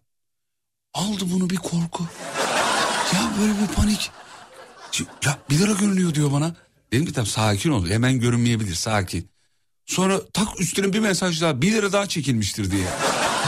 Aldı 0.93 1.23
bunu 1.31 1.49
bir 1.49 1.57
korku. 1.57 2.07
Ya 3.13 3.33
böyle 3.39 3.53
bir 3.61 3.75
panik. 3.75 4.11
Ya 5.25 5.39
bir 5.49 5.59
lira 5.59 5.73
görünüyor 5.73 6.15
diyor 6.15 6.31
bana. 6.31 6.55
Dedim 6.93 7.05
ki 7.05 7.13
tamam 7.13 7.27
sakin 7.27 7.69
ol 7.69 7.87
hemen 7.87 8.19
görünmeyebilir 8.19 8.75
sakin. 8.75 9.30
Sonra 9.91 10.21
tak 10.33 10.59
üstüne 10.59 10.93
bir 10.93 10.99
mesaj 10.99 11.41
daha 11.41 11.61
bir 11.61 11.71
lira 11.71 11.93
daha 11.93 12.07
çekilmiştir 12.07 12.71
diye. 12.71 12.85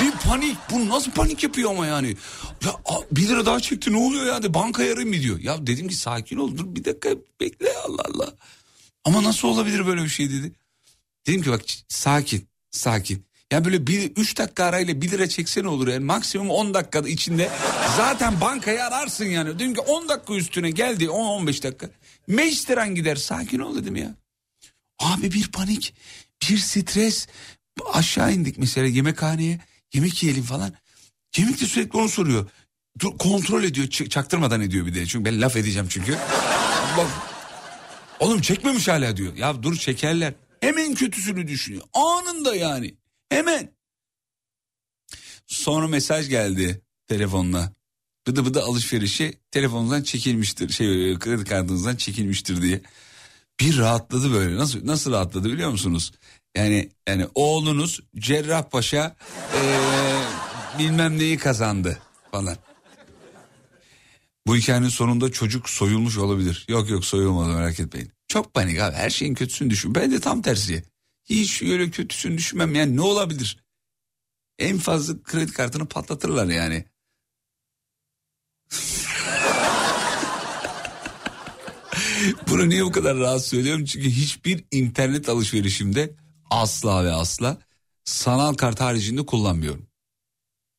Bir 0.01 0.11
panik 0.11 0.57
bu 0.71 0.89
nasıl 0.89 1.11
panik 1.11 1.43
yapıyor 1.43 1.71
ama 1.71 1.87
yani. 1.87 2.15
Ya 2.65 2.71
a, 2.71 2.95
bir 3.11 3.27
lira 3.27 3.45
daha 3.45 3.59
çekti 3.59 3.93
ne 3.93 3.97
oluyor 3.97 4.25
ya 4.25 4.43
de 4.43 4.53
banka 4.53 4.83
arayayım 4.83 5.09
mı 5.09 5.21
diyor. 5.21 5.39
Ya 5.39 5.67
dedim 5.67 5.87
ki 5.87 5.95
sakin 5.95 6.37
ol 6.37 6.57
dur 6.57 6.75
bir 6.75 6.85
dakika 6.85 7.09
bekle 7.41 7.73
Allah 7.87 8.01
Allah. 8.13 8.33
Ama 9.05 9.23
nasıl 9.23 9.47
olabilir 9.47 9.85
böyle 9.85 10.03
bir 10.03 10.09
şey 10.09 10.29
dedi. 10.29 10.51
Dedim 11.27 11.41
ki 11.41 11.51
bak 11.51 11.61
sakin 11.87 12.47
sakin. 12.71 13.25
Ya 13.51 13.65
böyle 13.65 13.87
bir 13.87 14.11
üç 14.15 14.37
dakika 14.37 14.65
arayla 14.65 15.01
bir 15.01 15.11
lira 15.11 15.29
çekse 15.29 15.63
ne 15.63 15.67
olur 15.67 15.87
yani 15.87 16.05
maksimum 16.05 16.49
10 16.49 16.73
dakikada 16.73 17.09
içinde 17.09 17.49
zaten 17.97 18.41
bankayı 18.41 18.83
ararsın 18.83 19.25
yani. 19.25 19.55
Dedim 19.59 19.73
ki 19.73 19.81
10 19.81 20.09
dakika 20.09 20.33
üstüne 20.33 20.69
geldi 20.69 21.05
10-15 21.05 21.63
dakika. 21.63 21.89
Meclistiren 22.27 22.95
gider 22.95 23.15
sakin 23.15 23.59
ol 23.59 23.75
dedim 23.75 23.95
ya. 23.95 24.15
Abi 24.99 25.31
bir 25.31 25.47
panik 25.47 25.93
bir 26.49 26.57
stres 26.57 27.27
aşağı 27.93 28.33
indik 28.33 28.57
mesela 28.57 28.87
yemekhaneye 28.87 29.59
yemek 29.93 30.23
yiyelim 30.23 30.43
falan. 30.43 30.73
Yemek 31.37 31.61
de 31.61 31.65
sürekli 31.65 31.99
onu 31.99 32.09
soruyor. 32.09 32.49
Dur, 32.99 33.17
kontrol 33.17 33.63
ediyor 33.63 33.87
çaktırmadan 33.87 34.61
ediyor 34.61 34.85
bir 34.85 34.95
de 34.95 35.05
çünkü 35.05 35.25
ben 35.25 35.41
laf 35.41 35.55
edeceğim 35.55 35.87
çünkü. 35.89 36.11
Bak, 36.97 37.07
oğlum 38.19 38.41
çekmemiş 38.41 38.87
hala 38.87 39.17
diyor. 39.17 39.35
Ya 39.35 39.63
dur 39.63 39.75
çekerler. 39.75 40.33
Hemen 40.59 40.93
kötüsünü 40.95 41.47
düşünüyor. 41.47 41.83
Anında 41.93 42.55
yani. 42.55 42.95
Hemen. 43.29 43.73
Sonra 45.47 45.87
mesaj 45.87 46.29
geldi 46.29 46.81
telefonla. 47.07 47.73
bıdı 48.27 48.45
bıdı 48.45 48.63
alışverişi 48.63 49.33
telefonunuzdan 49.51 50.03
çekilmiştir. 50.03 50.69
Şey 50.69 51.19
kredi 51.19 51.43
kartınızdan 51.43 51.95
çekilmiştir 51.95 52.61
diye. 52.61 52.81
Bir 53.59 53.77
rahatladı 53.77 54.33
böyle. 54.33 54.55
Nasıl 54.57 54.87
nasıl 54.87 55.11
rahatladı 55.11 55.49
biliyor 55.53 55.69
musunuz? 55.69 56.11
Yani 56.57 56.91
yani 57.07 57.27
oğlunuz 57.35 57.99
Cerrahpaşa 58.17 59.15
eee 59.55 59.79
bilmem 60.79 61.19
neyi 61.19 61.37
kazandı 61.37 61.99
falan. 62.31 62.57
Bu 64.47 64.55
hikayenin 64.55 64.89
sonunda 64.89 65.31
çocuk 65.31 65.69
soyulmuş 65.69 66.17
olabilir. 66.17 66.65
Yok 66.69 66.89
yok 66.89 67.05
soyulmadı 67.05 67.53
merak 67.53 67.79
etmeyin. 67.79 68.11
Çok 68.27 68.53
panik 68.53 68.79
abi 68.79 68.95
her 68.95 69.09
şeyin 69.09 69.33
kötüsünü 69.33 69.69
düşün. 69.69 69.95
Ben 69.95 70.11
de 70.11 70.19
tam 70.19 70.41
tersi. 70.41 70.83
Hiç 71.25 71.61
öyle 71.63 71.89
kötüsünü 71.91 72.37
düşünmem 72.37 72.75
yani 72.75 72.95
ne 72.95 73.01
olabilir? 73.01 73.63
En 74.59 74.77
fazla 74.77 75.23
kredi 75.23 75.51
kartını 75.51 75.85
patlatırlar 75.87 76.45
yani. 76.47 76.85
Bunu 82.49 82.69
niye 82.69 82.85
bu 82.85 82.91
kadar 82.91 83.17
rahat 83.17 83.45
söylüyorum? 83.45 83.85
Çünkü 83.85 84.09
hiçbir 84.09 84.65
internet 84.71 85.29
alışverişimde 85.29 86.15
asla 86.49 87.05
ve 87.05 87.11
asla 87.11 87.57
sanal 88.03 88.53
kart 88.53 88.81
haricinde 88.81 89.25
kullanmıyorum. 89.25 89.87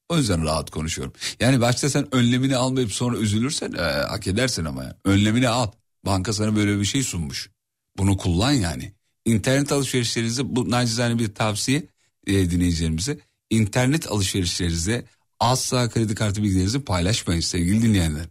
O 0.08 0.16
yüzden 0.16 0.44
rahat 0.44 0.70
konuşuyorum. 0.70 1.12
Yani 1.40 1.60
başta 1.60 1.90
sen 1.90 2.14
önlemini 2.14 2.56
almayıp 2.56 2.92
sonra 2.92 3.16
üzülürsen 3.16 3.72
e, 3.72 3.80
hak 3.80 4.26
edersin 4.26 4.64
ama. 4.64 4.84
Yani. 4.84 4.94
Önlemini 5.04 5.48
al. 5.48 5.70
Banka 6.06 6.32
sana 6.32 6.56
böyle 6.56 6.80
bir 6.80 6.84
şey 6.84 7.02
sunmuş. 7.02 7.50
Bunu 7.98 8.16
kullan 8.16 8.52
yani. 8.52 8.92
İnternet 9.24 9.72
alışverişlerinizde 9.72 10.56
bu 10.56 10.70
nacizane 10.70 11.18
bir 11.18 11.34
tavsiye 11.34 11.86
e, 12.26 12.50
dinleyicilerimize. 12.50 13.18
İnternet 13.50 14.12
alışverişlerinizde 14.12 15.04
asla 15.40 15.88
kredi 15.88 16.14
kartı 16.14 16.42
bilgilerinizi 16.42 16.80
paylaşmayın 16.80 17.40
sevgili 17.40 17.82
dinleyenler. 17.82 18.26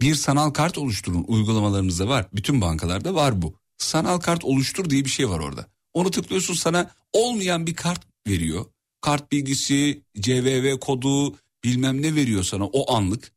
Bir 0.00 0.14
sanal 0.14 0.50
kart 0.50 0.78
oluşturun 0.78 1.24
uygulamalarınızda 1.28 2.08
var. 2.08 2.26
Bütün 2.32 2.60
bankalarda 2.60 3.14
var 3.14 3.42
bu. 3.42 3.58
Sanal 3.78 4.18
kart 4.18 4.44
oluştur 4.44 4.90
diye 4.90 5.04
bir 5.04 5.10
şey 5.10 5.28
var 5.28 5.38
orada. 5.38 5.66
Onu 5.94 6.10
tıklıyorsun 6.10 6.54
sana 6.54 6.90
olmayan 7.12 7.66
bir 7.66 7.74
kart 7.74 8.06
veriyor. 8.28 8.64
Kart 9.00 9.32
bilgisi, 9.32 10.02
CVV 10.20 10.78
kodu 10.78 11.36
bilmem 11.64 12.02
ne 12.02 12.14
veriyor 12.14 12.42
sana 12.42 12.66
o 12.66 12.94
anlık. 12.94 13.32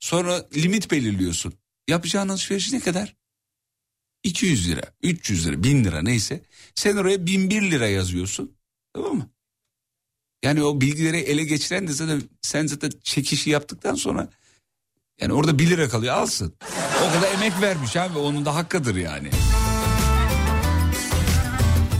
Sonra 0.00 0.48
limit 0.56 0.90
belirliyorsun. 0.90 1.52
Yapacağın 1.88 2.28
alışveriş 2.28 2.72
ne 2.72 2.80
kadar? 2.80 3.16
200 4.22 4.68
lira, 4.68 4.82
300 5.02 5.46
lira, 5.46 5.62
1000 5.62 5.84
lira 5.84 6.02
neyse. 6.02 6.42
Sen 6.74 6.96
oraya 6.96 7.26
1001 7.26 7.70
lira 7.70 7.88
yazıyorsun. 7.88 8.56
Tamam 8.92 9.16
mı? 9.16 9.30
Yani 10.42 10.62
o 10.62 10.80
bilgileri 10.80 11.16
ele 11.16 11.44
geçiren 11.44 11.88
de 11.88 11.92
zaten 11.92 12.22
sen 12.42 12.66
zaten 12.66 12.92
çekişi 13.02 13.50
yaptıktan 13.50 13.94
sonra 13.94 14.28
yani 15.20 15.32
orada 15.32 15.58
1 15.58 15.70
lira 15.70 15.88
kalıyor 15.88 16.14
alsın. 16.14 16.54
O 17.08 17.12
kadar 17.12 17.32
emek 17.34 17.60
vermiş 17.60 17.96
abi 17.96 18.18
onun 18.18 18.44
da 18.44 18.54
hakkıdır 18.54 18.96
yani. 18.96 19.30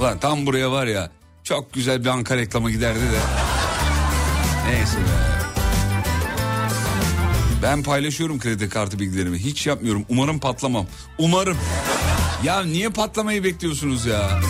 Ulan 0.00 0.18
tam 0.18 0.46
buraya 0.46 0.70
var 0.72 0.86
ya 0.86 1.10
çok 1.44 1.72
güzel 1.72 2.00
bir 2.00 2.08
banka 2.08 2.36
reklamı 2.36 2.70
giderdi 2.70 3.00
de. 3.00 3.20
Neyse 4.66 4.96
be. 4.98 5.30
Ben 7.62 7.82
paylaşıyorum 7.82 8.38
kredi 8.38 8.68
kartı 8.68 8.98
bilgilerimi. 8.98 9.38
Hiç 9.38 9.66
yapmıyorum. 9.66 10.04
Umarım 10.08 10.38
patlamam. 10.38 10.86
Umarım. 11.18 11.56
Ya 12.44 12.62
niye 12.62 12.88
patlamayı 12.88 13.44
bekliyorsunuz 13.44 14.06
ya? 14.06 14.40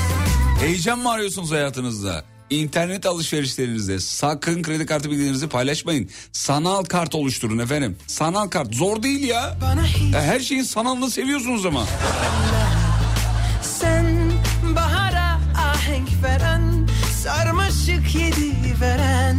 Heyecan 0.61 0.99
mı 0.99 1.11
arıyorsunuz 1.11 1.51
hayatınızda? 1.51 2.25
İnternet 2.51 3.07
alışverişlerinizde 3.07 4.01
sakın 4.01 4.63
kredi 4.63 4.87
kartı 4.87 5.11
bilgilerinizi 5.11 5.49
paylaşmayın. 5.49 6.11
Sanal 6.33 6.85
kart 6.85 7.15
oluşturun 7.15 7.59
efendim. 7.59 7.97
Sanal 8.07 8.49
kart 8.49 8.75
zor 8.75 9.03
değil 9.03 9.29
ya. 9.29 9.59
ya 10.13 10.23
her 10.23 10.41
şeyin 10.41 10.63
sanalını 10.63 11.11
seviyorsunuz 11.11 11.67
ama. 11.67 11.87
Sen 13.63 14.33
bahara 14.77 15.41
ahenk 15.57 16.09
veren 16.25 16.89
Sarmaşık 17.23 18.15
yedi 18.15 18.81
veren 18.81 19.37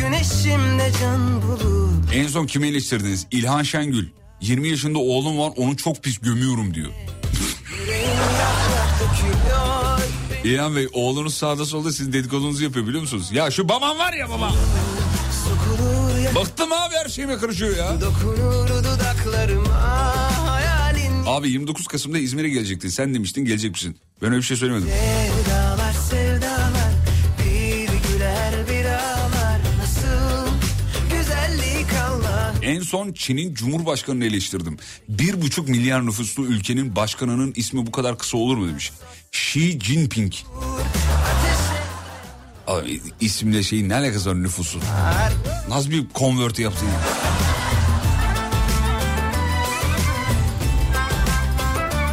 Güneşimde 0.00 0.90
can 1.00 1.42
bulur 1.42 1.90
En 2.14 2.26
son 2.26 2.46
kimi 2.46 2.66
eleştirdiniz? 2.68 3.26
İlhan 3.30 3.62
Şengül. 3.62 4.08
20 4.40 4.68
yaşında 4.68 4.98
oğlum 4.98 5.38
var 5.38 5.52
onu 5.56 5.76
çok 5.76 6.02
pis 6.02 6.18
gömüyorum 6.18 6.74
diyor. 6.74 6.90
İlhan 10.44 10.76
Bey 10.76 10.88
oğlunuz 10.92 11.34
sağda 11.34 11.64
solda 11.66 11.92
sizin 11.92 12.12
dedikodunuzu 12.12 12.64
yapıyor 12.64 12.86
biliyor 12.86 13.00
musunuz? 13.00 13.28
Ya 13.32 13.50
şu 13.50 13.68
babam 13.68 13.98
var 13.98 14.12
ya 14.12 14.30
baba. 14.30 14.52
Sokulur 15.44 16.18
ya 16.18 16.34
Bıktım 16.34 16.72
abi 16.72 16.94
her 16.94 17.08
şeyime 17.08 17.36
karışıyor 17.36 17.76
ya. 17.76 17.96
Abi 21.26 21.50
29 21.50 21.86
Kasım'da 21.86 22.18
İzmir'e 22.18 22.48
gelecektin. 22.48 22.88
Sen 22.88 23.14
demiştin 23.14 23.44
gelecek 23.44 23.72
misin? 23.72 23.96
Ben 24.22 24.28
öyle 24.28 24.36
bir 24.38 24.42
şey 24.46 24.56
söylemedim. 24.56 24.88
sevdalar 24.88 25.33
En 32.74 32.80
son 32.80 33.12
Çin'in 33.12 33.54
Cumhurbaşkanı'nı 33.54 34.24
eleştirdim. 34.24 34.76
Bir 35.08 35.42
buçuk 35.42 35.68
milyar 35.68 36.06
nüfuslu 36.06 36.46
ülkenin 36.46 36.96
başkanının 36.96 37.52
ismi 37.56 37.86
bu 37.86 37.92
kadar 37.92 38.18
kısa 38.18 38.36
olur 38.36 38.56
mu 38.56 38.68
demiş. 38.68 38.92
Xi 39.32 39.80
Jinping. 39.80 40.32
Abi 42.66 43.00
isimle 43.20 43.62
şeyin 43.62 43.88
ne 43.88 43.94
alakası 43.94 44.30
var 44.30 44.42
nüfusu? 44.42 44.78
Nasıl 45.68 45.90
bir 45.90 46.04
convert 46.14 46.58
yaptın 46.58 46.86
ya? 46.86 47.00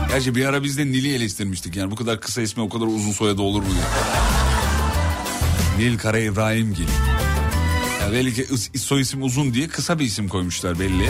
Gerçi 0.10 0.36
bir 0.36 0.46
ara 0.46 0.64
biz 0.64 0.78
de 0.78 0.86
Nil'i 0.86 1.16
eleştirmiştik 1.16 1.76
yani 1.76 1.92
bu 1.92 1.96
kadar 1.96 2.22
kısa 2.22 2.42
ismi 2.42 2.64
o 2.64 2.70
kadar 2.70 2.86
uzun 2.86 3.12
soyadı 3.12 3.42
olur 3.42 3.62
mu 3.62 3.70
diye. 3.72 3.84
Nil 5.90 5.98
Kara 5.98 6.20
İbrahimgil. 6.20 6.88
Belli 8.12 8.34
ki 8.34 8.46
soy 8.78 9.02
isim 9.02 9.24
uzun 9.24 9.54
diye 9.54 9.68
kısa 9.68 10.00
bir 10.00 10.06
isim 10.06 10.28
koymuşlar 10.28 10.80
belli. 10.80 11.10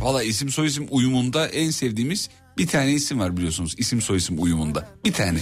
Valla 0.00 0.22
isim 0.22 0.48
soy 0.48 0.66
isim 0.66 0.86
uyumunda 0.90 1.48
en 1.48 1.70
sevdiğimiz 1.70 2.28
bir 2.58 2.66
tane 2.66 2.92
isim 2.92 3.20
var 3.20 3.36
biliyorsunuz. 3.36 3.74
İsim 3.78 4.02
soy 4.02 4.16
isim 4.16 4.42
uyumunda. 4.42 4.88
Bir 5.04 5.12
tane. 5.12 5.38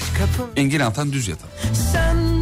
Engin 0.57 0.81
Altan 0.81 1.13
Düz 1.13 1.29
Yatan. 1.29 1.49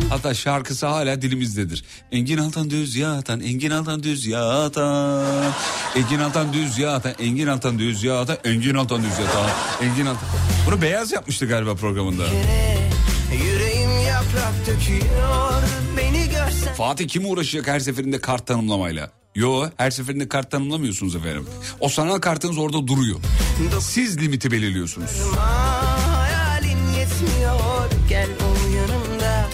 Hatta 0.08 0.34
şarkısı 0.34 0.86
hala 0.86 1.22
dilimizdedir. 1.22 1.84
Engin 2.12 2.38
Altan 2.38 2.70
Düz 2.70 2.96
Yatan, 2.96 3.40
Engin 3.40 3.70
Altan 3.70 4.02
Düz 4.02 4.26
Yatan. 4.26 5.52
Engin 5.96 6.18
Altan 6.18 6.52
Düz 6.52 6.78
Yatan, 6.78 7.14
Engin 7.18 7.46
Altan 7.46 7.78
Düz 7.78 8.04
Yatan, 8.04 8.36
Engin 8.44 8.74
Altan 8.74 9.02
Düz 9.02 9.18
Yatan, 9.18 9.50
Engin 9.82 10.06
Altan. 10.06 10.28
Bunu 10.66 10.82
beyaz 10.82 11.12
yapmıştı 11.12 11.46
galiba 11.46 11.74
programında. 11.74 12.24
yüreğim 12.24 12.93
yaprak 14.34 14.66
döküyor 14.66 15.62
Beni 15.96 16.24
görsen 16.24 16.74
Fatih 16.74 17.08
kim 17.08 17.26
uğraşacak 17.30 17.66
her 17.66 17.80
seferinde 17.80 18.20
kart 18.20 18.46
tanımlamayla? 18.46 19.10
Yo 19.34 19.68
her 19.76 19.90
seferinde 19.90 20.28
kart 20.28 20.50
tanımlamıyorsunuz 20.50 21.16
efendim. 21.16 21.46
O 21.80 21.88
sanal 21.88 22.18
kartınız 22.18 22.58
orada 22.58 22.86
duruyor. 22.86 23.20
Siz 23.80 24.20
limiti 24.20 24.50
belirliyorsunuz. 24.50 25.10
Hayalin 25.36 26.92
yetmiyor 26.98 27.90
Gel 28.08 28.28
ol 28.28 28.74
yanımda 28.74 29.46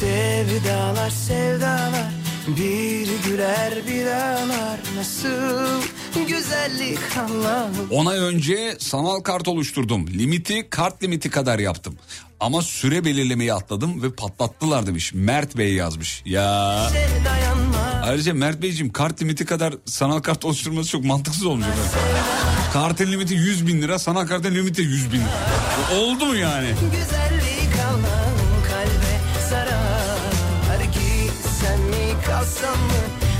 Sevdalar 0.00 1.10
sevdalar 1.10 2.13
Bir 2.48 3.08
güler 3.24 3.74
bir 3.88 4.06
ağlar 4.06 4.80
Nasıl 4.96 5.82
güzellik 6.28 6.98
Allah'ım 7.18 7.90
10 7.90 8.06
ay 8.06 8.18
önce 8.18 8.76
sanal 8.78 9.20
kart 9.20 9.48
oluşturdum. 9.48 10.06
Limiti 10.06 10.70
kart 10.70 11.02
limiti 11.02 11.30
kadar 11.30 11.58
yaptım. 11.58 11.94
Ama 12.40 12.62
süre 12.62 13.04
belirlemeyi 13.04 13.54
atladım 13.54 14.02
ve 14.02 14.12
patlattılar 14.12 14.86
demiş. 14.86 15.14
Mert 15.14 15.56
Bey 15.56 15.74
yazmış. 15.74 16.22
Ya. 16.26 16.90
Ayrıca 18.02 18.34
Mert 18.34 18.62
Beyciğim 18.62 18.92
kart 18.92 19.22
limiti 19.22 19.44
kadar 19.44 19.74
sanal 19.84 20.18
kart 20.18 20.44
oluşturması 20.44 20.90
çok 20.90 21.04
mantıksız 21.04 21.46
olmuş. 21.46 21.66
Kartın 22.72 23.12
limiti 23.12 23.34
100 23.34 23.66
bin 23.66 23.82
lira, 23.82 23.98
sanal 23.98 24.26
kartın 24.26 24.54
limiti 24.54 24.82
100 24.82 25.12
bin 25.12 25.18
lira. 25.18 26.00
Oldu 26.00 26.26
mu 26.26 26.34
yani? 26.34 26.68
Güzellik 26.68 27.23
mi 32.44 32.50
kalsam 32.50 32.78
mı 32.78 32.92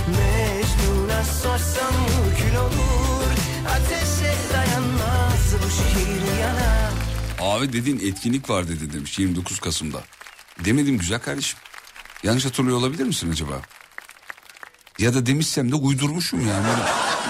Mecnun'a 0.08 1.24
sorsam 1.24 1.92
mı 1.92 2.34
Kül 2.38 2.56
olur 2.56 3.34
Ateşe 3.68 4.34
dayanmaz 4.52 5.54
bu 5.64 5.70
şehir 5.70 6.40
yanar 6.40 6.92
Abi 7.40 7.72
dediğin 7.72 7.98
etkinlik 7.98 8.50
var 8.50 8.68
dedi 8.68 8.92
demiş 8.92 9.18
29 9.18 9.58
Kasım'da. 9.60 10.02
Demedim 10.64 10.98
güzel 10.98 11.20
kardeşim. 11.20 11.58
Yanlış 12.22 12.44
hatırlıyor 12.44 12.76
olabilir 12.76 13.04
misin 13.04 13.30
acaba? 13.32 13.62
Ya 14.98 15.14
da 15.14 15.26
demişsem 15.26 15.72
de 15.72 15.74
uydurmuşum 15.74 16.40
yani. 16.40 16.64
Böyle 16.66 16.82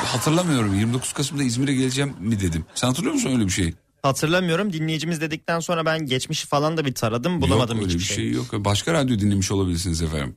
hatırlamıyorum 0.06 0.74
29 0.74 1.12
Kasım'da 1.12 1.42
İzmir'e 1.42 1.74
geleceğim 1.74 2.14
mi 2.20 2.40
dedim. 2.40 2.64
Sen 2.74 2.88
hatırlıyor 2.88 3.14
musun 3.14 3.30
öyle 3.32 3.44
bir 3.46 3.50
şey? 3.52 3.74
hatırlamıyorum. 4.02 4.72
Dinleyicimiz 4.72 5.20
dedikten 5.20 5.60
sonra 5.60 5.84
ben 5.84 6.06
geçmişi 6.06 6.46
falan 6.46 6.76
da 6.76 6.84
bir 6.84 6.94
taradım 6.94 7.40
bulamadım 7.42 7.76
yok, 7.76 7.86
öyle 7.86 7.94
hiçbir 7.94 8.00
bir 8.00 8.14
şey. 8.14 8.16
şey 8.16 8.30
yok. 8.30 8.46
Başka 8.64 8.92
radyo 8.92 9.18
dinlemiş 9.18 9.50
olabilirsiniz 9.52 10.02
efendim. 10.02 10.36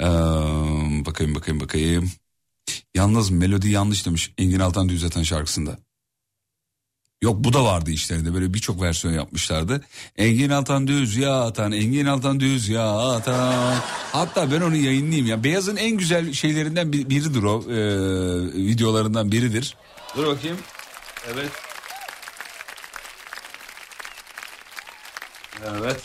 Ee, 0.00 0.04
bakayım 1.06 1.34
bakayım 1.34 1.60
bakayım. 1.60 2.10
Yalnız 2.94 3.30
melodi 3.30 3.68
yanlış 3.70 4.06
demiş 4.06 4.32
Engin 4.38 4.60
Altan 4.60 4.88
Düzleten 4.88 5.22
şarkısında. 5.22 5.78
Yok 7.22 7.36
bu 7.44 7.52
da 7.52 7.64
vardı 7.64 7.90
işlerinde 7.90 8.34
böyle 8.34 8.54
birçok 8.54 8.82
versiyon 8.82 9.14
yapmışlardı. 9.14 9.84
Engin 10.16 10.50
Altan 10.50 10.86
düz 10.86 11.16
ya 11.16 11.40
atan, 11.42 11.72
Engin 11.72 12.06
Altan 12.06 12.40
düz 12.40 12.68
ya 12.68 12.88
atan. 12.98 13.74
Hatta 14.12 14.52
ben 14.52 14.60
onu 14.60 14.76
yayınlayayım 14.76 15.26
ya. 15.26 15.44
Beyaz'ın 15.44 15.76
en 15.76 15.96
güzel 15.96 16.32
şeylerinden 16.32 16.92
bir- 16.92 17.10
biridir 17.10 17.42
o. 17.42 17.62
e, 17.62 17.76
videolarından 18.66 19.32
biridir. 19.32 19.76
Dur 20.16 20.26
bakayım. 20.26 20.58
Evet. 21.34 21.50
Evet. 25.66 26.00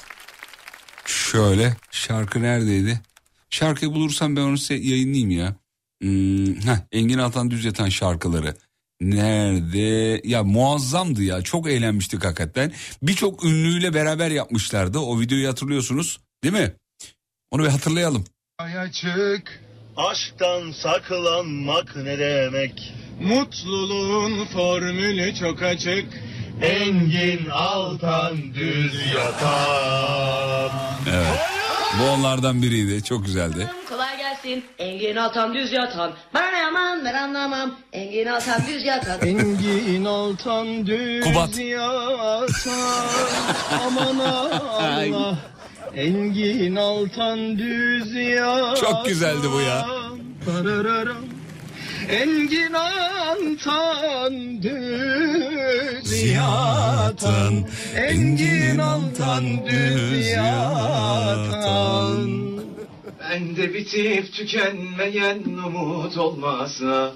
Şöyle 1.06 1.76
şarkı 1.92 2.42
neredeydi? 2.42 3.02
Şarkıyı 3.50 3.92
bulursam 3.92 4.36
ben 4.36 4.42
onu 4.42 4.58
size 4.58 4.76
yayınlayayım 4.76 5.32
ya. 5.32 5.56
Hmm, 6.02 6.56
heh, 6.56 6.78
Engin 6.92 7.18
Altan 7.18 7.52
Düz 7.52 7.66
Yatan 7.66 7.90
şarkıları. 7.90 8.56
Nerede? 9.02 10.22
Ya 10.24 10.44
muazzamdı 10.44 11.24
ya. 11.24 11.42
Çok 11.42 11.70
eğlenmiştik 11.70 12.26
hakikaten. 12.26 12.74
Birçok 13.02 13.46
ünlüyle 13.46 13.94
beraber 13.94 14.32
yapmışlardı. 14.32 15.00
O 15.00 15.20
videoyu 15.20 15.48
hatırlıyorsunuz 15.48 16.20
değil 16.44 16.54
mi? 16.54 16.74
Onu 17.52 17.64
bir 17.64 17.70
hatırlayalım. 17.70 18.26
Açık 18.60 19.62
Aşktan 19.98 20.72
saklanmak 20.72 21.96
ne 21.96 22.20
demek? 22.20 22.94
Mutluluğun 23.22 24.46
formülü 24.46 25.36
çok 25.36 25.62
açık. 25.62 26.06
Engin 26.62 27.50
Altan 27.50 28.38
düz 28.54 28.94
yatan. 29.16 30.70
Evet. 31.10 31.40
Bu 32.00 32.04
onlardan 32.10 32.62
biriydi. 32.62 33.04
Çok 33.04 33.26
güzeldi. 33.26 33.68
Kolay 33.90 34.18
gelsin. 34.18 34.64
Engin 34.80 35.16
Altan 35.16 35.54
düz 35.54 35.72
yatan. 35.72 36.12
Bana 36.34 36.52
ne 36.52 36.66
aman 36.66 37.06
ben 37.06 37.14
anlamam. 37.14 37.72
Engin 37.94 38.26
Altan 38.26 38.62
düz 38.68 38.84
yatan. 38.86 39.20
Engin 39.28 40.06
Altan 40.06 40.86
düz 40.88 41.24
Kubat. 41.26 41.58
yatan. 41.58 42.48
Aman 43.86 44.20
Allah. 44.20 45.36
Engin 45.96 46.76
Altan 46.76 47.58
düz 47.58 48.14
yatan. 48.16 48.76
Çok 48.76 49.06
güzeldi 49.06 49.48
bu 49.54 49.62
ya. 49.62 49.86
Parararam. 50.46 51.39
Engin 52.10 52.74
Altan 52.74 54.64
düz 54.64 56.24
yatan. 56.24 57.66
Engin 57.96 58.78
Altan 58.78 59.66
düz 59.66 60.28
yatan. 60.28 62.30
Bende 63.20 63.74
bitip 63.74 64.34
tükenmeyen 64.34 65.40
umut 65.44 66.18
olmasa 66.18 67.12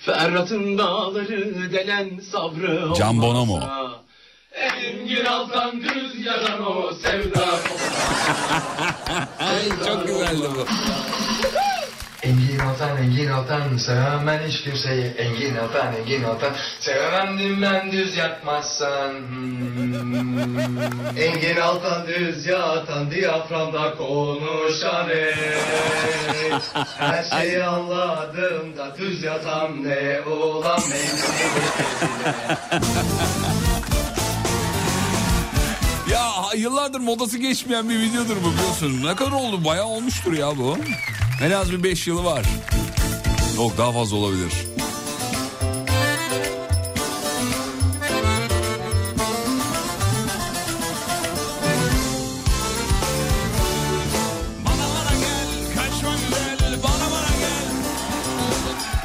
Ferhat'ın 0.00 0.78
dağları 0.78 1.72
delen 1.72 2.10
sabrı 2.32 2.82
olmasa 2.84 3.00
Can 3.00 3.22
Bonomo. 3.22 3.60
Engin 4.52 5.24
Altan 5.24 5.82
düz 5.82 6.26
yaran 6.26 6.66
o 6.66 6.92
sevda 6.94 7.46
Çok 9.86 10.06
güzeldi 10.06 10.46
bu. 10.56 10.64
Engin 12.22 12.58
Altan, 12.58 12.96
Engin 12.96 13.28
Altan 13.30 13.76
Sevemem 13.76 14.26
ben 14.26 14.38
hiç 14.48 14.60
kimseyi 14.62 15.04
Engin 15.04 15.56
Altan, 15.56 15.94
Engin 15.94 16.24
Altan 16.24 16.52
Sevemem 16.80 17.38
dimden 17.38 17.92
düz 17.92 18.16
yatmazsan 18.16 19.12
Hmm. 19.28 20.38
Engin 21.18 21.56
Altan 21.56 22.06
düz 22.06 22.46
yatan 22.46 23.10
diyaframda 23.10 23.94
konuşan 23.96 25.08
Her 26.98 27.24
şeyi 27.24 27.64
anladım 27.64 28.76
da 28.76 28.96
düz 28.98 29.22
yatan 29.22 29.84
ne 29.84 30.20
ulan 30.20 30.80
Ya 36.10 36.30
yıllardır 36.56 37.00
modası 37.00 37.38
geçmeyen 37.38 37.88
bir 37.88 37.98
videodur 37.98 38.36
bu 38.44 38.52
biliyorsun. 38.52 39.06
Ne 39.06 39.16
kadar 39.16 39.32
oldu? 39.32 39.64
Bayağı 39.64 39.86
olmuştur 39.86 40.32
ya 40.32 40.56
bu. 40.58 40.78
En 41.42 41.50
az 41.50 41.72
bir 41.72 41.82
5 41.82 42.06
yılı 42.06 42.24
var. 42.24 42.46
Yok 43.56 43.78
daha 43.78 43.92
fazla 43.92 44.16
olabilir. 44.16 44.52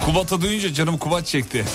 Kubat'a 0.05 0.41
duyunca 0.41 0.73
canım 0.73 0.97
Kubat 0.97 1.25
çekti. 1.25 1.65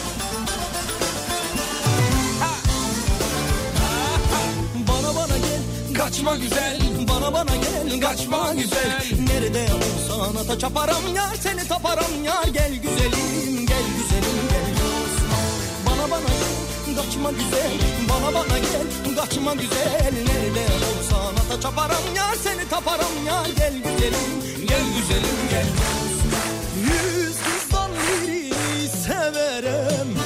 Kaçma 6.09 6.37
güzel 6.37 6.79
Bana 7.09 7.33
bana 7.33 7.57
gel 7.57 8.01
kaçma 8.01 8.55
güzel. 8.55 9.03
Nerede 9.29 9.67
olursan 9.73 10.37
ata 10.41 10.59
çaparım 10.59 11.15
yar 11.17 11.35
Seni 11.41 11.69
taparım 11.69 12.25
yar. 12.25 12.45
Gel 12.45 12.75
güzelim 12.75 13.67
gel 13.67 13.87
güzelim 13.99 14.39
gel 14.51 14.75
Bana 15.87 16.11
bana 16.11 16.29
gel 16.41 16.97
kaçma 16.97 17.31
güzel 17.31 17.73
Bana 18.09 18.35
bana 18.35 18.59
gel 18.59 19.17
kaçma 19.17 19.55
güzel. 19.55 20.13
Nerede 20.13 20.65
olursan 20.75 21.35
ata 21.45 21.61
çaparım 21.61 22.15
yar 22.17 22.35
Seni 22.43 22.69
taparım 22.69 23.27
yar. 23.27 23.47
Gel 23.57 23.75
güzelim 23.75 24.31
gel 24.69 24.85
güzelim 24.97 25.39
gel 25.51 25.67
Yüz 26.85 27.37
kızdan 27.37 27.91
biri 28.27 28.53
severim 29.07 30.18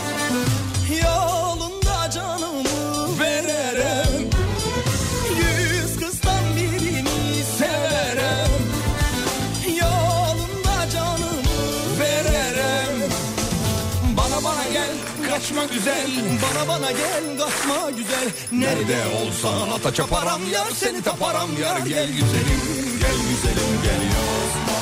Bana 16.69 16.91
gel 16.91 17.39
kaçma 17.39 17.91
güzel 17.91 18.29
Nerede 18.53 19.03
olsan 19.23 19.71
ata 19.71 19.95
çaparam 19.95 20.41
yar 20.53 20.71
Seni 20.75 21.03
taparam 21.03 21.51
yar 21.63 21.79
Gel 21.79 22.09
güzelim 22.09 22.61
gel 23.01 23.17
güzelim 23.31 23.83
gel 23.83 24.03
yozma 24.05 24.79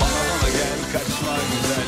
Bana 0.00 0.40
bana 0.42 0.50
gel 0.50 0.92
kaçma 0.92 1.36
güzel 1.52 1.86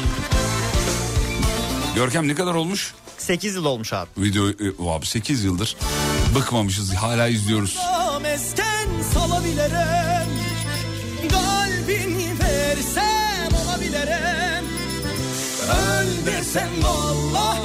Görkem 1.95 2.29
ne 2.29 2.35
kadar 2.35 2.55
olmuş? 2.55 2.95
8 3.19 3.55
yıl 3.55 3.65
olmuş 3.65 3.93
abi. 3.93 4.09
Video 4.19 4.49
e, 4.49 4.91
abi 4.91 5.07
8 5.07 5.45
yıldır 5.45 5.77
bıkmamışız 6.35 6.95
hala 6.95 7.29
izliyoruz. 7.29 7.79
Mesken 8.23 8.89
salabilirim 9.15 10.12
Öl 16.23 16.27
desem 16.27 16.69
valla 16.82 17.57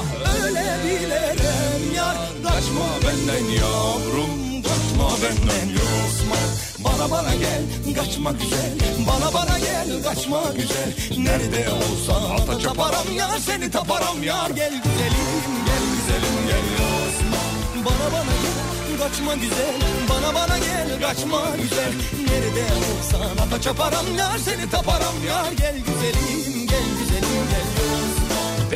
ölebilirim 0.44 1.94
Yar 1.96 2.18
kaçma 2.44 2.88
benden 3.04 3.46
yavrum 3.52 4.62
Kaçma 4.64 5.10
benden 5.24 5.68
yosma 5.74 6.38
Bana 6.80 7.12
bana 7.12 7.36
gel 7.36 7.62
kaçma 7.96 8.32
güzel. 8.32 8.72
Bana 9.08 9.34
bana 9.34 9.60
gel 9.60 10.04
kaçma 10.04 10.44
güzel. 10.58 10.94
Nerede 11.18 11.70
olsan 11.70 12.30
ata 12.36 12.60
çaparam 12.60 13.12
yar 13.18 13.38
Seni 13.40 13.72
taparam 13.72 14.24
yar. 14.24 14.50
Gel 14.50 14.74
güzelim 14.84 15.54
gel 15.66 15.84
güzelim 15.94 16.38
gel 16.48 16.68
yosma 16.80 17.42
Bana 17.86 18.12
bana 18.14 18.34
gel 18.44 18.98
kaçma 19.00 19.36
güzel. 19.36 19.76
Bana 20.10 20.36
bana 20.36 20.58
gel 20.58 21.02
kaçma 21.02 21.42
güzel. 21.62 21.94
Nerede 22.30 22.66
olsan 22.78 23.46
ata 23.48 23.62
çaparam 23.62 24.18
yar 24.18 24.38
Seni 24.38 24.70
taparam 24.70 25.16
yar. 25.28 25.52
Gel 25.52 25.76
güzelim 25.78 26.68
gel 26.68 26.84
güzelim 27.00 27.44
gel 27.50 27.68
yosma 27.76 27.87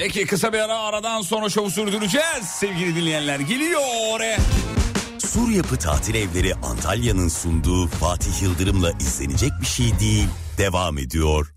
Peki 0.04 0.26
kısa 0.26 0.54
bir 0.54 0.60
ara 0.60 0.80
aradan 0.80 1.22
sonra 1.22 1.50
şovu 1.50 1.72
sürdüreceğiz. 1.72 2.46
Sevgili 2.46 2.96
dinleyenler 2.96 3.40
geliyor 3.40 3.82
oraya. 4.10 4.38
Sur 5.20 5.50
Yapı 5.50 5.78
Tatil 5.78 6.16
Evleri 6.16 6.56
Antalya'nın 6.56 7.28
sunduğu 7.28 7.88
Fatih 7.88 8.42
Yıldırım'la 8.42 8.92
izlenecek 8.92 9.52
bir 9.62 9.66
şey 9.66 10.00
değil. 10.00 10.28
Devam 10.58 10.98
ediyor. 10.98 11.54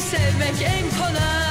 Sevmek 0.00 0.62
en 0.62 0.90
kolay 0.98 1.47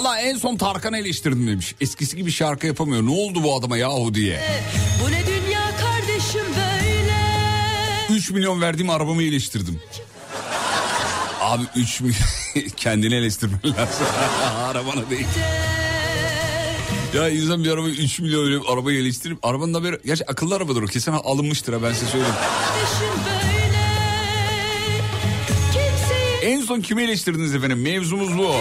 Valla 0.00 0.20
en 0.20 0.36
son 0.36 0.56
Tarkan'ı 0.56 0.98
eleştirdim 0.98 1.46
demiş. 1.46 1.74
Eskisi 1.80 2.16
gibi 2.16 2.32
şarkı 2.32 2.66
yapamıyor. 2.66 3.02
Ne 3.02 3.10
oldu 3.10 3.42
bu 3.42 3.56
adama 3.56 3.76
yahu 3.76 4.14
diye. 4.14 4.40
Bu 5.02 5.10
ne 5.10 5.26
dünya 5.26 5.70
kardeşim 5.76 6.46
böyle 6.56 8.18
3 8.18 8.30
milyon 8.30 8.60
verdiğim 8.60 8.90
arabamı 8.90 9.22
eleştirdim. 9.22 9.80
Abi 11.40 11.62
3 11.76 12.00
milyon 12.00 12.20
kendini 12.76 13.14
eleştirmen 13.14 13.60
lazım. 13.64 14.06
Arabana 14.58 15.10
değil. 15.10 15.26
Ya 17.14 17.28
insan 17.28 17.64
bir 17.64 17.70
arabayı 17.70 17.94
3 17.94 18.20
milyon 18.20 18.44
öyle 18.44 18.58
arabayı 18.68 19.00
eleştirip 19.00 19.44
arabanın 19.44 19.74
da 19.74 19.84
bir... 19.84 19.98
Gerçi 20.04 20.30
akıllı 20.30 20.56
arabadır 20.56 20.82
o 20.82 20.86
kesin 20.86 21.12
alınmıştır 21.12 21.72
ha 21.72 21.82
ben 21.82 21.92
size 21.92 22.06
söyleyeyim. 22.06 22.34
En 26.42 26.60
son 26.60 26.80
kimi 26.80 27.02
eleştirdiniz 27.02 27.54
efendim? 27.54 27.82
Mevzumuz 27.82 28.38
bu. 28.38 28.54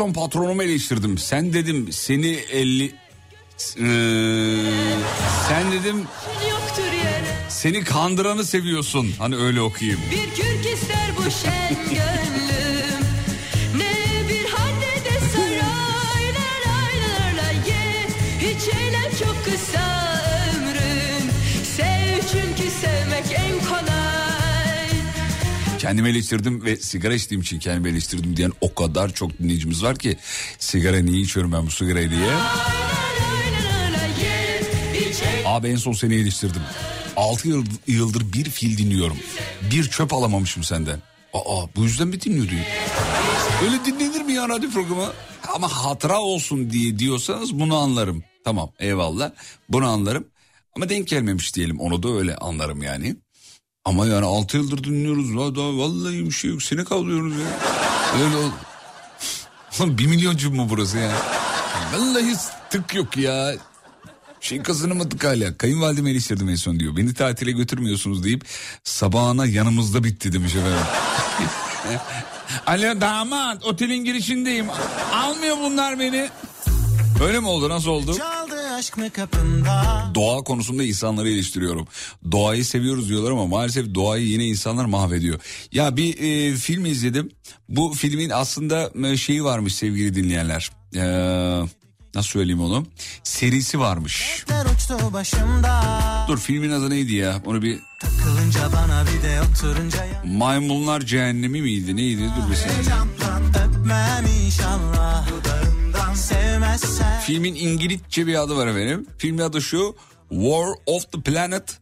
Son 0.00 0.12
patronumu 0.12 0.62
eleştirdim. 0.62 1.18
Sen 1.18 1.52
dedim 1.52 1.92
seni 1.92 2.26
50... 2.26 2.84
Ee, 2.84 2.90
sen 5.48 5.72
dedim 5.72 6.04
seni 7.48 7.84
kandıranı 7.84 8.44
seviyorsun. 8.44 9.12
Hani 9.18 9.36
öyle 9.36 9.60
okuyayım. 9.60 10.00
Bir 10.10 10.34
kürk 10.34 10.74
ister 10.74 11.10
bu 11.18 11.22
şen 11.22 12.19
Kendimi 25.90 26.08
eleştirdim 26.08 26.64
ve 26.64 26.76
sigara 26.76 27.14
içtiğim 27.14 27.40
için 27.40 27.58
kendimi 27.58 27.88
eleştirdim 27.88 28.36
diyen 28.36 28.52
o 28.60 28.74
kadar 28.74 29.12
çok 29.12 29.38
dinleyicimiz 29.38 29.82
var 29.82 29.96
ki 29.96 30.16
sigara 30.58 30.98
niye 30.98 31.20
içiyorum 31.20 31.52
ben 31.52 31.66
bu 31.66 31.70
sigarayı 31.70 32.10
diye. 32.10 32.30
Abi 35.46 35.68
en 35.68 35.76
son 35.76 35.92
seni 35.92 36.14
eleştirdim. 36.14 36.62
6 37.16 37.48
yıl, 37.48 37.64
yıldır 37.86 38.32
bir 38.32 38.50
fil 38.50 38.78
dinliyorum. 38.78 39.16
Bir 39.70 39.84
çöp 39.84 40.12
alamamışım 40.12 40.64
senden. 40.64 41.02
Aa 41.34 41.66
bu 41.76 41.82
yüzden 41.82 42.08
mi 42.08 42.20
dinliyordu? 42.20 42.52
Öyle 43.64 43.84
dinlenir 43.84 44.20
mi 44.20 44.32
ya 44.32 44.48
radyo 44.48 44.70
programı? 44.70 45.12
Ama 45.54 45.68
hatıra 45.68 46.20
olsun 46.20 46.70
diye 46.70 46.98
diyorsanız 46.98 47.58
bunu 47.60 47.76
anlarım. 47.76 48.24
Tamam 48.44 48.72
eyvallah 48.78 49.30
bunu 49.68 49.86
anlarım. 49.86 50.28
Ama 50.76 50.88
denk 50.88 51.08
gelmemiş 51.08 51.54
diyelim 51.54 51.80
onu 51.80 52.02
da 52.02 52.08
öyle 52.08 52.36
anlarım 52.36 52.82
yani. 52.82 53.16
Ama 53.84 54.06
yani 54.06 54.26
6 54.26 54.56
yıldır 54.56 54.84
dinliyoruz. 54.84 55.36
Vallahi 55.36 56.24
bir 56.26 56.30
şey 56.30 56.50
yok 56.50 56.62
seni 56.62 56.84
kavlıyoruz 56.84 57.32
ya. 57.36 57.46
Öyle 58.24 58.36
ol. 58.36 58.50
Oğlum 59.80 59.98
bir 59.98 60.06
milyoncu 60.06 60.50
mu 60.50 60.66
burası 60.70 60.98
ya? 60.98 61.12
Vallahi 61.94 62.36
tık 62.70 62.94
yok 62.94 63.16
ya. 63.16 63.54
Şey 64.40 64.62
kazanamadık 64.62 65.24
hala. 65.24 65.58
Kayınvalidemi 65.58 66.10
eleştirdim 66.10 66.48
en 66.48 66.54
son 66.54 66.80
diyor. 66.80 66.96
Beni 66.96 67.14
tatile 67.14 67.52
götürmüyorsunuz 67.52 68.24
deyip 68.24 68.44
sabahına 68.84 69.46
yanımızda 69.46 70.04
bitti 70.04 70.32
demiş 70.32 70.54
efendim. 70.54 70.86
Alo 72.66 73.00
damat 73.00 73.64
otelin 73.64 74.04
girişindeyim. 74.04 74.66
Almıyor 75.14 75.56
bunlar 75.56 75.98
beni. 75.98 76.28
Öyle 77.24 77.40
mi 77.40 77.48
oldu 77.48 77.68
nasıl 77.68 77.90
oldu? 77.90 78.16
Çaldı 78.18 78.39
aşk 78.80 78.96
mı 78.96 79.10
kapında 79.10 80.04
Doğa 80.14 80.42
konusunda 80.44 80.82
insanları 80.82 81.28
eleştiriyorum. 81.28 81.88
Doğayı 82.32 82.64
seviyoruz 82.64 83.08
diyorlar 83.08 83.30
ama 83.30 83.46
maalesef 83.46 83.94
doğayı 83.94 84.26
yine 84.26 84.44
insanlar 84.44 84.84
mahvediyor. 84.84 85.40
Ya 85.72 85.96
bir 85.96 86.18
e, 86.18 86.56
film 86.56 86.86
izledim. 86.86 87.30
Bu 87.68 87.92
filmin 87.92 88.30
aslında 88.30 88.90
e, 89.08 89.16
şeyi 89.16 89.44
varmış 89.44 89.74
sevgili 89.74 90.14
dinleyenler. 90.14 90.70
Ee, 90.94 91.00
nasıl 92.14 92.28
söyleyeyim 92.28 92.60
onu? 92.60 92.86
Serisi 93.22 93.80
varmış. 93.80 94.44
Dur 96.28 96.38
filmin 96.38 96.70
adı 96.70 96.90
neydi 96.90 97.14
ya? 97.14 97.42
Onu 97.46 97.62
bir 97.62 97.78
Takılınca 98.00 98.60
bana 98.72 99.04
bir 99.06 99.22
de 99.22 99.40
oturunca 99.40 100.06
Maymunlar 100.24 101.00
Cehennemi 101.00 101.62
miydi? 101.62 101.96
Neydi? 101.96 102.22
Dur 102.22 102.50
bir 102.50 102.56
saniye. 102.56 102.80
Öpmem 103.64 104.26
inşallah 104.46 105.26
Dudağından 105.30 105.79
sevmezsen 106.14 107.20
Filmin 107.20 107.54
İngilizce 107.54 108.26
bir 108.26 108.42
adı 108.42 108.56
var 108.56 108.66
efendim. 108.66 109.06
Filmin 109.18 109.38
adı 109.38 109.62
şu. 109.62 109.96
War 110.30 110.68
of 110.86 111.12
the 111.12 111.20
Planet 111.20 111.80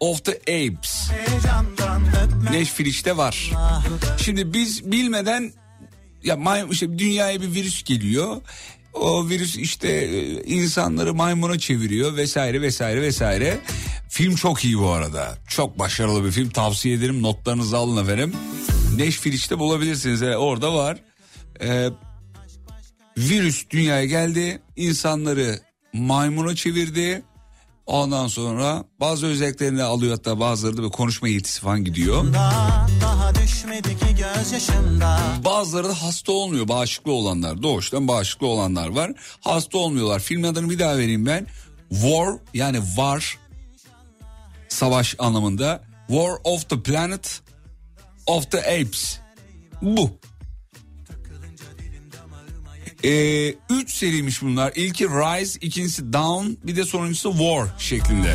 of 0.00 0.24
the 0.24 0.32
Apes. 0.32 1.10
Netflix'te 2.50 3.16
var. 3.16 3.50
Şimdi 4.18 4.52
biz 4.52 4.92
bilmeden 4.92 5.52
ya 6.24 6.36
may, 6.36 6.64
işte 6.70 6.98
dünyaya 6.98 7.40
bir 7.40 7.54
virüs 7.54 7.84
geliyor. 7.84 8.36
O 8.94 9.28
virüs 9.28 9.56
işte 9.56 9.88
e, 9.88 10.44
insanları 10.44 11.14
maymuna 11.14 11.58
çeviriyor 11.58 12.16
vesaire 12.16 12.62
vesaire 12.62 13.02
vesaire. 13.02 13.60
Film 14.08 14.34
çok 14.34 14.64
iyi 14.64 14.78
bu 14.78 14.88
arada. 14.88 15.38
Çok 15.48 15.78
başarılı 15.78 16.24
bir 16.24 16.30
film. 16.30 16.50
Tavsiye 16.50 16.94
ederim. 16.94 17.22
Notlarınızı 17.22 17.76
alın 17.76 18.04
efendim. 18.04 18.32
Netflix'te 18.96 19.58
bulabilirsiniz. 19.58 20.22
Orada 20.22 20.74
var. 20.74 20.98
Ee, 21.60 21.90
virüs 23.16 23.70
dünyaya 23.70 24.04
geldi. 24.04 24.62
insanları 24.76 25.60
maymuna 25.92 26.54
çevirdi. 26.54 27.22
Ondan 27.86 28.26
sonra 28.26 28.84
bazı 29.00 29.26
özelliklerini 29.26 29.82
alıyor 29.82 30.12
hatta 30.12 30.40
bazıları 30.40 30.82
da 30.82 30.88
konuşma 30.88 31.28
yetisi 31.28 31.60
falan 31.60 31.84
gidiyor. 31.84 32.34
daha, 32.34 32.86
daha 33.00 33.34
düşmedi 33.34 33.88
ki 33.88 34.14
Bazıları 35.44 35.88
da 35.88 36.02
hasta 36.02 36.32
olmuyor 36.32 36.68
bağışıklı 36.68 37.12
olanlar. 37.12 37.62
Doğuştan 37.62 38.08
bağışıklı 38.08 38.46
olanlar 38.46 38.88
var. 38.88 39.12
Hasta 39.40 39.78
olmuyorlar. 39.78 40.20
Film 40.20 40.44
adını 40.44 40.70
bir 40.70 40.78
daha 40.78 40.98
vereyim 40.98 41.26
ben. 41.26 41.46
War 41.90 42.28
yani 42.54 42.80
var 42.96 43.38
savaş 44.68 45.16
anlamında. 45.18 45.82
War 46.08 46.32
of 46.44 46.68
the 46.68 46.82
Planet 46.82 47.40
of 48.26 48.50
the 48.50 48.58
Apes 48.58 49.18
Bu. 49.82 50.10
Ee, 53.04 53.54
üç 53.70 53.94
seriymiş 53.94 54.42
bunlar. 54.42 54.72
İlki 54.76 55.08
Rise, 55.08 55.58
ikincisi 55.60 56.12
Down, 56.12 56.46
bir 56.62 56.76
de 56.76 56.84
sonuncusu 56.84 57.30
War 57.32 57.68
şeklinde. 57.78 58.34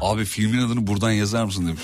Abi 0.00 0.24
filmin 0.24 0.58
adını 0.58 0.86
buradan 0.86 1.10
yazar 1.10 1.44
mısın 1.44 1.66
demiş. 1.66 1.82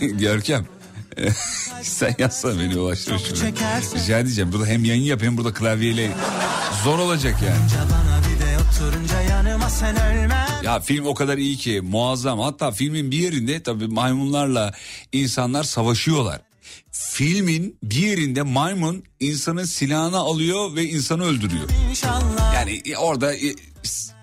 Görkem. 0.20 0.66
Sen 1.82 2.14
yazsana 2.18 2.60
beni 2.60 2.78
ulaştır 2.78 3.18
şunu. 3.18 3.38
Rica 3.96 4.18
edeceğim. 4.18 4.52
Burada 4.52 4.66
hem 4.66 4.84
yayın 4.84 5.02
yap 5.02 5.22
hem 5.22 5.36
burada 5.36 5.54
klavyeyle. 5.54 6.10
Zor 6.84 6.98
olacak 6.98 7.36
yani. 7.46 7.56
Ya 10.62 10.80
film 10.80 11.06
o 11.06 11.14
kadar 11.14 11.38
iyi 11.38 11.56
ki 11.56 11.80
muazzam. 11.80 12.38
Hatta 12.38 12.70
filmin 12.70 13.10
bir 13.10 13.18
yerinde 13.18 13.62
tabii 13.62 13.86
maymunlarla 13.86 14.72
insanlar 15.12 15.64
savaşıyorlar. 15.64 16.47
Filmin 16.90 17.78
bir 17.82 17.96
yerinde 17.96 18.42
maymun 18.42 19.04
insanın 19.20 19.64
silahını 19.64 20.16
alıyor 20.16 20.76
ve 20.76 20.84
insanı 20.84 21.24
öldürüyor. 21.24 21.68
Yani 22.54 22.82
orada 22.98 23.34
e, 23.34 23.54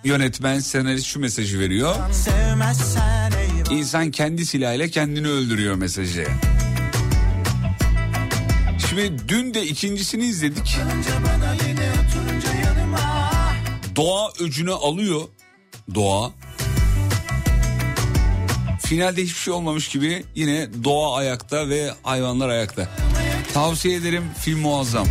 yönetmen 0.04 0.60
senarist 0.60 1.06
şu 1.06 1.20
mesajı 1.20 1.60
veriyor. 1.60 1.96
İnsan 3.72 4.12
kendi 4.12 4.46
silahıyla 4.46 4.88
kendini 4.88 5.28
öldürüyor 5.28 5.76
mesajı. 5.76 6.28
Şimdi 8.90 9.28
dün 9.28 9.54
de 9.54 9.64
ikincisini 9.64 10.26
izledik. 10.26 10.78
Doğa 13.96 14.32
öcünü 14.40 14.72
alıyor. 14.72 15.22
Doğa. 15.96 16.32
Finalde 18.86 19.24
hiçbir 19.24 19.40
şey 19.40 19.53
olmamış 19.53 19.88
gibi 19.88 20.26
yine 20.36 20.70
doğa 20.84 21.18
ayakta 21.18 21.70
ve 21.70 21.94
hayvanlar 22.03 22.49
ayakta. 22.49 22.90
Tavsiye 23.53 23.95
ederim 23.95 24.24
film 24.40 24.60
muazzam. 24.60 25.07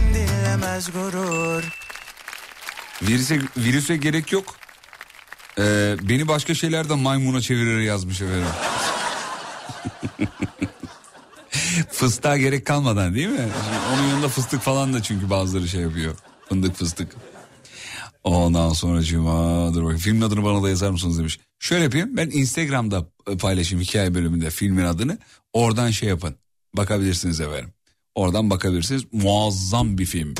Virüse, 3.02 3.40
virüse 3.56 3.96
gerek 3.96 4.32
yok. 4.32 4.56
Ee, 5.58 5.96
beni 6.02 6.28
başka 6.28 6.54
şeylerden 6.54 6.98
maymuna 6.98 7.40
çevirir 7.40 7.80
yazmış 7.80 8.20
efendim. 8.20 8.46
Fıstığa 11.92 12.36
gerek 12.36 12.66
kalmadan 12.66 13.14
değil 13.14 13.28
mi? 13.28 13.36
Şimdi 13.36 13.78
onun 13.94 14.08
yanında 14.08 14.28
fıstık 14.28 14.60
falan 14.60 14.94
da 14.94 15.02
çünkü 15.02 15.30
bazıları 15.30 15.68
şey 15.68 15.80
yapıyor. 15.80 16.14
Fındık 16.48 16.76
fıstık. 16.76 17.16
Ondan 18.24 18.72
sonra 18.72 19.02
cuma 19.02 19.74
dur 19.74 19.82
bakayım. 19.82 20.00
Filmin 20.00 20.20
adını 20.20 20.44
bana 20.44 20.62
da 20.62 20.68
yazar 20.68 20.90
mısınız 20.90 21.18
demiş. 21.18 21.40
Şöyle 21.58 21.84
yapayım 21.84 22.16
ben 22.16 22.30
Instagram'da 22.30 23.06
paylaşayım 23.40 23.84
hikaye 23.84 24.14
bölümünde 24.14 24.50
filmin 24.50 24.84
adını. 24.84 25.18
Oradan 25.52 25.90
şey 25.90 26.08
yapın. 26.08 26.36
Bakabilirsiniz 26.76 27.40
efendim. 27.40 27.72
Oradan 28.14 28.50
bakabilirsiniz. 28.50 29.02
Muazzam 29.12 29.98
bir 29.98 30.06
film. 30.06 30.34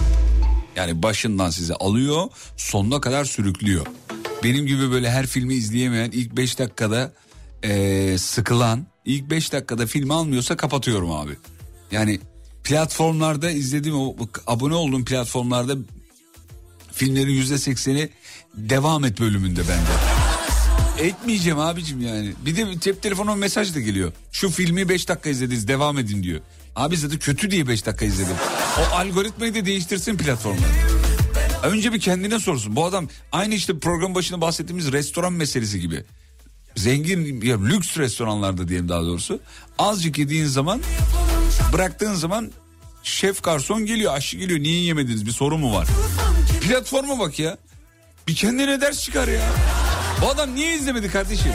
Yani 0.77 1.03
başından 1.03 1.51
size 1.51 1.75
alıyor 1.75 2.27
sonuna 2.57 3.01
kadar 3.01 3.25
sürüklüyor. 3.25 3.87
Benim 4.45 4.67
gibi 4.67 4.91
böyle 4.91 5.11
her 5.11 5.27
filmi 5.27 5.55
izleyemeyen 5.55 6.11
ilk 6.11 6.37
5 6.37 6.59
dakikada 6.59 7.13
eee, 7.65 8.19
sıkılan 8.19 8.87
ilk 9.05 9.31
5 9.31 9.53
dakikada 9.53 9.87
filmi 9.87 10.15
almıyorsa 10.15 10.57
kapatıyorum 10.57 11.13
abi. 11.13 11.37
Yani 11.91 12.21
platformlarda 12.65 13.51
izlediğim 13.51 13.97
abone 14.47 14.75
olduğum 14.75 15.05
platformlarda 15.05 15.77
filmlerin 16.93 17.33
yüzde 17.33 17.59
sekseni 17.59 18.09
devam 18.55 19.05
et 19.05 19.21
bölümünde 19.21 19.61
bende. 19.61 20.14
Etmeyeceğim 20.99 21.59
abicim 21.59 22.01
yani. 22.01 22.33
Bir 22.47 22.57
de 22.57 22.81
cep 22.81 23.03
telefonuma 23.03 23.37
mesaj 23.37 23.75
da 23.75 23.81
geliyor. 23.81 24.13
Şu 24.33 24.51
filmi 24.51 24.89
5 24.89 25.09
dakika 25.09 25.31
izlediniz 25.31 25.69
devam 25.69 25.99
edin 25.99 26.23
diyor. 26.23 26.41
Abi 26.77 26.97
zaten 26.97 27.19
kötü 27.19 27.51
diye 27.51 27.69
5 27.69 27.87
dakika 27.87 28.05
izledim. 28.05 28.37
O 28.81 28.95
algoritmayı 28.95 29.55
da 29.55 29.67
değiştirsin 29.67 30.17
platformlar. 30.17 30.69
Önce 31.63 31.93
bir 31.93 32.01
kendine 32.01 32.39
sorsun. 32.41 32.77
Bu 32.77 32.85
adam 32.85 33.09
aynı 33.33 33.55
işte 33.55 33.79
program 33.79 34.15
başında 34.15 34.41
bahsettiğimiz 34.41 34.93
restoran 34.93 35.33
meselesi 35.33 35.81
gibi. 35.81 36.05
Zengin 36.77 37.41
ya 37.41 37.65
lüks 37.65 37.97
restoranlarda 37.97 38.69
diyelim 38.69 38.89
daha 38.89 39.03
doğrusu. 39.03 39.41
Azıcık 39.79 40.19
yediğin 40.19 40.47
zaman 40.47 40.81
bıraktığın 41.73 42.15
zaman 42.15 42.53
şef 43.03 43.43
garson 43.43 43.87
geliyor 43.87 44.15
aşçı 44.15 44.37
geliyor 44.37 44.61
niye 44.61 44.85
yemediniz 44.85 45.27
bir 45.27 45.31
sorun 45.33 45.61
mu 45.61 45.75
var? 45.75 45.89
Platforma 46.61 47.19
bak 47.19 47.39
ya. 47.39 47.59
Bir 48.29 48.35
kendine 48.35 48.81
ders 48.81 49.01
çıkar 49.03 49.29
ya. 49.29 49.43
Bu 50.23 50.29
adam 50.29 50.55
niye 50.55 50.75
izlemedi 50.75 51.11
kardeşim? 51.11 51.53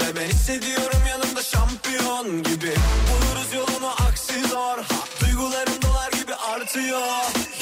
Ve 0.00 0.16
ben 0.16 0.28
hissediyorum 0.28 1.00
yanımda 1.10 1.42
şampiyon 1.42 2.42
gibi 2.42 2.72
Buluruz 3.08 3.52
yolunu 3.54 3.90
aksi 3.90 4.48
zor 4.48 4.78
Duygularım 5.20 5.82
dolar 5.82 6.12
gibi 6.12 6.34
artıyor 6.34 7.00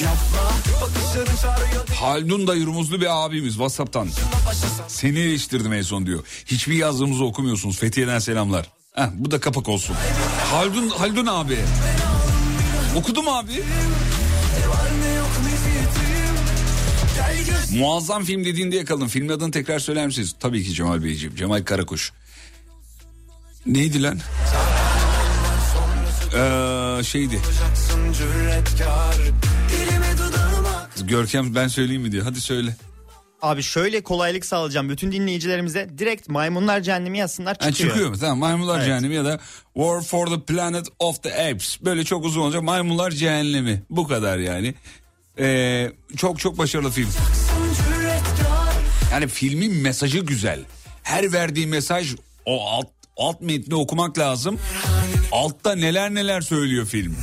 Yapma 0.03 0.51
bakışların 0.81 1.37
çağırıyor 1.43 1.89
Haldun 1.89 2.47
da 2.47 2.55
yurumuzlu 2.55 3.01
bir 3.01 3.25
abimiz 3.25 3.53
Whatsapp'tan. 3.53 4.09
Seni 4.89 5.19
eleştirdim 5.19 5.73
en 5.73 5.83
son 5.83 6.07
diyor. 6.07 6.25
Hiçbir 6.47 6.75
yazdığımızı 6.75 7.25
okumuyorsunuz. 7.25 7.79
Fethiye'den 7.79 8.19
selamlar. 8.19 8.71
Heh, 8.95 9.09
bu 9.15 9.31
da 9.31 9.41
kapak 9.41 9.69
olsun. 9.69 9.97
Haldun, 10.51 10.89
Haldun 10.89 11.27
abi. 11.27 11.59
Okudum 12.97 13.29
abi. 13.29 13.63
Muazzam 17.79 18.25
film 18.25 18.45
dediğinde 18.45 18.77
yakalın. 18.77 19.07
Filmin 19.07 19.29
adını 19.29 19.51
tekrar 19.51 19.79
söyler 19.79 20.07
misiniz? 20.07 20.35
Tabii 20.41 20.65
ki 20.65 20.75
Cemal 20.75 21.05
Beyciğim. 21.05 21.37
Cemal 21.37 21.63
Karakuş. 21.65 22.13
Neydi 23.67 24.03
lan? 24.03 24.19
Ee, 26.35 27.03
şeydi. 27.05 27.41
Görkem 31.03 31.55
ben 31.55 31.69
söyleyeyim 31.69 32.03
mi 32.03 32.13
diyor. 32.13 32.25
Hadi 32.25 32.41
söyle. 32.41 32.77
Abi 33.45 33.63
şöyle 33.63 34.03
kolaylık 34.03 34.45
sağlayacağım 34.47 34.89
bütün 34.89 35.13
dinleyicilerimize 35.13 35.89
direkt 35.99 36.29
maymunlar 36.29 36.81
cehennemi 36.81 37.19
yazsınlar 37.19 37.55
çıkıyor. 37.55 37.75
çıkıyor 37.91 38.11
mu? 38.11 38.17
Tamam 38.21 38.39
maymunlar 38.39 38.77
Evet. 38.77 38.87
cehennemi 38.87 39.15
ya 39.15 39.25
da 39.25 39.41
War 39.75 40.01
for 40.03 40.27
the 40.27 40.41
Planet 40.41 40.87
of 40.99 41.23
the 41.23 41.51
Apes. 41.51 41.79
Böyle 41.81 42.05
çok 42.05 42.25
uzun 42.25 42.41
olacak 42.41 42.63
maymunlar 42.63 43.11
cehennemi. 43.11 43.83
Bu 43.91 44.09
kadar 44.09 44.39
yani. 44.39 44.75
Ee, 45.39 45.93
çok 46.17 46.39
çok 46.39 46.59
başarılı 46.59 46.91
film. 46.91 47.09
Yani 49.13 49.29
filmin 49.29 49.75
mesajı 49.77 50.19
güzel. 50.19 50.61
Her 51.03 51.33
verdiği 51.33 51.67
mesaj 51.67 52.15
o 52.47 52.69
alt, 52.69 52.89
alt 53.17 53.41
metni 53.41 53.75
okumak 53.75 54.19
lazım. 54.19 54.59
Altta 55.33 55.75
neler 55.75 56.15
neler 56.15 56.41
söylüyor 56.41 56.87
film. 56.87 57.17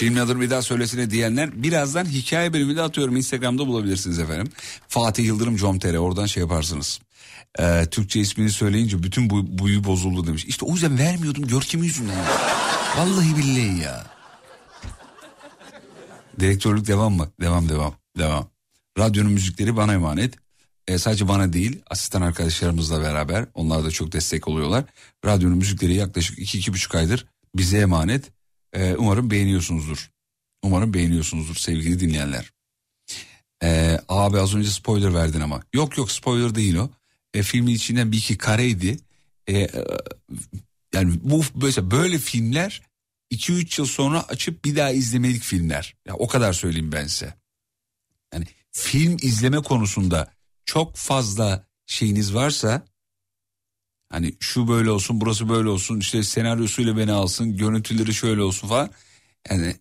Filmin 0.00 0.16
adını 0.16 0.40
bir 0.40 0.50
daha 0.50 0.62
söylesene 0.62 1.10
diyenler 1.10 1.62
birazdan 1.62 2.04
hikaye 2.04 2.52
bölümünde 2.52 2.82
atıyorum. 2.82 3.16
Instagram'da 3.16 3.66
bulabilirsiniz 3.66 4.18
efendim. 4.18 4.52
Fatih 4.88 5.24
Yıldırım 5.24 5.56
com.tr 5.56 5.94
oradan 5.94 6.26
şey 6.26 6.40
yaparsınız. 6.40 7.00
Ee, 7.58 7.86
Türkçe 7.90 8.20
ismini 8.20 8.50
söyleyince 8.50 9.02
bütün 9.02 9.30
bu, 9.30 9.58
buyu 9.58 9.84
bozuldu 9.84 10.26
demiş. 10.26 10.44
İşte 10.44 10.66
o 10.66 10.72
yüzden 10.72 10.98
vermiyordum 10.98 11.46
görkemi 11.46 11.86
yüzünden. 11.86 12.16
ya. 12.16 12.24
Vallahi 12.98 13.36
billahi 13.36 13.82
ya. 13.82 14.06
Direktörlük 16.40 16.86
devam 16.86 17.12
mı? 17.12 17.28
Devam 17.40 17.68
devam 17.68 17.94
devam. 18.18 18.48
Radyonun 18.98 19.32
müzikleri 19.32 19.76
bana 19.76 19.92
emanet. 19.92 20.34
Ee, 20.88 20.98
sadece 20.98 21.28
bana 21.28 21.52
değil 21.52 21.82
asistan 21.90 22.22
arkadaşlarımızla 22.22 23.02
beraber 23.02 23.46
onlar 23.54 23.84
da 23.84 23.90
çok 23.90 24.12
destek 24.12 24.48
oluyorlar. 24.48 24.84
Radyonun 25.24 25.58
müzikleri 25.58 25.94
yaklaşık 25.94 26.38
iki 26.38 26.58
iki 26.58 26.72
buçuk 26.72 26.94
aydır 26.94 27.26
bize 27.56 27.78
emanet. 27.78 28.39
Ee, 28.72 28.94
umarım 28.98 29.30
beğeniyorsunuzdur. 29.30 30.10
Umarım 30.62 30.94
beğeniyorsunuzdur 30.94 31.54
sevgili 31.54 32.00
dinleyenler. 32.00 32.52
Ee, 33.62 33.98
abi 34.08 34.38
az 34.40 34.54
önce 34.54 34.70
spoiler 34.70 35.14
verdin 35.14 35.40
ama. 35.40 35.62
Yok 35.74 35.98
yok 35.98 36.10
spoiler 36.12 36.54
değil 36.54 36.74
o. 36.74 36.90
E, 37.34 37.42
filmin 37.42 37.74
içinden 37.74 38.12
bir 38.12 38.16
iki 38.16 38.38
kareydi. 38.38 38.98
E, 39.46 39.58
e, 39.58 39.84
yani 40.94 41.14
bu 41.22 41.42
böyle, 41.54 41.90
böyle 41.90 42.18
filmler 42.18 42.82
2-3 43.32 43.80
yıl 43.80 43.86
sonra 43.86 44.22
açıp 44.22 44.64
bir 44.64 44.76
daha 44.76 44.90
izlemelik 44.90 45.42
filmler. 45.42 45.96
Ya 46.06 46.14
o 46.14 46.28
kadar 46.28 46.52
söyleyeyim 46.52 46.92
ben 46.92 47.06
size. 47.06 47.34
Yani 48.34 48.46
film 48.72 49.16
izleme 49.22 49.58
konusunda 49.58 50.32
çok 50.64 50.96
fazla 50.96 51.66
şeyiniz 51.86 52.34
varsa 52.34 52.84
hani 54.10 54.34
şu 54.40 54.68
böyle 54.68 54.90
olsun 54.90 55.20
burası 55.20 55.48
böyle 55.48 55.68
olsun 55.68 56.00
işte 56.00 56.22
senaryosuyla 56.22 56.96
beni 56.96 57.12
alsın 57.12 57.56
görüntüleri 57.56 58.14
şöyle 58.14 58.42
olsun 58.42 58.68
falan. 58.68 58.90
Yani 59.50 59.76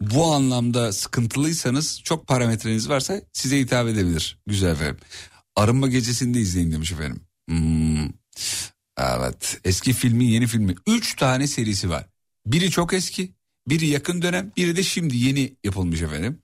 bu 0.00 0.34
anlamda 0.34 0.92
sıkıntılıysanız 0.92 2.00
çok 2.04 2.26
parametreniz 2.26 2.88
varsa 2.88 3.20
size 3.32 3.58
hitap 3.58 3.88
edebilir. 3.88 4.38
Güzel 4.46 4.70
efendim. 4.70 4.96
Arınma 5.56 5.88
gecesinde 5.88 6.40
izleyin 6.40 6.72
demiş 6.72 6.92
efendim. 6.92 7.20
Hmm. 7.48 8.08
Evet 8.98 9.60
eski 9.64 9.92
filmi 9.92 10.24
yeni 10.24 10.46
filmi. 10.46 10.74
Üç 10.86 11.16
tane 11.16 11.46
serisi 11.46 11.90
var. 11.90 12.06
Biri 12.46 12.70
çok 12.70 12.92
eski, 12.94 13.32
biri 13.68 13.86
yakın 13.86 14.22
dönem, 14.22 14.52
biri 14.56 14.76
de 14.76 14.82
şimdi 14.82 15.16
yeni 15.16 15.56
yapılmış 15.64 16.02
efendim. 16.02 16.38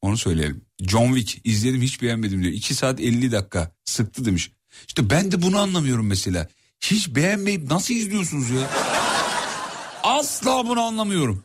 Onu 0.00 0.16
söyleyelim. 0.16 0.64
John 0.80 1.14
Wick 1.14 1.40
izledim 1.46 1.82
hiç 1.82 2.02
beğenmedim 2.02 2.42
diyor. 2.42 2.52
2 2.52 2.74
saat 2.74 3.00
50 3.00 3.32
dakika 3.32 3.72
sıktı 3.84 4.24
demiş. 4.24 4.52
İşte 4.88 5.10
ben 5.10 5.32
de 5.32 5.42
bunu 5.42 5.58
anlamıyorum 5.58 6.06
mesela. 6.06 6.48
Hiç 6.80 7.08
beğenmeyip 7.08 7.70
nasıl 7.70 7.94
izliyorsunuz 7.94 8.50
ya? 8.50 8.70
Asla 10.02 10.68
bunu 10.68 10.80
anlamıyorum. 10.80 11.44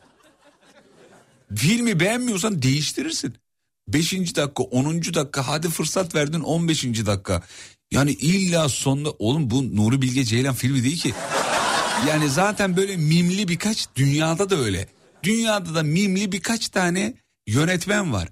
Filmi 1.56 2.00
beğenmiyorsan 2.00 2.62
değiştirirsin. 2.62 3.34
5. 3.88 4.12
dakika 4.12 4.62
10. 4.62 5.02
dakika 5.02 5.48
hadi 5.48 5.68
fırsat 5.68 6.14
verdin 6.14 6.40
15. 6.40 6.84
dakika. 6.84 7.42
Yani 7.90 8.10
illa 8.10 8.68
sonunda 8.68 9.10
oğlum 9.10 9.50
bu 9.50 9.76
Nuri 9.76 10.02
Bilge 10.02 10.24
Ceylan 10.24 10.54
filmi 10.54 10.84
değil 10.84 11.00
ki. 11.00 11.14
Yani 12.08 12.30
zaten 12.30 12.76
böyle 12.76 12.96
mimli 12.96 13.48
birkaç 13.48 13.88
dünyada 13.96 14.50
da 14.50 14.56
öyle. 14.56 14.88
Dünyada 15.22 15.74
da 15.74 15.82
mimli 15.82 16.32
birkaç 16.32 16.68
tane 16.68 17.14
yönetmen 17.46 18.12
var. 18.12 18.28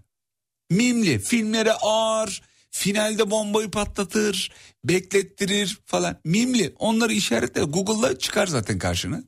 Mimli 0.70 1.18
filmlere 1.18 1.72
ağır 1.72 2.43
finalde 2.70 3.31
bombayı 3.31 3.70
patlatır 3.70 4.52
beklettirir 4.85 5.78
falan 5.86 6.16
mimli 6.24 6.74
onları 6.78 7.12
işaretle 7.12 7.62
Google'da 7.62 8.19
çıkar 8.19 8.47
zaten 8.47 8.78
karşına. 8.78 9.23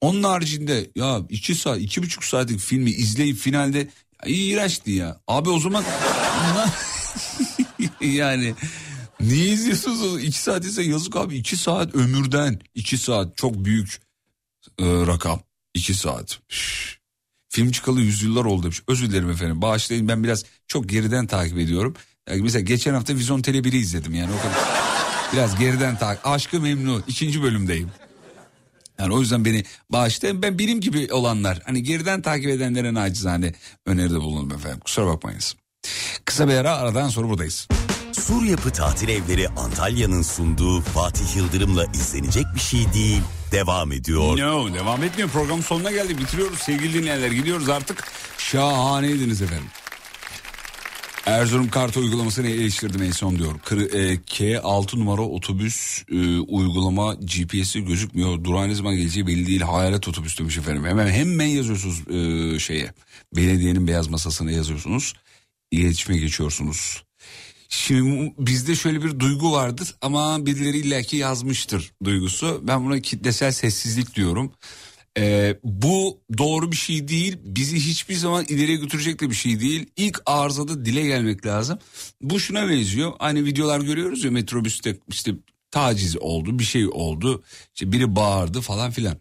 Onun 0.00 0.22
haricinde 0.22 0.90
ya 0.96 1.22
iki 1.28 1.54
saat 1.54 1.78
iki 1.78 2.02
buçuk 2.02 2.24
saatlik 2.24 2.60
filmi 2.60 2.90
izleyip 2.90 3.36
finalde 3.36 3.88
iğrençti 4.26 4.90
ya. 4.90 5.20
Abi 5.28 5.50
o 5.50 5.58
zaman 5.60 5.84
yani 8.00 8.54
niye 9.20 9.46
izliyorsunuz 9.46 10.24
iki 10.24 10.38
saat 10.38 10.64
ise 10.64 10.82
yazık 10.82 11.16
abi 11.16 11.36
iki 11.36 11.56
saat 11.56 11.94
ömürden 11.94 12.60
iki 12.74 12.98
saat 12.98 13.36
çok 13.36 13.64
büyük 13.64 14.00
e, 14.78 14.84
rakam 14.84 15.40
iki 15.74 15.94
saat. 15.94 16.40
Üf. 16.50 17.00
Film 17.48 17.70
çıkalı 17.70 18.00
yüzyıllar 18.00 18.44
oldu 18.44 18.62
demiş. 18.62 18.82
Özür 18.88 19.10
dilerim 19.10 19.30
efendim 19.30 19.62
bağışlayın 19.62 20.08
ben 20.08 20.24
biraz 20.24 20.44
çok 20.68 20.88
geriden 20.88 21.26
takip 21.26 21.58
ediyorum. 21.58 21.94
Yani 22.30 22.42
mesela 22.42 22.62
geçen 22.62 22.94
hafta 22.94 23.14
Vizyon 23.14 23.42
Tele 23.42 23.58
1'i 23.58 23.76
izledim 23.78 24.14
yani 24.14 24.30
o 24.38 24.42
kadar. 24.42 24.58
Biraz 25.32 25.58
geriden 25.58 25.98
takip. 25.98 26.26
Aşkı 26.26 26.60
Memnu 26.60 27.02
ikinci 27.08 27.42
bölümdeyim. 27.42 27.90
Yani 28.98 29.14
o 29.14 29.20
yüzden 29.20 29.44
beni 29.44 29.64
bağışlayın. 29.90 30.42
Ben 30.42 30.58
benim 30.58 30.80
gibi 30.80 31.08
olanlar 31.12 31.62
hani 31.66 31.82
geriden 31.82 32.22
takip 32.22 32.50
edenlere 32.50 32.94
nacizane 32.94 33.54
öneride 33.86 34.16
bulundum 34.16 34.56
efendim. 34.58 34.80
Kusura 34.80 35.06
bakmayınız. 35.06 35.56
Kısa 36.24 36.48
bir 36.48 36.54
ara 36.54 36.76
aradan 36.76 37.08
sonra 37.08 37.28
buradayız. 37.28 37.68
Sur 38.12 38.42
Yapı 38.44 38.70
Tatil 38.70 39.08
Evleri 39.08 39.48
Antalya'nın 39.48 40.22
sunduğu 40.22 40.80
Fatih 40.80 41.36
Yıldırım'la 41.36 41.84
izlenecek 41.84 42.44
bir 42.54 42.60
şey 42.60 42.92
değil. 42.94 43.22
Devam 43.52 43.92
ediyor. 43.92 44.38
No 44.38 44.74
devam 44.74 45.02
etmiyor. 45.02 45.28
Program 45.28 45.62
sonuna 45.62 45.90
geldi. 45.90 46.18
Bitiriyoruz 46.18 46.58
sevgili 46.58 46.94
dinleyenler. 46.94 47.30
Gidiyoruz 47.30 47.68
artık. 47.68 48.04
Şahaneydiniz 48.38 49.42
efendim. 49.42 49.66
Erzurum 51.30 51.68
kart 51.68 51.96
uygulamasını 51.96 52.48
eleştirdim 52.48 53.02
en 53.02 53.10
son 53.10 53.38
diyor. 53.38 53.58
Kır, 53.64 53.80
e, 53.80 54.14
K6 54.14 54.98
numara 54.98 55.22
otobüs 55.22 56.04
e, 56.12 56.38
uygulama 56.38 57.14
GPS'i 57.14 57.84
gözükmüyor. 57.84 58.44
Durağın 58.44 58.68
ne 58.68 58.74
zaman 58.74 58.96
geleceği 58.96 59.26
belli 59.26 59.46
değil. 59.46 59.60
Hayalet 59.60 60.08
otobüs 60.08 60.38
demiş 60.38 60.58
efendim. 60.58 60.84
Hemen 60.84 61.06
hemen 61.06 61.46
yazıyorsunuz 61.46 62.08
e, 62.08 62.58
şeye. 62.58 62.92
Belediyenin 63.36 63.86
beyaz 63.86 64.08
masasına 64.08 64.50
yazıyorsunuz. 64.50 65.14
İletişime 65.70 66.18
geçiyorsunuz. 66.18 67.04
Şimdi 67.68 68.34
bizde 68.38 68.74
şöyle 68.74 69.02
bir 69.02 69.20
duygu 69.20 69.52
vardır 69.52 69.94
ama 70.00 70.46
birileri 70.46 70.78
illaki 70.78 71.16
yazmıştır 71.16 71.92
duygusu. 72.04 72.60
Ben 72.62 72.84
buna 72.84 73.00
kitlesel 73.00 73.52
sessizlik 73.52 74.16
diyorum. 74.16 74.52
Ee, 75.20 75.56
bu 75.64 76.20
doğru 76.38 76.72
bir 76.72 76.76
şey 76.76 77.08
değil. 77.08 77.36
Bizi 77.44 77.76
hiçbir 77.76 78.14
zaman 78.14 78.44
ileriye 78.48 78.76
götürecek 78.76 79.20
de 79.20 79.30
bir 79.30 79.34
şey 79.34 79.60
değil. 79.60 79.86
İlk 79.96 80.22
arızada 80.26 80.84
dile 80.84 81.02
gelmek 81.02 81.46
lazım. 81.46 81.78
Bu 82.20 82.40
şuna 82.40 82.68
benziyor. 82.68 83.12
Hani 83.18 83.44
videolar 83.44 83.80
görüyoruz 83.80 84.24
ya 84.24 84.30
metrobüste 84.30 84.96
işte 85.08 85.34
taciz 85.70 86.16
oldu 86.16 86.58
bir 86.58 86.64
şey 86.64 86.88
oldu. 86.88 87.42
İşte 87.74 87.92
biri 87.92 88.16
bağırdı 88.16 88.60
falan 88.60 88.90
filan. 88.90 89.16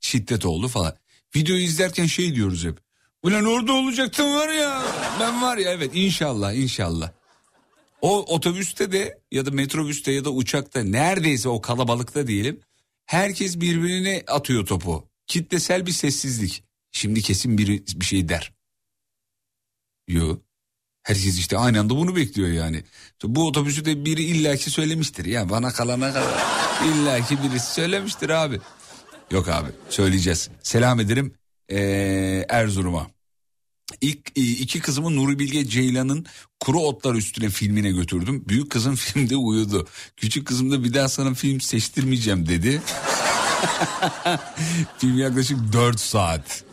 Şiddet 0.00 0.46
oldu 0.46 0.68
falan. 0.68 0.96
Videoyu 1.36 1.62
izlerken 1.62 2.06
şey 2.06 2.34
diyoruz 2.34 2.64
hep. 2.64 2.78
Ulan 3.22 3.44
orada 3.44 3.72
olacaktım 3.72 4.34
var 4.34 4.48
ya. 4.48 4.82
Ben 5.20 5.42
var 5.42 5.56
ya 5.56 5.70
evet 5.70 5.90
inşallah 5.94 6.54
inşallah. 6.54 7.10
O 8.02 8.34
otobüste 8.34 8.92
de 8.92 9.18
ya 9.32 9.46
da 9.46 9.50
metrobüste 9.50 10.12
ya 10.12 10.24
da 10.24 10.30
uçakta 10.30 10.82
neredeyse 10.82 11.48
o 11.48 11.60
kalabalıkta 11.60 12.26
diyelim. 12.26 12.60
Herkes 13.06 13.60
birbirine 13.60 14.22
atıyor 14.26 14.66
topu. 14.66 15.09
Kitlesel 15.30 15.86
bir 15.86 15.92
sessizlik. 15.92 16.64
Şimdi 16.92 17.22
kesin 17.22 17.58
biri 17.58 17.84
bir 17.96 18.04
şey 18.04 18.28
der. 18.28 18.52
Yo. 20.08 20.38
Herkes 21.02 21.38
işte 21.38 21.58
aynı 21.58 21.80
anda 21.80 21.96
bunu 21.96 22.16
bekliyor 22.16 22.48
yani. 22.48 22.84
Bu 23.24 23.46
otobüsü 23.46 23.84
de 23.84 24.04
biri 24.04 24.22
illaki 24.22 24.70
söylemiştir. 24.70 25.24
Ya 25.24 25.50
bana 25.50 25.72
kalana 25.72 26.12
kadar 26.12 26.34
illaki 26.84 27.42
birisi 27.42 27.72
söylemiştir 27.72 28.30
abi. 28.30 28.60
Yok 29.30 29.48
abi 29.48 29.68
söyleyeceğiz. 29.88 30.50
Selam 30.62 31.00
ederim 31.00 31.34
ee, 31.68 32.46
Erzurum'a. 32.48 33.10
İlk 34.00 34.38
e, 34.38 34.40
iki 34.40 34.80
kızımı 34.80 35.16
Nuri 35.16 35.38
Bilge 35.38 35.68
Ceylan'ın 35.68 36.26
Kuru 36.60 36.80
Otlar 36.80 37.14
Üstüne 37.14 37.48
filmine 37.48 37.90
götürdüm. 37.90 38.44
Büyük 38.48 38.70
kızım 38.70 38.96
filmde 38.96 39.36
uyudu. 39.36 39.88
Küçük 40.16 40.46
kızım 40.46 40.70
da 40.70 40.84
bir 40.84 40.94
daha 40.94 41.08
sana 41.08 41.34
film 41.34 41.60
seçtirmeyeceğim 41.60 42.48
dedi. 42.48 42.82
film 44.98 45.18
yaklaşık 45.18 45.72
4 45.72 46.00
saat. 46.00 46.64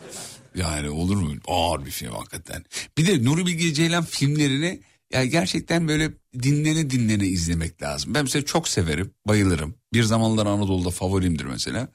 Yani 0.54 0.90
olur 0.90 1.16
mu? 1.16 1.32
Ağır 1.46 1.86
bir 1.86 1.90
film 1.90 2.12
hakikaten. 2.12 2.64
Bir 2.98 3.06
de 3.06 3.24
Nuri 3.24 3.46
Bilge 3.46 3.74
Ceylan 3.74 4.04
filmlerini 4.04 4.80
ya 5.12 5.24
gerçekten 5.24 5.88
böyle 5.88 6.10
dinlene 6.42 6.90
dinlene 6.90 7.26
izlemek 7.26 7.82
lazım. 7.82 8.14
Ben 8.14 8.22
mesela 8.22 8.44
çok 8.44 8.68
severim, 8.68 9.10
bayılırım. 9.26 9.74
Bir 9.92 10.02
zamanlar 10.02 10.46
Anadolu'da 10.46 10.90
favorimdir 10.90 11.44
mesela. 11.44 11.88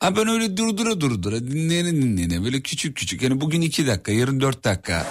Ama 0.00 0.16
ben 0.16 0.28
öyle 0.28 0.56
durdura 0.56 1.00
durdura 1.00 1.40
dinleyene 1.40 1.92
dinleyene 1.92 2.44
böyle 2.44 2.60
küçük 2.60 2.96
küçük. 2.96 3.22
Yani 3.22 3.40
bugün 3.40 3.60
iki 3.60 3.86
dakika, 3.86 4.12
yarın 4.12 4.40
dört 4.40 4.64
dakika, 4.64 5.06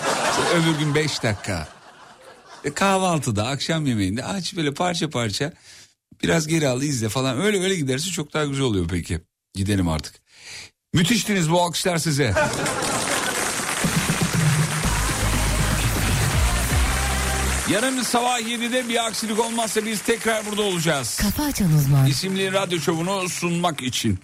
öbür 0.56 0.80
gün 0.80 0.96
beş 0.96 1.24
dakika. 1.24 1.68
E 2.66 2.74
kahvaltıda, 2.74 3.48
akşam 3.48 3.86
yemeğinde 3.86 4.24
aç 4.26 4.56
böyle 4.56 4.74
parça 4.74 5.10
parça 5.10 5.54
biraz 6.24 6.48
geri 6.48 6.68
al 6.68 6.82
izle 6.82 7.10
falan. 7.10 7.42
Öyle 7.42 7.64
öyle 7.64 7.76
giderse 7.76 8.10
çok 8.10 8.34
daha 8.34 8.46
güzel 8.46 8.64
oluyor 8.64 8.88
peki. 8.88 9.20
Gidelim 9.56 9.88
artık. 9.90 10.16
Müthiştiniz 10.94 11.52
bu 11.52 11.62
alkışlar 11.62 11.98
size. 11.98 12.34
Yarın 17.72 18.02
sabah 18.02 18.40
7'de 18.40 18.90
bir 18.90 19.06
aksilik 19.06 19.40
olmazsa 19.40 19.86
biz 19.86 20.02
tekrar 20.02 20.46
burada 20.46 20.62
olacağız. 20.62 21.18
Kafa 21.18 21.44
açan 21.44 21.74
uzman. 21.74 22.06
İsimli 22.08 22.54
radyo 22.54 22.80
şovunu 22.80 23.30
sunmak 23.30 23.82
için. 23.82 24.20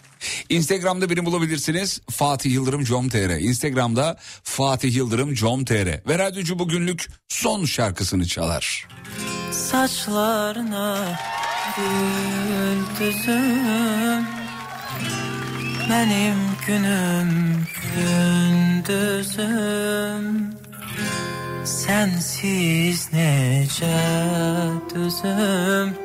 Instagram'da 0.50 1.10
beni 1.10 1.26
bulabilirsiniz. 1.26 2.02
Fatih 2.10 2.52
Yıldırım 2.52 2.84
com.tr. 2.84 3.40
Instagram'da 3.40 4.18
Fatih 4.44 4.96
Yıldırım 4.96 5.34
com.tr. 5.34 6.08
Ve 6.10 6.20
radyocu 6.20 6.60
bugünlük 6.60 7.08
son 7.28 7.66
şarkısını 7.66 8.28
çalar. 8.28 8.88
Saçlarına 9.52 11.20
gül 11.76 12.80
düzüm 13.00 14.26
Benim 15.90 16.36
günüm 16.68 17.30
gündüzüm. 18.86 20.26
Sensiz 21.66 23.14
nece 23.14 24.00
düzüm 24.96 25.96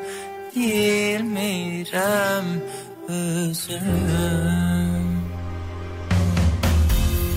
Bilmirəm 0.57 2.45
özüm 3.09 3.85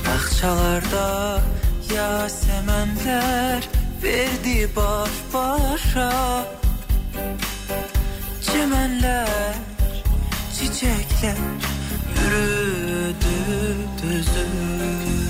Bağçalarda 0.06 1.42
yasemenler 1.96 3.62
verdi 4.04 4.70
baş 4.76 5.10
başa 5.34 6.57
Çemenler, 8.58 9.54
çiçekler 10.54 11.38
yürüdü 12.16 13.16
düzüm 14.02 15.30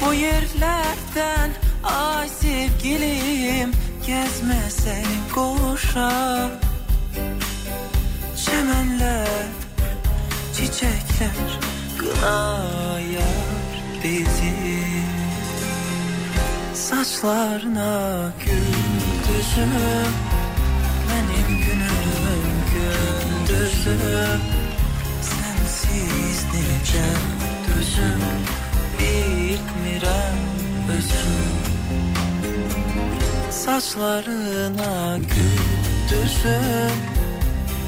Bu 0.00 0.14
yerlerden 0.14 1.50
ay 1.84 2.28
sevgilim 2.28 3.72
gezmesen 4.06 5.04
koşa. 5.34 6.50
Çemenler, 8.46 9.46
çiçekler 10.56 11.58
kınayar 11.98 13.22
bizi. 14.04 14.82
Saçlarına 16.74 18.32
gül 18.44 18.72
gündüzüm 19.26 20.31
Benim 21.52 21.64
günüm 21.64 22.44
gündüzüm 22.72 24.40
Sensiz 25.22 26.44
nice 26.54 27.06
düzüm 27.66 28.22
Bilmirəm 28.98 30.38
özüm 30.96 31.52
Saçlarına 33.50 35.18
gündüzüm 35.18 36.96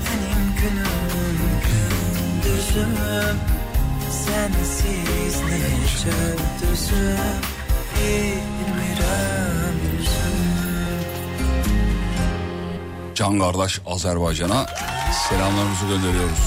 Benim 0.05 0.45
günüm 0.61 1.39
gündüzüm 1.66 2.97
Sensiz 4.11 5.36
nice 5.43 6.19
düzüm 6.61 7.41
Bilmirəm 7.97 9.64
Can 13.15 13.39
kardeş 13.39 13.81
Azerbaycan'a 13.86 14.66
selamlarımızı 15.28 15.86
gönderiyoruz. 15.86 16.39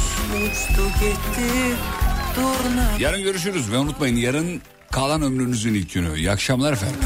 Yarın 3.00 3.24
görüşürüz 3.24 3.72
ve 3.72 3.78
unutmayın 3.78 4.16
yarın 4.16 4.62
kalan 4.92 5.22
ömrünüzün 5.22 5.74
ilk 5.74 5.94
günü. 5.94 6.18
İyi 6.18 6.32
akşamlar 6.32 6.74
efendim. 6.74 7.00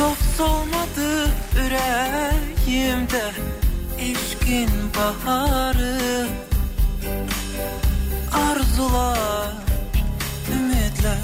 Yok 0.00 0.16
solmadı 0.36 1.30
yüreğimde 1.56 3.30
İşkin 4.00 4.70
baharı 4.96 6.26
Arzular, 8.32 9.52
ümitler 11.04 11.18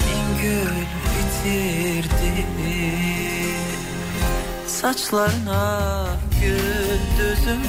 Bin 0.00 0.42
gül 0.42 0.76
bitirdi. 1.10 2.46
Saçlarına 4.66 6.06
gündüzüm 6.40 7.62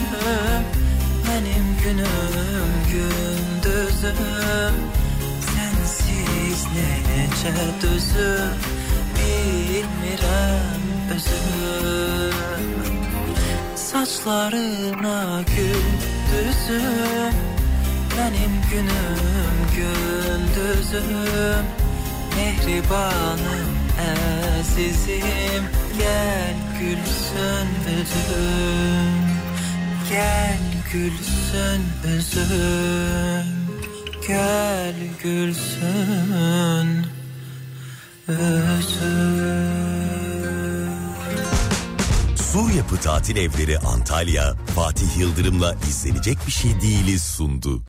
Benim 1.27 1.67
günüm 1.83 2.71
gündüzüm. 2.91 4.15
Sensiz 5.55 6.65
nece 6.75 7.53
düzüm 7.81 8.55
Bilmirəm 9.17 10.83
özüm. 11.15 12.35
Saçlarına 13.75 15.41
gündüzüm 15.47 17.35
Benim 18.22 18.53
günüm 18.72 19.57
gündüzüm 19.76 21.65
Mehribanım 22.35 23.72
əzizim 24.10 25.64
Gel 25.98 26.56
gülsün 26.80 27.69
üzüm 27.98 29.14
Gel 30.10 30.60
gülsün 30.91 31.81
üzüm 32.18 33.48
Gel 34.27 34.95
gülsün 35.23 36.89
üzüm 38.27 38.72
Yapı 42.91 43.03
Tatil 43.03 43.35
Evleri 43.35 43.80
Antalya, 43.80 44.53
Fatih 44.76 45.18
Yıldırım'la 45.18 45.76
izlenecek 45.89 46.38
bir 46.48 46.52
şey 46.52 46.81
değiliz 46.81 47.22
sundu. 47.22 47.80